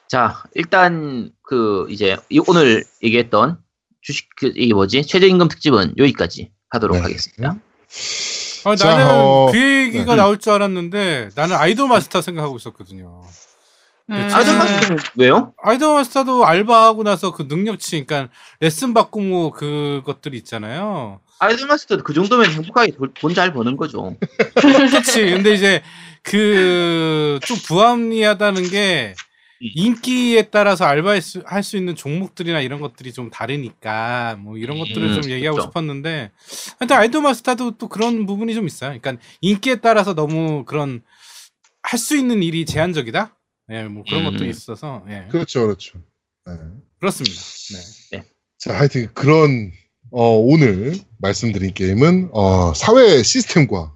자, 0.08 0.44
일단 0.54 1.32
그 1.42 1.88
이제 1.90 2.18
이- 2.30 2.40
오늘 2.48 2.84
얘기했던 3.04 3.58
주식 4.02 4.30
그 4.36 4.52
이게 4.56 4.74
뭐지 4.74 5.04
최저임금 5.06 5.48
특집은 5.48 5.96
여기까지 5.98 6.52
하도록 6.70 6.96
네. 6.98 7.02
하겠습니다. 7.04 7.56
아, 8.66 8.76
자, 8.76 8.90
나는 8.96 9.08
어, 9.10 9.50
그 9.52 9.58
얘기가 9.58 10.12
네. 10.12 10.16
나올 10.16 10.38
줄 10.38 10.54
알았는데 10.54 11.30
나는 11.36 11.56
아이돌 11.56 11.88
마스터 11.88 12.22
생각하고 12.22 12.58
있었거든요. 12.58 13.22
음. 14.12 14.30
아이돌 14.34 14.57
마스터는 14.57 14.97
왜요? 15.16 15.53
아이돌 15.64 15.93
마스터도 15.95 16.45
알바하고 16.45 17.03
나서 17.03 17.32
그 17.32 17.43
능력치, 17.47 18.05
그러니까 18.05 18.32
레슨 18.59 18.93
받고 18.93 19.22
뭐 19.22 19.51
그것들이 19.51 20.38
있잖아요. 20.39 21.22
아이돌 21.39 21.68
마스터도 21.68 22.03
그 22.03 22.14
정도면 22.14 22.51
행복하게 22.51 22.91
돈 23.20 23.34
잘 23.34 23.53
버는 23.53 23.78
거죠. 23.78 24.16
그렇지. 24.55 25.32
근데 25.32 25.53
이제 25.53 25.82
그 26.24 27.39
좀 27.43 27.57
부합리하다는 27.66 28.70
게 28.70 29.16
인기에 29.59 30.43
따라서 30.49 30.86
알바할 30.86 31.22
수, 31.22 31.41
할수 31.45 31.78
있는 31.78 31.95
종목들이나 31.95 32.62
이런 32.62 32.80
것들이 32.82 33.14
좀 33.14 33.30
다르니까 33.30 34.36
뭐 34.39 34.57
이런 34.57 34.78
것들을 34.80 35.01
음, 35.16 35.22
좀 35.22 35.32
얘기하고 35.32 35.55
그렇죠. 35.57 35.70
싶었는데 35.70 36.32
하여튼 36.80 36.95
아이돌 36.97 37.22
마스터도 37.22 37.78
또 37.78 37.88
그런 37.88 38.26
부분이 38.26 38.53
좀 38.55 38.66
있어요. 38.68 38.97
그러니까 38.99 39.24
인기에 39.41 39.76
따라서 39.78 40.14
너무 40.16 40.66
그런 40.66 41.01
할 41.84 41.97
수 41.99 42.16
있는 42.18 42.43
일이 42.43 42.66
제한적이다. 42.66 43.36
예, 43.72 43.84
뭐 43.84 44.04
그런 44.08 44.26
음. 44.26 44.32
것도 44.32 44.46
있어서 44.46 45.04
예. 45.10 45.28
그렇죠, 45.30 45.62
그렇죠. 45.64 46.00
네. 46.46 46.54
그렇습니다. 47.00 47.36
네. 48.12 48.24
자, 48.58 48.74
하여튼 48.78 49.08
그런 49.14 49.72
어, 50.12 50.36
오늘 50.38 50.96
말씀드린 51.20 51.74
게임은 51.74 52.30
어, 52.34 52.74
사회 52.74 53.24
시스템과 53.24 53.96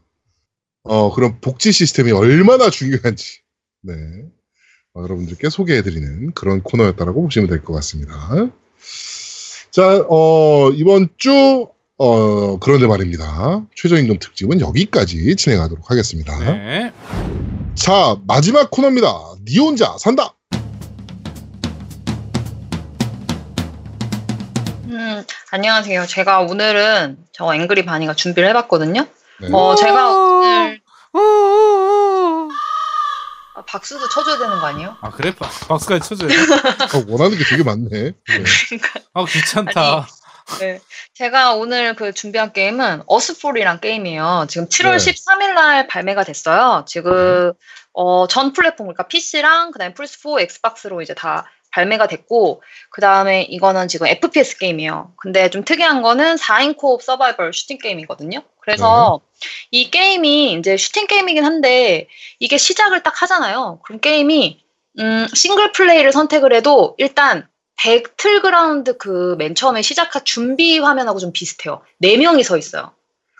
어, 0.83 1.13
그런 1.13 1.41
복지 1.41 1.71
시스템이 1.71 2.11
얼마나 2.11 2.69
중요한지 2.69 3.39
네. 3.81 3.93
어, 4.93 5.01
여러분들께 5.01 5.49
소개해드리는 5.49 6.33
그런 6.33 6.61
코너였다라고 6.63 7.21
보시면 7.23 7.49
될 7.49 7.63
것 7.63 7.73
같습니다. 7.73 8.13
자, 9.71 10.05
어, 10.09 10.71
이번 10.71 11.09
주 11.17 11.67
어, 11.97 12.59
그런데 12.59 12.87
말입니다. 12.87 13.65
최저임금 13.75 14.19
특집은 14.19 14.61
여기까지 14.61 15.35
진행하도록 15.35 15.89
하겠습니다. 15.91 16.39
네. 16.39 16.93
자, 17.75 18.15
마지막 18.27 18.71
코너입니다. 18.71 19.11
니 19.45 19.59
혼자 19.59 19.95
산다. 19.97 20.33
음, 24.87 25.23
안녕하세요. 25.51 26.05
제가 26.07 26.41
오늘은 26.41 27.17
저 27.33 27.53
앵그리 27.53 27.85
바니가 27.85 28.13
준비를 28.15 28.49
해봤거든요. 28.49 29.05
네. 29.41 29.47
어, 29.51 29.75
제가 29.75 30.13
오늘 30.13 30.81
아, 33.55 33.61
박수도 33.67 34.07
쳐줘야 34.09 34.37
되는 34.37 34.59
거 34.59 34.65
아니에요? 34.67 34.95
아 35.01 35.09
그래 35.11 35.33
박- 35.35 35.49
박수까지 35.67 36.07
쳐줘야 36.09 36.27
돼. 36.29 36.35
어, 36.97 37.03
원하는 37.07 37.37
게 37.37 37.43
되게 37.43 37.63
많네. 37.63 37.89
네. 37.89 38.13
그러니까 38.69 38.99
아 39.13 39.25
귀찮다. 39.25 40.07
네. 40.59 40.79
제가 41.13 41.55
오늘 41.55 41.95
그 41.95 42.13
준비한 42.13 42.53
게임은 42.53 43.03
Earthfall이란 43.07 43.81
게임이에요. 43.81 44.45
지금 44.47 44.67
7월 44.67 44.97
네. 44.97 44.97
13일 44.97 45.53
날 45.53 45.87
발매가 45.87 46.23
됐어요. 46.23 46.85
지금 46.87 47.53
어, 47.93 48.27
전 48.27 48.53
플랫폼 48.53 48.87
그러니까 48.87 49.07
PC랑 49.07 49.71
그다음에 49.71 49.93
플스4, 49.93 50.41
Xbox로 50.41 51.01
이제 51.01 51.13
다 51.13 51.49
발매가 51.71 52.07
됐고 52.07 52.61
그다음에 52.91 53.43
이거는 53.43 53.87
지금 53.87 54.07
FPS 54.07 54.57
게임이에요. 54.59 55.13
근데 55.17 55.49
좀 55.49 55.65
특이한 55.65 56.01
거는 56.01 56.35
4인 56.35 56.77
co-op 56.77 57.01
서바이벌 57.01 57.51
슈팅 57.53 57.77
게임이거든요. 57.79 58.41
그래서 58.61 59.19
이 59.71 59.91
게임이 59.91 60.53
이제 60.53 60.77
슈팅 60.77 61.07
게임이긴 61.07 61.43
한데 61.43 62.07
이게 62.39 62.57
시작을 62.57 63.03
딱 63.03 63.21
하잖아요. 63.21 63.79
그럼 63.83 63.99
게임이 63.99 64.63
음, 64.99 65.27
싱글 65.33 65.73
플레이를 65.73 66.13
선택을 66.13 66.53
해도 66.53 66.95
일단 66.97 67.47
배틀그라운드 67.77 68.97
그 68.97 69.35
맨 69.37 69.55
처음에 69.55 69.81
시작한 69.81 70.23
준비 70.25 70.79
화면하고 70.79 71.19
좀 71.19 71.31
비슷해요. 71.31 71.81
네 71.99 72.17
명이 72.17 72.43
서 72.43 72.57
있어요. 72.57 72.91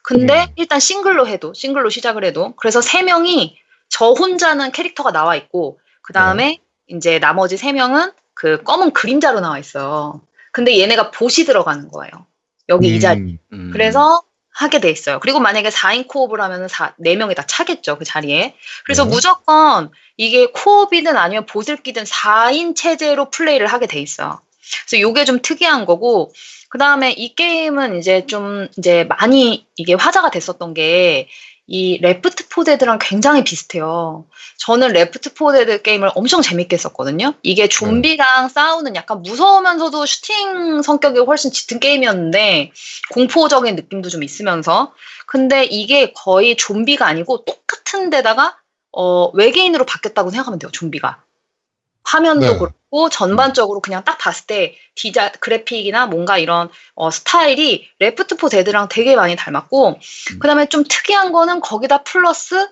근데 0.04 0.44
음. 0.44 0.48
일단 0.56 0.80
싱글로 0.80 1.28
해도 1.28 1.54
싱글로 1.54 1.90
시작을 1.90 2.24
해도 2.24 2.54
그래서 2.58 2.82
세 2.82 3.02
명이 3.02 3.58
저 3.90 4.12
혼자는 4.12 4.72
캐릭터가 4.72 5.12
나와 5.12 5.36
있고 5.36 5.80
그 6.02 6.14
다음에 6.14 6.60
이제 6.88 7.18
나머지 7.20 7.58
세 7.58 7.74
명은 7.74 8.12
그 8.34 8.62
검은 8.64 8.92
그림자로 8.94 9.40
나와 9.40 9.58
있어요. 9.58 10.22
근데 10.52 10.80
얘네가 10.80 11.12
봇이 11.12 11.46
들어가는 11.46 11.88
거예요. 11.90 12.12
여기 12.70 12.96
이 12.96 13.00
자리. 13.00 13.20
음, 13.22 13.38
음. 13.54 13.70
그래서 13.72 14.22
하게 14.56 14.80
돼 14.80 14.90
있어요. 14.90 15.20
그리고 15.20 15.42
만약에 15.42 15.70
4인 15.70 16.08
co-op을 16.08 16.40
하면은 16.40 16.70
4, 16.70 16.96
4명이 17.04 17.36
다 17.36 17.44
차겠죠, 17.46 17.98
그 17.98 18.06
자리에. 18.06 18.56
그래서 18.86 19.04
네. 19.04 19.10
무조건 19.10 19.92
이게 20.16 20.46
co-op이든 20.48 21.18
아니면 21.18 21.46
봇을 21.46 21.74
끼든 21.74 22.06
4인 22.06 22.74
체제로 22.74 23.30
플레이를 23.30 23.68
하게 23.68 23.86
돼 23.86 24.00
있어요. 24.00 24.40
그래서 24.88 25.02
요게 25.02 25.26
좀 25.26 25.42
특이한 25.42 25.86
거고 25.86 26.32
그 26.70 26.78
다음에 26.78 27.12
이 27.12 27.36
게임은 27.36 28.00
이제 28.00 28.26
좀 28.28 28.70
이제 28.78 29.04
많이 29.04 29.68
이게 29.76 29.94
화제가 29.94 30.32
됐었던 30.32 30.74
게 30.74 31.28
이 31.68 31.98
Left 32.00 32.50
4 32.50 32.55
Dead랑 32.55 33.00
굉장히 33.02 33.44
비슷해요. 33.44 34.26
저는 34.58 34.90
Left 34.90 35.34
4 35.34 35.43
Dead 35.43 35.82
게임을 35.82 36.12
엄청 36.14 36.42
재밌게 36.42 36.76
했었거든요. 36.76 37.34
이게 37.42 37.68
좀비랑 37.68 38.50
싸우는 38.50 38.96
약간 38.96 39.24
무서우면서도 39.24 40.06
슈팅 40.06 40.82
성격이 40.84 41.20
훨씬 41.20 41.52
짙은 41.52 41.80
게임이었는데 41.80 42.72
공포적인 43.12 43.76
느낌도 43.76 44.10
좀 44.10 44.22
있으면서 44.22 44.94
근데 45.26 45.64
이게 45.66 46.14
거의 46.14 46.56
좀비가 46.56 47.08
아니고 47.08 47.46
똑같은 47.46 48.12
데다가 48.12 48.58
어, 48.92 49.30
외계인으로 49.34 49.86
바뀌었다고 49.86 50.30
생각하면 50.30 50.60
돼요. 50.60 50.72
좀비가. 50.72 51.25
화면도 52.06 52.46
네. 52.46 52.58
그렇고 52.58 53.10
전반적으로 53.10 53.82
그냥 53.82 54.04
딱 54.04 54.18
봤을 54.18 54.46
때 54.46 54.76
디자 54.96 55.32
그래픽이나 55.32 56.06
뭔가 56.06 56.38
이런 56.38 56.70
어, 56.94 57.12
스타일이 57.12 57.88
Left 58.00 58.38
4 58.38 58.50
Dead랑 58.50 58.88
되게 58.90 59.16
많이 59.16 59.36
닮았고 59.36 60.00
그다음에 60.40 60.68
좀 60.68 60.84
특이한 60.88 61.32
거는 61.32 61.60
거기다 61.60 62.04
플러스 62.04 62.68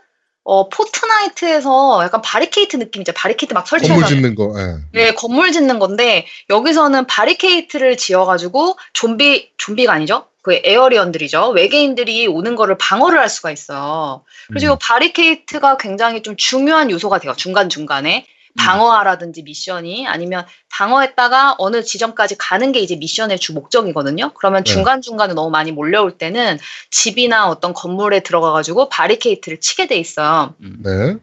어, 0.46 0.68
Fortnite에서 0.68 2.02
약간 2.04 2.22
바리케이트 2.22 2.76
느낌이죠. 2.76 3.14
바리케이트 3.14 3.54
막 3.54 3.66
건물 3.66 3.80
설치해서 3.80 4.08
짓는 4.08 4.36
거. 4.36 4.54
예. 4.58 4.76
네, 4.92 5.14
건물 5.14 5.52
짓는 5.52 5.80
건데 5.80 6.26
여기서는 6.50 7.08
바리케이트를 7.08 7.96
지어가지고 7.98 8.78
좀비 8.92 9.52
좀비가 9.58 9.94
아니죠? 9.94 10.28
그 10.42 10.60
alien들이죠. 10.62 11.52
외계인들이 11.52 12.28
오는 12.28 12.58
거를 12.58 12.78
방어를 12.78 13.18
할 13.18 13.30
수가 13.30 13.52
있어요. 13.52 14.26
그래서 14.50 14.68
음. 14.68 14.74
이 14.74 14.78
바리케이트가 14.82 15.78
굉장히 15.78 16.22
좀 16.22 16.36
중요한 16.36 16.92
요소가 16.92 17.20
돼요. 17.20 17.34
중간 17.38 17.70
중간에 17.70 18.26
방어하라든지 18.58 19.44
미션이 19.44 20.08
아니면 20.08 20.46
방어했다가 20.70 21.56
어느 21.58 21.84
지점까지 21.84 22.38
가는 22.38 22.72
게 22.72 22.80
이제 22.80 22.96
미션의 22.96 23.40
주 23.40 23.54
목적이거든요. 23.54 24.32
그러면 24.36 24.64
네. 24.64 24.72
중간 24.72 25.02
중간에 25.02 25.34
너무 25.34 25.50
많이 25.50 25.72
몰려올 25.72 26.18
때는 26.18 26.60
집이나 26.92 27.50
어떤 27.50 27.74
건물에 27.74 28.22
들어가가지고 28.22 28.90
바리케이트를 28.90 29.60
치게 29.60 29.88
돼 29.88 29.98
있어요. 29.98 30.56
음. 30.62 30.78
네. 30.84 31.16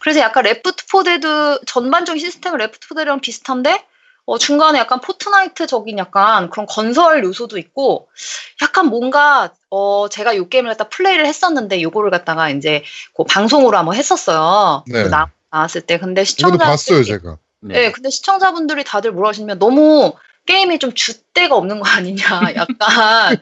그래서 0.00 0.20
약간 0.20 0.44
Left 0.44 0.86
4 0.86 1.01
Dead 1.01 1.60
전반적인 1.66 2.20
시스템은 2.20 2.58
Left 2.58 2.88
4 2.88 2.92
Dead랑 2.92 3.20
비슷한데 3.20 3.84
어, 4.28 4.36
중간에 4.36 4.78
약간 4.78 5.00
Fortnite적인 5.00 5.96
약간 5.96 6.50
그런 6.50 6.66
건설 6.66 7.24
요소도 7.24 7.56
있고 7.56 8.10
약간 8.60 8.88
뭔가 8.88 9.54
어, 9.70 10.08
제가 10.10 10.36
요 10.36 10.50
게임을 10.50 10.70
갖다 10.70 10.90
플레이를 10.90 11.24
했었는데 11.24 11.80
요거를 11.80 12.10
갖다가 12.10 12.50
이제 12.50 12.84
그 13.16 13.24
방송으로 13.24 13.78
한번 13.78 13.94
했었어요. 13.94 14.84
네. 14.86 15.04
그 15.04 15.08
나, 15.08 15.30
나왔을 15.50 15.82
때 15.82 15.98
근데 15.98 16.24
시청자 16.24 16.64
봤어요, 16.64 17.02
제가. 17.02 17.38
네, 17.60 17.90
근데 17.92 18.10
시청자분들이 18.10 18.84
다들 18.84 19.12
뭐라 19.12 19.30
하시냐면 19.30 19.58
너무 19.58 20.14
게임이 20.46 20.78
좀 20.78 20.92
줏대가 20.92 21.52
없는 21.52 21.80
거 21.80 21.88
아니냐. 21.88 22.24
약간 22.56 23.40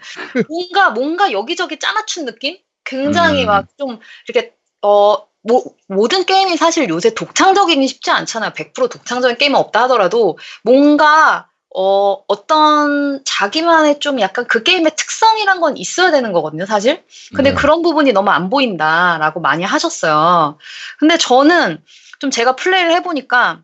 뭔가 0.49 0.91
뭔가 0.91 1.33
여기저기 1.33 1.79
짜맞춘 1.79 2.25
느낌? 2.25 2.59
굉장히 2.85 3.45
음. 3.45 3.47
막좀 3.47 4.01
이렇게 4.29 4.55
어 4.83 5.27
뭐, 5.43 5.63
모든 5.87 6.25
게임이 6.25 6.57
사실 6.57 6.89
요새 6.89 7.15
독창적이긴 7.15 7.87
쉽지 7.87 8.11
않잖아요. 8.11 8.51
100% 8.51 8.91
독창적인 8.91 9.39
게임은 9.39 9.59
없다 9.59 9.85
하더라도 9.85 10.39
뭔가 10.65 11.49
어, 11.79 12.25
어떤 12.27 13.23
자기만의 13.27 14.01
좀 14.01 14.19
약간 14.21 14.47
그 14.47 14.63
게임의 14.63 14.97
특성이란 14.97 15.61
건 15.61 15.77
있어야 15.77 16.11
되는 16.11 16.33
거거든요, 16.33 16.65
사실. 16.65 17.05
근데 17.35 17.51
네. 17.51 17.55
그런 17.55 17.83
부분이 17.83 18.13
너무 18.13 18.31
안 18.31 18.49
보인다라고 18.49 19.41
많이 19.41 19.63
하셨어요. 19.63 20.57
근데 20.99 21.19
저는 21.19 21.85
좀 22.19 22.31
제가 22.31 22.57
플레이를 22.57 22.93
해보니까 22.93 23.61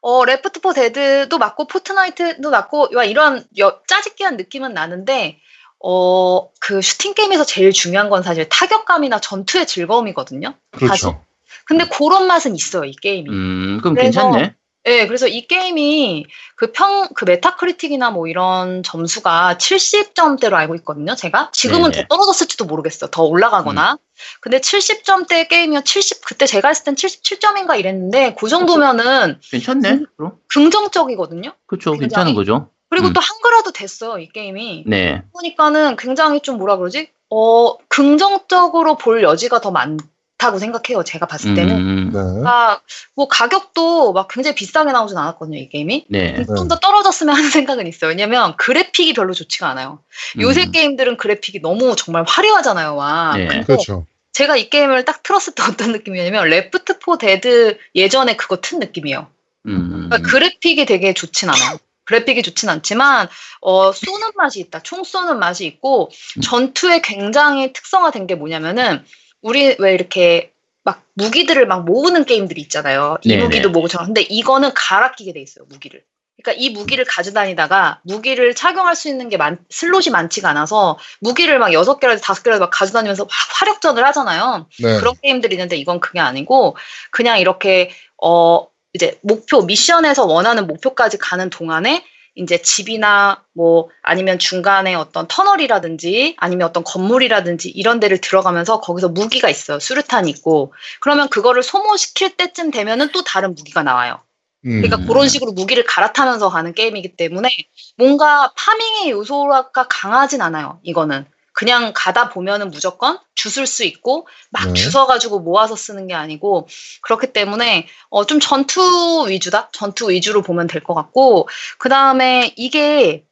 어, 0.00 0.24
Left 0.24 0.60
4 0.60 0.72
Dead도 0.72 1.38
맞고 1.38 1.66
Fortnite도 1.66 2.50
맞고 2.50 2.90
와, 2.94 3.02
이런 3.02 3.44
여- 3.58 3.80
짜집기한 3.88 4.36
느낌은 4.36 4.72
나는데 4.72 5.40
어, 5.82 6.48
그 6.60 6.80
슈팅 6.82 7.14
게임에서 7.14 7.44
제일 7.44 7.72
중요한 7.72 8.10
건 8.10 8.22
사실 8.22 8.48
타격감이나 8.48 9.18
전투의 9.18 9.66
즐거움이거든요. 9.66 10.54
사실. 10.86 11.08
그렇죠. 11.10 11.24
근데 11.64 11.88
그런 11.88 12.28
맛은 12.28 12.54
있어요, 12.54 12.84
이 12.84 12.92
게임이. 12.94 13.28
음, 13.28 13.80
그럼 13.82 13.96
괜찮네. 13.96 14.54
네, 14.86 15.08
그래서 15.08 15.26
이 15.26 15.48
게임이 15.48 16.26
그 16.54 16.70
평, 16.70 17.08
그 17.16 17.24
Metacritic이나 17.24 18.12
뭐 18.12 18.28
이런 18.28 18.84
점수가 18.84 19.56
70점대로 19.58 20.54
알고 20.54 20.76
있거든요, 20.76 21.16
제가. 21.16 21.50
지금은 21.52 21.90
네네. 21.90 22.06
더 22.06 22.16
떨어졌을지도 22.16 22.66
모르겠어. 22.66 23.08
더 23.10 23.24
올라가거나. 23.24 23.98
근데 24.40 24.60
70점대 24.60 25.48
게임이면 25.48 25.82
70, 25.82 26.24
그때 26.24 26.46
제가 26.46 26.68
했을 26.68 26.84
땐 26.84 26.94
77점인가 26.94 27.80
이랬는데, 27.80 28.36
그 28.38 28.48
정도면은 28.48 29.40
괜찮네. 29.42 30.02
그럼 30.16 30.38
긍정적이거든요. 30.46 31.52
그렇죠. 31.66 31.92
괜찮은 31.94 32.34
거죠. 32.34 32.70
그리고 32.88 33.08
음. 33.08 33.12
또 33.12 33.20
한글화도 33.20 33.72
됐어요, 33.72 34.18
이 34.20 34.28
게임이. 34.28 34.84
네. 34.86 35.22
보니까는 35.32 35.96
굉장히 35.96 36.40
좀 36.40 36.58
뭐라 36.58 36.76
그러지? 36.76 37.10
어, 37.28 37.76
긍정적으로 37.88 38.96
볼 38.96 39.24
여지가 39.24 39.60
더 39.60 39.70
많 39.72 39.98
다고 40.38 40.58
생각해요, 40.58 41.02
제가 41.02 41.26
봤을 41.26 41.54
때는. 41.54 41.76
음, 41.76 42.10
네. 42.12 42.48
아, 42.48 42.80
뭐 43.14 43.26
가격도 43.28 44.12
막 44.12 44.28
굉장히 44.28 44.54
비싸게 44.54 44.92
나오진 44.92 45.16
않았거든요, 45.16 45.58
이 45.58 45.68
게임이. 45.68 46.06
네. 46.10 46.44
좀 46.56 46.68
더 46.68 46.78
떨어졌으면 46.78 47.34
하는 47.34 47.48
생각은 47.50 47.86
있어요. 47.86 48.10
왜냐면 48.10 48.56
그래픽이 48.56 49.14
별로 49.14 49.32
좋지가 49.32 49.68
않아요. 49.70 50.00
요새 50.40 50.64
음. 50.64 50.72
게임들은 50.72 51.16
그래픽이 51.16 51.60
너무 51.60 51.94
정말 51.96 52.24
화려하잖아요. 52.26 52.96
와. 52.96 53.34
네. 53.36 53.62
그렇죠. 53.62 54.04
제가 54.32 54.56
이 54.56 54.68
게임을 54.68 55.04
딱 55.06 55.22
틀었을 55.22 55.54
때 55.54 55.62
어떤 55.62 55.92
느낌이냐면 55.92 56.48
Left 56.48 56.98
4 56.98 57.16
Dead 57.16 57.78
예전에 57.94 58.36
그거 58.36 58.56
튼 58.56 58.80
느낌이에요. 58.80 59.28
음, 59.66 60.08
그러니까 60.10 60.28
그래픽이 60.30 60.84
되게 60.84 61.14
좋진 61.14 61.48
않아요. 61.48 61.78
그래픽이 62.04 62.42
좋진 62.42 62.68
않지만 62.68 63.28
어, 63.62 63.92
쏘는 63.92 64.32
맛이 64.36 64.60
있다. 64.60 64.80
총 64.82 65.04
쏘는 65.04 65.38
맛이 65.38 65.64
있고 65.66 66.10
음. 66.36 66.40
전투에 66.42 67.00
굉장히 67.00 67.72
특성화된 67.72 68.26
게 68.26 68.34
뭐냐면은 68.34 69.04
우리 69.46 69.76
왜 69.78 69.94
이렇게 69.94 70.52
막 70.82 71.04
무기들을 71.14 71.66
막 71.66 71.84
모으는 71.84 72.24
게임들이 72.24 72.60
있잖아요. 72.62 73.16
이 73.22 73.28
네네. 73.28 73.44
무기도 73.44 73.70
모으고 73.70 73.86
저런. 73.86 74.06
근데 74.06 74.22
이거는 74.22 74.72
갈아 74.74 75.12
끼게 75.12 75.32
돼 75.32 75.40
있어요. 75.40 75.64
무기를. 75.68 76.02
그러니까 76.42 76.60
이 76.60 76.70
무기를 76.70 77.04
가져다니다가 77.04 78.00
무기를 78.02 78.54
착용할 78.54 78.96
수 78.96 79.08
있는 79.08 79.28
게 79.28 79.36
많, 79.36 79.58
슬롯이 79.70 80.10
많지가 80.10 80.50
않아서 80.50 80.98
무기를 81.20 81.60
막 81.60 81.72
여섯 81.72 82.00
개라도 82.00 82.20
다섯 82.20 82.42
개라도 82.42 82.64
막 82.64 82.70
가져다니면서 82.70 83.24
막 83.24 83.30
화력전을 83.30 84.04
하잖아요. 84.06 84.66
네. 84.82 84.98
그런 84.98 85.14
게임들이 85.22 85.54
있는데 85.54 85.76
이건 85.76 86.00
그게 86.00 86.18
아니고 86.18 86.76
그냥 87.12 87.38
이렇게 87.38 87.90
어 88.20 88.66
이제 88.94 89.18
목표 89.22 89.62
미션에서 89.62 90.26
원하는 90.26 90.66
목표까지 90.66 91.18
가는 91.18 91.50
동안에 91.50 92.04
이제 92.36 92.58
집이나 92.58 93.42
뭐 93.54 93.88
아니면 94.02 94.38
중간에 94.38 94.94
어떤 94.94 95.26
터널이라든지 95.26 96.36
아니면 96.38 96.68
어떤 96.68 96.84
건물이라든지 96.84 97.70
이런 97.70 97.98
데를 97.98 98.20
들어가면서 98.20 98.80
거기서 98.80 99.08
무기가 99.08 99.48
있어요. 99.48 99.80
수류탄이 99.80 100.30
있고 100.30 100.72
그러면 101.00 101.28
그거를 101.28 101.62
소모시킬 101.62 102.36
때쯤 102.36 102.70
되면은 102.70 103.10
또 103.12 103.24
다른 103.24 103.54
무기가 103.54 103.82
나와요. 103.82 104.20
음. 104.66 104.82
그러니까 104.82 104.98
음. 104.98 105.06
그런 105.06 105.28
식으로 105.28 105.52
무기를 105.52 105.84
갈아타면서 105.84 106.50
가는 106.50 106.74
게임이기 106.74 107.16
때문에 107.16 107.48
뭔가 107.96 108.52
파밍의 108.56 109.10
요소가 109.10 109.86
강하진 109.88 110.42
않아요. 110.42 110.78
이거는 110.82 111.24
그냥 111.56 111.92
가다 111.94 112.28
보면은 112.28 112.70
무조건 112.70 113.18
주술 113.34 113.66
수 113.66 113.82
있고 113.84 114.28
막 114.50 114.66
네. 114.68 114.74
주워가지고 114.74 115.40
모아서 115.40 115.74
쓰는 115.74 116.06
게 116.06 116.12
아니고 116.12 116.68
그렇기 117.00 117.32
때문에 117.32 117.86
어, 118.10 118.26
좀 118.26 118.40
전투 118.40 119.26
위주다. 119.28 119.70
전투 119.72 120.10
위주로 120.10 120.42
보면 120.42 120.66
될 120.66 120.84
것 120.84 120.92
같고 120.92 121.48
그 121.78 121.88
다음에 121.88 122.52
이게 122.56 123.24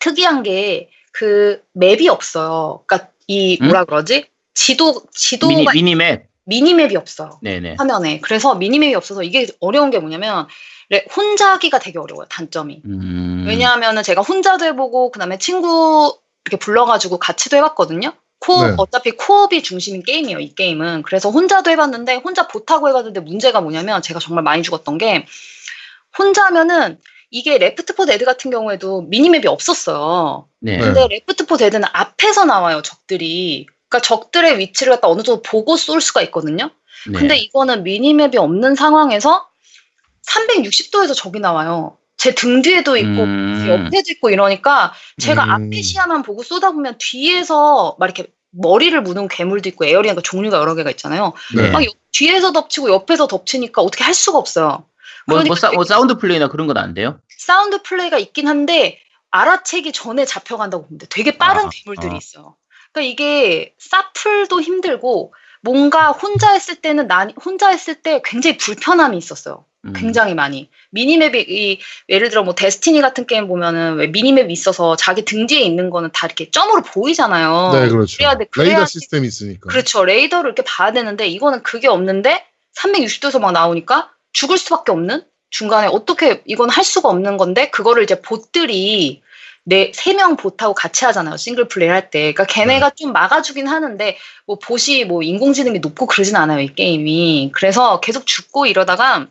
특이한 0.00 0.42
게 0.42 0.90
그 1.12 1.62
맵이 1.72 2.08
없어요. 2.08 2.84
그러니까 2.86 3.10
이 3.26 3.58
음? 3.60 3.66
뭐라 3.66 3.84
그러지? 3.84 4.26
지도 4.54 5.02
지도가 5.12 5.52
미니 5.52 5.66
미니맵. 5.72 6.26
미니맵이 6.44 6.96
없어요. 6.96 7.40
네네. 7.42 7.74
화면에. 7.78 8.20
그래서 8.20 8.54
미니맵이 8.54 8.94
없어서 8.94 9.24
이게 9.24 9.48
어려운 9.60 9.90
게 9.90 9.98
뭐냐면 9.98 10.46
레- 10.90 11.04
혼자 11.16 11.52
하기가 11.54 11.80
되게 11.80 11.98
어려워요. 11.98 12.26
단점이. 12.28 12.82
음, 12.84 13.44
왜냐하면은 13.48 14.04
제가 14.04 14.22
혼자도 14.22 14.64
해보고 14.66 15.10
그다음에 15.10 15.38
친구 15.38 16.16
이렇게 16.48 16.56
불러가지고 16.56 17.18
같이도 17.18 17.56
해봤거든요. 17.58 18.12
co-op 18.40 18.66
네. 18.68 18.74
어차피 18.78 19.10
co-op이 19.12 19.62
중심인 19.62 20.02
게임이에요. 20.02 20.38
이 20.38 20.54
게임은. 20.54 21.02
그래서 21.02 21.30
혼자도 21.30 21.70
해봤는데 21.70 22.16
혼자 22.16 22.46
봇하고 22.48 22.88
해봤는데 22.88 23.20
문제가 23.20 23.60
뭐냐면 23.60 24.00
제가 24.00 24.20
정말 24.20 24.44
많이 24.44 24.62
죽었던 24.62 24.98
게 24.98 25.26
혼자 26.16 26.44
하면은 26.46 26.98
이게 27.30 27.58
Left 27.58 27.94
4 27.94 28.06
Dead 28.06 28.24
같은 28.24 28.50
경우에도 28.50 29.02
minimap이 29.02 29.46
없었어요. 29.46 30.48
네. 30.60 30.78
근데 30.78 31.06
Left 31.08 31.46
4 31.46 31.56
Dead는 31.56 31.86
앞에서 31.92 32.44
나와요. 32.44 32.80
적들이. 32.82 33.66
그러니까 33.88 34.06
적들의 34.06 34.58
위치를 34.58 34.94
갖다 34.94 35.08
어느 35.08 35.22
정도 35.22 35.42
보고 35.42 35.76
쏠 35.76 36.00
수가 36.00 36.22
있거든요. 36.22 36.70
네. 37.10 37.18
근데 37.18 37.36
이거는 37.36 37.82
minimap이 37.82 38.38
없는 38.38 38.74
상황에서 38.76 39.46
360도에서 40.26 41.14
적이 41.14 41.40
나와요. 41.40 41.98
제 42.18 42.34
등 42.34 42.62
뒤에도 42.62 42.96
있고 42.96 43.22
음, 43.22 43.66
옆에도 43.68 44.10
있고 44.10 44.30
이러니까 44.30 44.92
제가 45.20 45.44
음. 45.44 45.50
앞에 45.50 45.80
시야만 45.82 46.22
보고 46.22 46.42
쏘다 46.42 46.72
보면 46.72 46.96
뒤에서 46.98 47.96
막 47.98 48.06
이렇게 48.06 48.30
머리를 48.50 49.00
무는 49.02 49.28
괴물도 49.28 49.68
있고 49.70 49.84
alien 49.84 50.16
그 50.16 50.22
종류가 50.22 50.58
여러 50.58 50.74
개가 50.74 50.90
있잖아요. 50.90 51.32
네. 51.56 51.70
막 51.70 51.84
옆- 51.84 51.94
뒤에서 52.12 52.52
덮치고 52.52 52.90
옆에서 52.90 53.28
덮치니까 53.28 53.80
어떻게 53.82 54.02
할 54.04 54.14
수가 54.14 54.38
없어요. 54.38 54.84
뭐, 55.26 55.36
뭐, 55.36 55.42
그러니까 55.44 55.54
사, 55.54 55.70
뭐 55.72 55.84
사운드 55.84 56.18
플레이나 56.18 56.48
그런 56.48 56.66
건 56.66 56.76
안 56.78 56.92
돼요? 56.94 57.20
사운드 57.36 57.82
플레이가 57.82 58.18
있긴 58.18 58.48
한데 58.48 58.98
알아채기 59.30 59.92
전에 59.92 60.24
잡혀간다고 60.24 60.86
보면 60.86 60.98
돼. 60.98 61.06
되게 61.10 61.36
빠른 61.38 61.66
아, 61.66 61.70
괴물들이 61.72 62.14
아. 62.14 62.16
있어요. 62.16 62.56
그러니까 62.92 63.12
이게 63.12 63.74
사플도 63.78 64.60
힘들고 64.62 65.34
뭔가 65.62 66.10
혼자 66.10 66.52
했을 66.52 66.76
때는 66.76 67.06
난 67.06 67.32
혼자 67.44 67.68
했을 67.68 67.94
때 68.02 68.20
굉장히 68.24 68.56
불편함이 68.56 69.16
있었어요. 69.18 69.66
음. 69.84 69.92
굉장히 69.94 70.34
많이 70.34 70.68
미니맵이 70.90 71.46
이 71.48 71.78
예를 72.08 72.30
들어 72.30 72.42
뭐 72.42 72.54
데스티니 72.54 73.00
같은 73.00 73.26
게임 73.26 73.46
보면은 73.46 73.96
왜 73.96 74.08
미니맵이 74.08 74.52
있어서 74.52 74.96
자기 74.96 75.24
등 75.24 75.46
뒤에 75.46 75.60
있는 75.60 75.90
거는 75.90 76.10
다 76.12 76.26
이렇게 76.26 76.50
점으로 76.50 76.82
보이잖아요. 76.82 77.70
네, 77.72 77.88
그렇죠. 77.88 78.16
그래야 78.16 78.36
돼. 78.36 78.46
그래야 78.50 78.68
레이더 78.68 78.84
돼. 78.84 78.90
시스템이 78.90 79.26
있으니까. 79.28 79.68
그렇죠. 79.68 80.04
레이더를 80.04 80.48
이렇게 80.48 80.62
봐야 80.64 80.92
되는데 80.92 81.26
이거는 81.28 81.62
그게 81.62 81.88
없는데 81.88 82.44
360도에서 82.76 83.40
막 83.40 83.52
나오니까 83.52 84.10
죽을 84.32 84.58
수밖에 84.58 84.92
없는 84.92 85.24
중간에 85.50 85.86
어떻게 85.86 86.42
이건 86.44 86.70
할 86.70 86.84
수가 86.84 87.08
없는 87.08 87.36
건데 87.36 87.70
그거를 87.70 88.02
이제 88.02 88.20
봇들이 88.20 89.22
네, 89.64 89.92
세명 89.94 90.36
봇하고 90.36 90.72
같이 90.72 91.04
하잖아요. 91.04 91.36
싱글 91.36 91.68
플레이 91.68 91.90
할 91.90 92.10
때. 92.10 92.32
그러니까 92.32 92.44
걔네가 92.44 92.90
좀 92.96 93.12
막아주긴 93.12 93.66
하는데 93.66 94.16
뭐 94.46 94.58
봇이 94.58 95.04
뭐 95.04 95.22
인공지능이 95.22 95.80
높고 95.80 96.06
그러진 96.06 96.36
않아요. 96.36 96.60
이 96.60 96.74
게임이. 96.74 97.50
그래서 97.52 98.00
계속 98.00 98.26
죽고 98.26 98.64
이러다가 98.64 99.26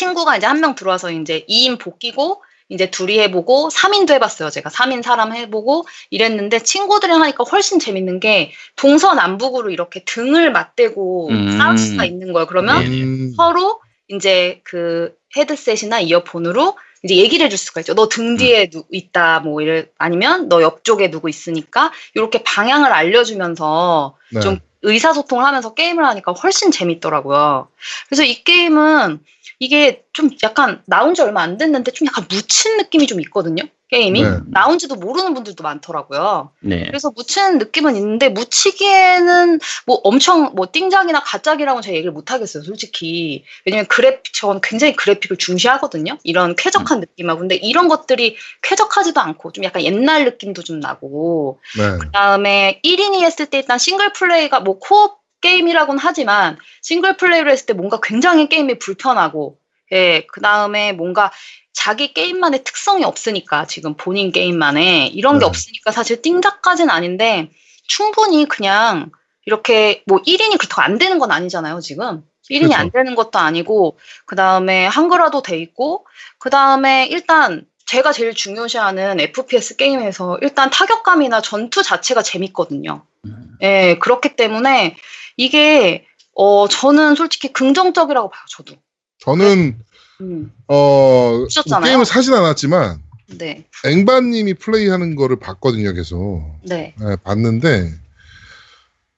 친구가 0.00 0.36
이제 0.36 0.46
한 0.46 0.60
명 0.60 0.74
들어와서 0.74 1.10
이제 1.10 1.44
2인 1.48 1.78
복귀고 1.78 2.42
이제 2.68 2.90
둘이 2.90 3.18
해보고 3.20 3.68
3인도 3.70 4.10
해봤어요. 4.14 4.50
제가 4.50 4.68
3인 4.70 5.02
사람 5.02 5.32
해보고 5.32 5.86
이랬는데 6.10 6.62
친구들이랑 6.62 7.22
하니까 7.22 7.44
훨씬 7.44 7.78
재밌는 7.78 8.18
게 8.20 8.52
동서남북으로 8.76 9.70
이렇게 9.70 10.02
등을 10.04 10.50
맞대고 10.52 11.28
음. 11.30 11.58
싸울 11.58 11.78
수가 11.78 12.04
있는 12.04 12.32
거예요. 12.32 12.46
그러면 12.46 12.80
네. 12.84 13.02
음, 13.02 13.32
서로 13.36 13.80
이제 14.08 14.60
그 14.64 15.14
헤드셋이나 15.36 16.00
이어폰으로 16.00 16.76
이제 17.04 17.16
얘기를 17.16 17.46
해줄 17.46 17.56
수가 17.58 17.80
있죠. 17.82 17.94
너 17.94 18.08
등 18.08 18.36
뒤에 18.36 18.68
누 18.70 18.82
있다, 18.90 19.40
뭐 19.40 19.60
이래 19.62 19.86
아니면 19.98 20.48
너 20.48 20.60
옆쪽에 20.62 21.10
누구 21.10 21.28
있으니까 21.30 21.92
이렇게 22.14 22.42
방향을 22.42 22.92
알려주면서 22.92 24.16
네. 24.32 24.40
좀 24.40 24.58
의사소통을 24.82 25.44
하면서 25.44 25.74
게임을 25.74 26.04
하니까 26.04 26.32
훨씬 26.32 26.70
재밌더라고요. 26.70 27.68
그래서 28.08 28.24
이 28.24 28.42
게임은 28.44 29.20
이게 29.58 30.04
좀 30.12 30.30
약간 30.42 30.82
나온 30.86 31.14
지 31.14 31.22
얼마 31.22 31.42
안 31.42 31.56
됐는데 31.56 31.92
좀 31.92 32.06
약간 32.06 32.26
묻힌 32.28 32.76
느낌이 32.76 33.06
좀 33.06 33.20
있거든요. 33.22 33.62
게임이 33.88 34.22
네. 34.22 34.38
나온지도 34.48 34.96
모르는 34.96 35.32
분들도 35.32 35.62
많더라고요. 35.62 36.50
네. 36.60 36.86
그래서 36.86 37.12
묻히는 37.12 37.58
느낌은 37.58 37.94
있는데 37.94 38.28
묻히기에는 38.30 39.60
뭐 39.86 40.00
엄청 40.02 40.54
뭐 40.56 40.66
띵작이나 40.72 41.20
가작이라고 41.20 41.82
제가 41.82 41.94
얘기를 41.94 42.12
못 42.12 42.32
하겠어요, 42.32 42.64
솔직히. 42.64 43.44
왜냐면 43.64 43.86
그래픽 43.86 44.32
전 44.34 44.60
굉장히 44.60 44.96
그래픽을 44.96 45.36
중시하거든요. 45.36 46.18
이런 46.24 46.56
쾌적한 46.56 46.98
느낌하고 46.98 47.40
근데 47.40 47.54
이런 47.54 47.86
것들이 47.86 48.36
쾌적하지도 48.62 49.20
않고 49.20 49.52
좀 49.52 49.62
약간 49.62 49.82
옛날 49.82 50.24
느낌도 50.24 50.62
좀 50.64 50.80
나고 50.80 51.60
네. 51.78 51.98
그다음에 51.98 52.80
1인이 52.84 53.22
했을 53.22 53.46
때 53.46 53.58
일단 53.58 53.78
싱글 53.78 54.12
플레이가 54.12 54.60
뭐 54.60 54.80
co-op 54.80 55.25
게임이라고는 55.46 56.00
하지만 56.02 56.58
싱글 56.82 57.16
플레이로 57.16 57.50
했을 57.50 57.66
때 57.66 57.72
뭔가 57.72 58.00
굉장히 58.02 58.48
게임이 58.48 58.80
불편하고 58.80 59.58
예, 59.92 60.26
그 60.32 60.40
다음에 60.40 60.92
뭔가 60.92 61.30
자기 61.72 62.12
게임만의 62.12 62.64
특성이 62.64 63.04
없으니까 63.04 63.66
지금 63.66 63.94
본인 63.94 64.32
게임만의 64.32 65.08
이런 65.08 65.34
게 65.34 65.40
네. 65.40 65.46
없으니까 65.46 65.92
사실 65.92 66.20
띵작까지는 66.20 66.90
아닌데 66.90 67.50
충분히 67.86 68.46
그냥 68.48 69.12
이렇게 69.44 70.02
뭐 70.06 70.18
1인이 70.18 70.58
그렇다고 70.58 70.82
안 70.82 70.98
되는 70.98 71.20
건 71.20 71.30
아니잖아요, 71.30 71.80
지금. 71.80 72.24
1인이 72.50 72.60
그렇죠. 72.60 72.74
안 72.76 72.90
되는 72.90 73.14
것도 73.14 73.38
아니고 73.38 73.98
그 74.24 74.34
다음에 74.34 74.86
한글화도 74.86 75.42
돼 75.42 75.58
있고 75.58 76.06
그 76.38 76.50
다음에 76.50 77.06
일단 77.06 77.66
제가 77.86 78.12
제일 78.12 78.34
중요시하는 78.34 79.20
FPS 79.20 79.76
게임에서 79.76 80.38
일단 80.42 80.70
타격감이나 80.70 81.40
전투 81.40 81.84
자체가 81.84 82.22
재밌거든요. 82.22 83.04
음. 83.26 83.56
예, 83.62 83.98
그렇기 84.00 84.34
때문에 84.34 84.96
이게 85.36 86.06
어 86.34 86.68
저는 86.68 87.14
솔직히 87.14 87.52
긍정적이라고 87.52 88.30
봐요, 88.30 88.42
저도. 88.50 88.74
저는 89.20 89.78
음, 90.20 90.52
어 90.66 91.38
보셨잖아요. 91.44 91.84
게임을 91.90 92.04
사진 92.04 92.34
않았지만 92.34 93.02
네, 93.38 93.66
앵바님이 93.84 94.54
플레이하는 94.54 95.16
거를 95.16 95.36
봤거든요, 95.38 95.92
계속. 95.92 96.42
네, 96.62 96.94
네, 96.98 97.16
봤는데 97.22 97.92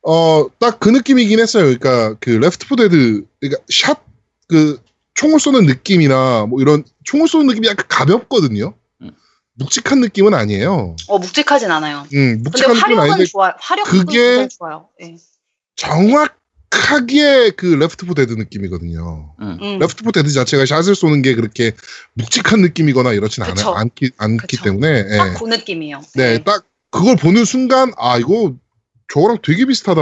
어 0.03 0.47
딱 0.59 0.79
그 0.81 0.89
느낌이긴 0.91 1.39
했어요. 1.41 1.65
그러니까 1.65 2.15
그 2.21 2.31
Left 2.31 2.67
4 2.69 2.80
Dead 2.80 3.25
그러니까 3.41 3.63
샷그 3.71 4.81
총을 5.15 5.41
쏘는 5.41 5.67
느낌이나 5.67 6.47
뭐 6.47 6.61
이런 6.61 6.85
총을 7.05 7.27
쏘는 7.29 7.47
느낌이 7.49 7.67
약간 7.67 7.85
가볍거든요. 7.89 8.75
음. 9.03 9.11
묵직한 9.55 10.01
느낌은 10.01 10.35
아니에요. 10.35 10.95
어 11.09 11.19
묵직하진 11.19 11.71
않아요. 11.73 12.03
음, 12.15 12.43
근데 12.43 12.43
묵직한 12.51 12.75
느낌은 12.77 12.83
화력은 12.99 13.13
아닌데 13.13 13.25
좋아요. 13.27 13.53
화력도 13.59 13.91
그게- 13.91 14.49
좋아요. 14.49 14.89
예. 15.03 15.17
정확하게 15.79 17.51
그 17.57 17.67
Left 17.67 18.05
4 18.05 18.15
Dead 18.15 18.33
느낌이거든요. 18.35 19.35
음. 19.41 19.59
음, 19.63 19.79
Left 19.79 20.03
4 20.03 20.11
Dead 20.13 20.31
자체가 20.31 20.67
샷을 20.67 20.95
쏘는 20.95 21.23
게 21.23 21.35
그렇게 21.35 21.73
묵직한 22.15 22.61
느낌이거나 22.61 23.13
이렇진 23.13 23.45
않. 23.45 23.57
않기, 23.57 24.11
않기 24.19 24.57
그쵸. 24.57 24.65
때문에 24.65 25.05
예. 25.09 25.17
딱그 25.17 25.45
느낌이에요. 25.49 26.03
네, 26.15 26.35
예. 26.35 26.39
딱 26.39 26.65
그걸 26.91 27.17
보는 27.17 27.45
순간 27.45 27.93
아 27.97 28.19
이거 28.19 28.55
저거랑 29.13 29.39
되게 29.43 29.65
비슷하다. 29.65 30.01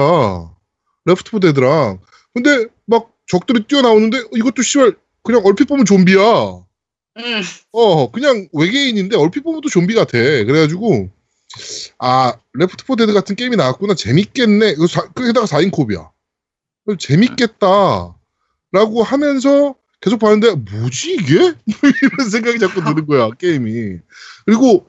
Left 1.05 1.31
4 1.31 1.41
Dead랑. 1.41 2.01
근데 2.33 2.67
막 2.87 3.11
적들이 3.27 3.65
뛰어나오는데 3.65 4.19
이것도 4.35 4.63
씨발 4.63 4.97
그냥 5.23 5.43
얼핏 5.45 5.67
보면 5.67 5.85
좀비야. 5.85 6.21
음, 7.19 7.43
어, 7.73 8.11
그냥 8.11 8.49
외계인인데 8.53 9.17
얼핏 9.17 9.43
보면 9.43 9.61
또 9.61 9.69
좀비 9.69 9.95
같아. 9.95 10.13
그래가지고 10.19 11.11
아 11.99 12.35
Left 12.55 12.85
4 12.85 12.97
Dead 12.97 13.13
같은 13.13 13.37
게임이 13.37 13.57
나왔구나 13.57 13.95
재밌겠네. 13.95 14.71
이거 14.73 14.87
사- 14.87 15.09
거기다가 15.09 15.47
4인 15.47 15.71
co-op이야. 15.71 16.11
그래서 16.85 16.99
재밌겠다. 16.99 18.15
라고 18.73 19.03
하면서 19.03 19.75
계속 20.01 20.19
봤는데 20.19 20.55
뭐지 20.71 21.15
이게? 21.15 21.39
뭐 21.41 21.55
이런 22.03 22.29
생각이 22.31 22.59
자꾸 22.59 22.83
드는 22.85 23.07
거야 23.07 23.31
게임이. 23.31 23.99
그리고 24.45 24.87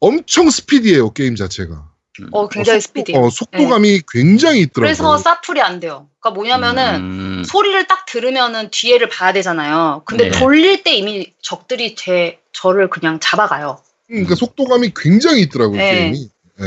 엄청 0.00 0.50
스피디해요 0.50 1.10
게임 1.12 1.34
자체가. 1.36 1.90
어 2.32 2.48
굉장히 2.48 2.78
어, 2.78 2.80
속도- 2.80 2.86
스피디해요. 2.88 3.22
어, 3.24 3.30
속도감이 3.30 4.02
굉장히 4.10 4.60
있더라고요. 4.60 4.80
그래서 4.86 5.18
사플이 5.18 5.60
안 5.60 5.80
돼요. 5.80 6.08
그러니까 6.18 6.30
뭐냐면은 6.34 6.94
음. 7.40 7.44
소리를 7.44 7.86
딱 7.86 8.06
들으면은 8.06 8.70
뒤에를 8.70 9.08
봐야 9.10 9.32
되잖아요. 9.34 10.02
근데 10.06 10.30
네. 10.30 10.38
돌릴 10.38 10.82
때 10.82 10.94
이미 10.94 11.34
적들이 11.42 11.94
제 11.94 12.40
저를 12.52 12.88
그냥 12.88 13.20
잡아가요. 13.20 13.82
음, 14.10 14.14
그러니까 14.14 14.34
속도감이 14.36 14.92
굉장히 14.96 15.42
있더라고요 15.42 15.76
네. 15.78 15.94
게임이. 16.12 16.30
예. 16.60 16.66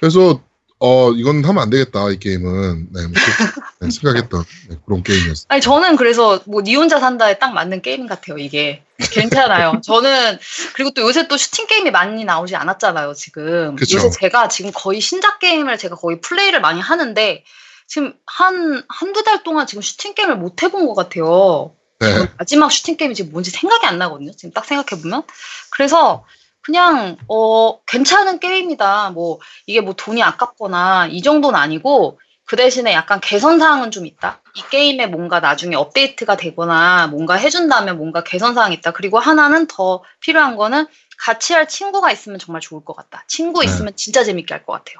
그래서 0.00 0.40
어 0.80 1.12
이건 1.12 1.42
하면 1.44 1.62
안 1.62 1.70
되겠다 1.70 2.10
이 2.10 2.18
게임은 2.18 2.88
네, 2.92 3.02
뭐 3.06 3.12
그- 3.14 3.60
네, 3.86 3.90
생각했던 3.90 4.44
네, 4.68 4.76
그런 4.84 5.02
게임이었어요. 5.02 5.46
아니 5.48 5.60
저는 5.62 5.96
그래서 5.96 6.40
뭐 6.46 6.60
니 6.62 6.74
혼자 6.74 6.98
산다에 7.00 7.38
딱 7.38 7.52
맞는 7.52 7.80
게임 7.80 8.06
같아요. 8.06 8.36
이게 8.38 8.82
괜찮아요. 9.12 9.80
저는 9.84 10.38
그리고 10.74 10.90
또 10.90 11.02
요새 11.02 11.26
또 11.26 11.36
슈팅 11.38 11.66
게임이 11.66 11.90
많이 11.90 12.24
나오지 12.24 12.54
않았잖아요. 12.56 13.14
지금 13.14 13.76
그쵸. 13.76 13.96
요새 13.96 14.10
제가 14.10 14.48
지금 14.48 14.72
거의 14.74 15.00
신작 15.00 15.38
게임을 15.38 15.78
제가 15.78 15.96
거의 15.96 16.20
플레이를 16.20 16.60
많이 16.60 16.80
하는데 16.80 17.44
지금 17.86 18.14
한 18.26 18.82
한두 18.88 19.22
달 19.24 19.42
동안 19.42 19.66
지금 19.66 19.80
슈팅 19.80 20.14
게임을 20.14 20.36
못 20.36 20.62
해본 20.62 20.86
것 20.86 20.94
같아요. 20.94 21.74
네. 22.00 22.26
마지막 22.38 22.70
슈팅 22.70 22.96
게임이 22.96 23.14
지금 23.14 23.32
뭔지 23.32 23.50
생각이 23.50 23.86
안 23.86 23.98
나거든요. 23.98 24.32
지금 24.32 24.52
딱 24.52 24.64
생각해 24.64 25.00
보면 25.02 25.22
그래서 25.70 26.24
그냥 26.60 27.16
어 27.28 27.80
괜찮은 27.86 28.40
게임이다. 28.40 29.10
뭐 29.10 29.38
이게 29.66 29.80
뭐 29.80 29.94
돈이 29.94 30.22
아깝거나 30.22 31.08
이 31.10 31.22
정도는 31.22 31.58
아니고 31.58 32.18
그 32.46 32.56
대신에 32.56 32.92
약간 32.92 33.20
개선 33.20 33.58
사항은 33.58 33.90
좀 33.90 34.06
있다. 34.06 34.40
이 34.54 34.62
게임에 34.70 35.06
뭔가 35.06 35.40
나중에 35.40 35.76
업데이트가 35.76 36.36
되거나 36.36 37.06
뭔가 37.08 37.34
해준다면 37.34 37.96
뭔가 37.98 38.22
개선 38.22 38.54
사항이 38.54 38.74
있다. 38.76 38.92
그리고 38.92 39.18
하나는 39.18 39.66
더 39.66 40.02
필요한 40.20 40.56
거는 40.56 40.86
같이 41.18 41.54
할 41.54 41.68
친구가 41.68 42.10
있으면 42.12 42.38
정말 42.38 42.60
좋을 42.60 42.84
것 42.84 42.94
같다. 42.96 43.24
친구 43.28 43.60
네. 43.60 43.66
있으면 43.66 43.94
진짜 43.96 44.24
재밌게 44.24 44.52
할 44.52 44.64
것 44.64 44.72
같아요. 44.72 44.98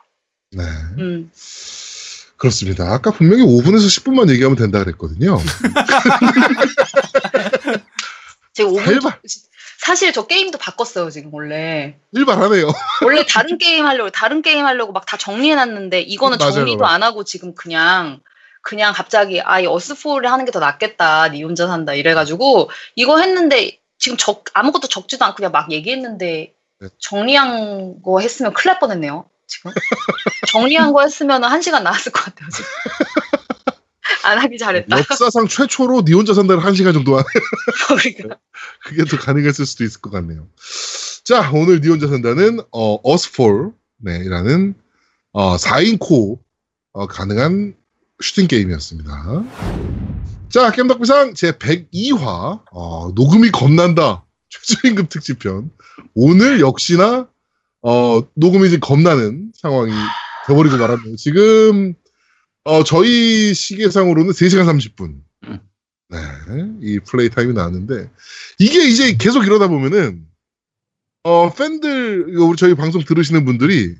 네. 0.52 0.62
음. 0.98 1.30
그렇습니다. 2.48 2.92
아까 2.92 3.10
분명히 3.10 3.42
5분에서 3.42 3.86
10분만 4.02 4.28
얘기하면 4.30 4.56
된다 4.56 4.78
그랬거든요. 4.84 5.38
제가 8.52 8.70
5분 8.70 8.84
살발. 8.84 9.20
사실 9.80 10.12
저 10.12 10.26
게임도 10.26 10.58
바꿨어요 10.58 11.10
지금 11.10 11.32
원래 11.34 11.96
일발하네요. 12.12 12.70
원래 13.04 13.24
다른 13.26 13.58
게임 13.58 13.84
하려고 13.86 14.10
다른 14.10 14.40
게임 14.42 14.64
하려고 14.66 14.92
막 14.92 15.04
다 15.06 15.16
정리해놨는데 15.18 16.00
이거는 16.02 16.38
맞아요, 16.38 16.52
정리도. 16.52 16.86
안 16.86 17.02
하고 17.02 17.24
지금 17.24 17.54
그냥 17.54 18.20
그냥 18.62 18.92
갑자기 18.94 19.40
아이 19.42 19.66
어스포를 19.66 20.30
하는 20.30 20.44
게 20.44 20.52
더 20.52 20.58
낫겠다 20.60 21.28
니 21.28 21.42
혼자 21.42 21.66
산다 21.66 21.92
이래가지고 21.94 22.70
이거 22.94 23.18
했는데 23.20 23.78
지금 23.98 24.16
적 24.16 24.44
아무것도 24.54 24.88
적지도 24.88 25.24
않고 25.24 25.36
그냥 25.36 25.52
막 25.52 25.70
얘기했는데 25.72 26.54
네. 26.80 26.88
정리한 26.98 28.02
거 28.02 28.20
했으면 28.20 28.52
큰일 28.54 28.72
날 28.72 28.80
뻔했네요 28.80 29.26
지금 29.46 29.72
정리한 30.48 30.92
거 30.92 31.02
했으면 31.02 31.44
한 31.44 31.62
시간 31.62 31.84
나왔을 31.84 32.12
것 32.12 32.24
같아요 32.24 32.48
지금 32.50 32.66
안 34.24 34.38
하기 34.38 34.58
잘했다. 34.58 34.98
역사상 34.98 35.48
최초로 35.48 36.02
니 36.04 36.14
혼자 36.14 36.34
산다를 36.34 36.64
한 36.64 36.74
시간 36.74 36.94
정도 36.94 37.16
하네. 37.16 37.24
그러니까. 37.86 38.38
그게 38.84 39.04
더 39.04 39.18
가능했을 39.18 39.66
수도 39.66 39.84
있을 39.84 40.00
것 40.00 40.10
같네요. 40.10 40.48
자, 41.24 41.50
오늘 41.52 41.80
니 41.80 41.88
혼자 41.88 42.08
산다는 42.08 42.60
어, 42.70 42.98
어스폴 43.02 43.72
네, 43.98 44.18
이라는 44.24 44.74
어, 45.32 45.56
4인 45.56 45.98
코 45.98 46.40
어, 46.92 47.06
가능한 47.06 47.74
슈팅 48.22 48.46
게임이었습니다. 48.46 49.44
자, 50.48 50.70
겜덕비상 50.70 51.34
제 51.34 51.52
102화 51.52 52.62
어, 52.70 53.10
녹음이 53.14 53.50
겁난다 53.50 54.24
최저임금 54.48 55.08
특집편 55.08 55.70
오늘 56.14 56.60
역시나 56.60 57.28
어, 57.84 58.22
녹음이 58.34 58.70
지금 58.70 58.80
겁나는 58.80 59.52
상황이 59.54 59.92
돼버리고 60.46 60.78
말았네요. 60.78 61.16
지금 61.16 61.94
어, 62.64 62.82
저희 62.82 63.52
시계상으로는 63.52 64.32
3시간 64.32 64.64
30분 64.66 65.16
음. 65.44 65.60
네, 66.08 66.18
이 66.80 66.98
플레이 67.00 67.28
타임이 67.28 67.52
나왔는데 67.52 68.10
이게 68.58 68.84
이제 68.88 69.16
계속 69.18 69.44
이러다 69.44 69.68
보면은 69.68 70.24
어 71.24 71.52
팬들 71.52 72.36
우리 72.38 72.56
저희 72.56 72.74
방송 72.74 73.02
들으시는 73.04 73.44
분들이 73.44 73.94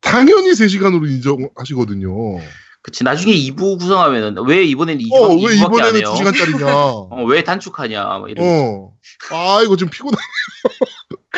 당연히 0.00 0.50
3시간으로 0.50 1.08
인정하시거든요. 1.08 2.40
그치 2.82 3.04
나중에 3.04 3.32
2부 3.34 3.78
구성하면은 3.78 4.44
왜 4.46 4.64
이번에는 4.64 5.00
2주 5.04 5.12
어, 5.12 5.28
왜 5.28 5.54
2부밖에 5.54 5.82
안 5.82 5.96
이번에는 5.96 6.00
해요? 6.00 6.14
2시간짜리냐. 6.16 6.66
어. 6.66 7.08
어, 7.14 7.24
왜 7.24 7.44
단축하냐 7.44 8.02
막 8.04 8.28
이런. 8.28 8.90
아, 9.30 9.62
이거 9.64 9.76
좀 9.76 9.88
피곤하네. 9.88 10.22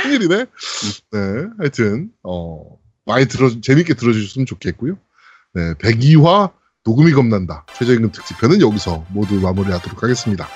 큰일이네. 0.05 0.36
네, 0.36 1.18
하여튼, 1.59 2.11
어, 2.22 2.61
많이 3.07 3.26
들어, 3.26 3.50
재밌게 3.61 3.94
들어주셨으면 3.94 4.46
좋겠고요. 4.46 4.96
네, 5.55 5.74
102화 5.74 6.52
녹음이 6.84 7.12
겁난다. 7.12 7.64
최저임금 7.78 8.12
특집편은 8.12 8.61
여기서 8.61 9.05
모두 9.09 9.34
마무리하도록 9.40 10.02
하겠습니다. 10.02 10.46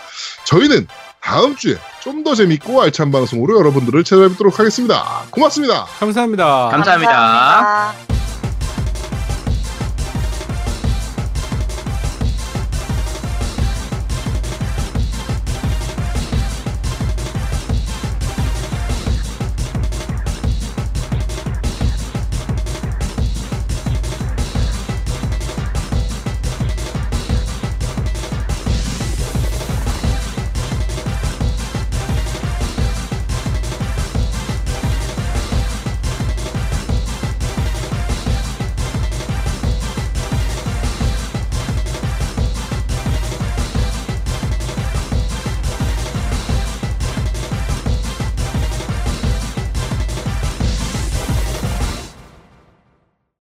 저희는 0.46 0.86
다음 1.22 1.57
주에 1.57 1.76
좀 2.01 2.22
더 2.24 2.34
재밌고 2.34 2.82
알찬 2.82 3.11
방송으로 3.12 3.59
여러분들을 3.59 4.05
찾아뵙도록 4.05 4.59
하겠습니다. 4.59 5.22
고맙습니다. 5.30 5.84
감사합니다. 6.01 6.68
감사합니다. 6.70 7.12
감사합니다. 7.12 8.18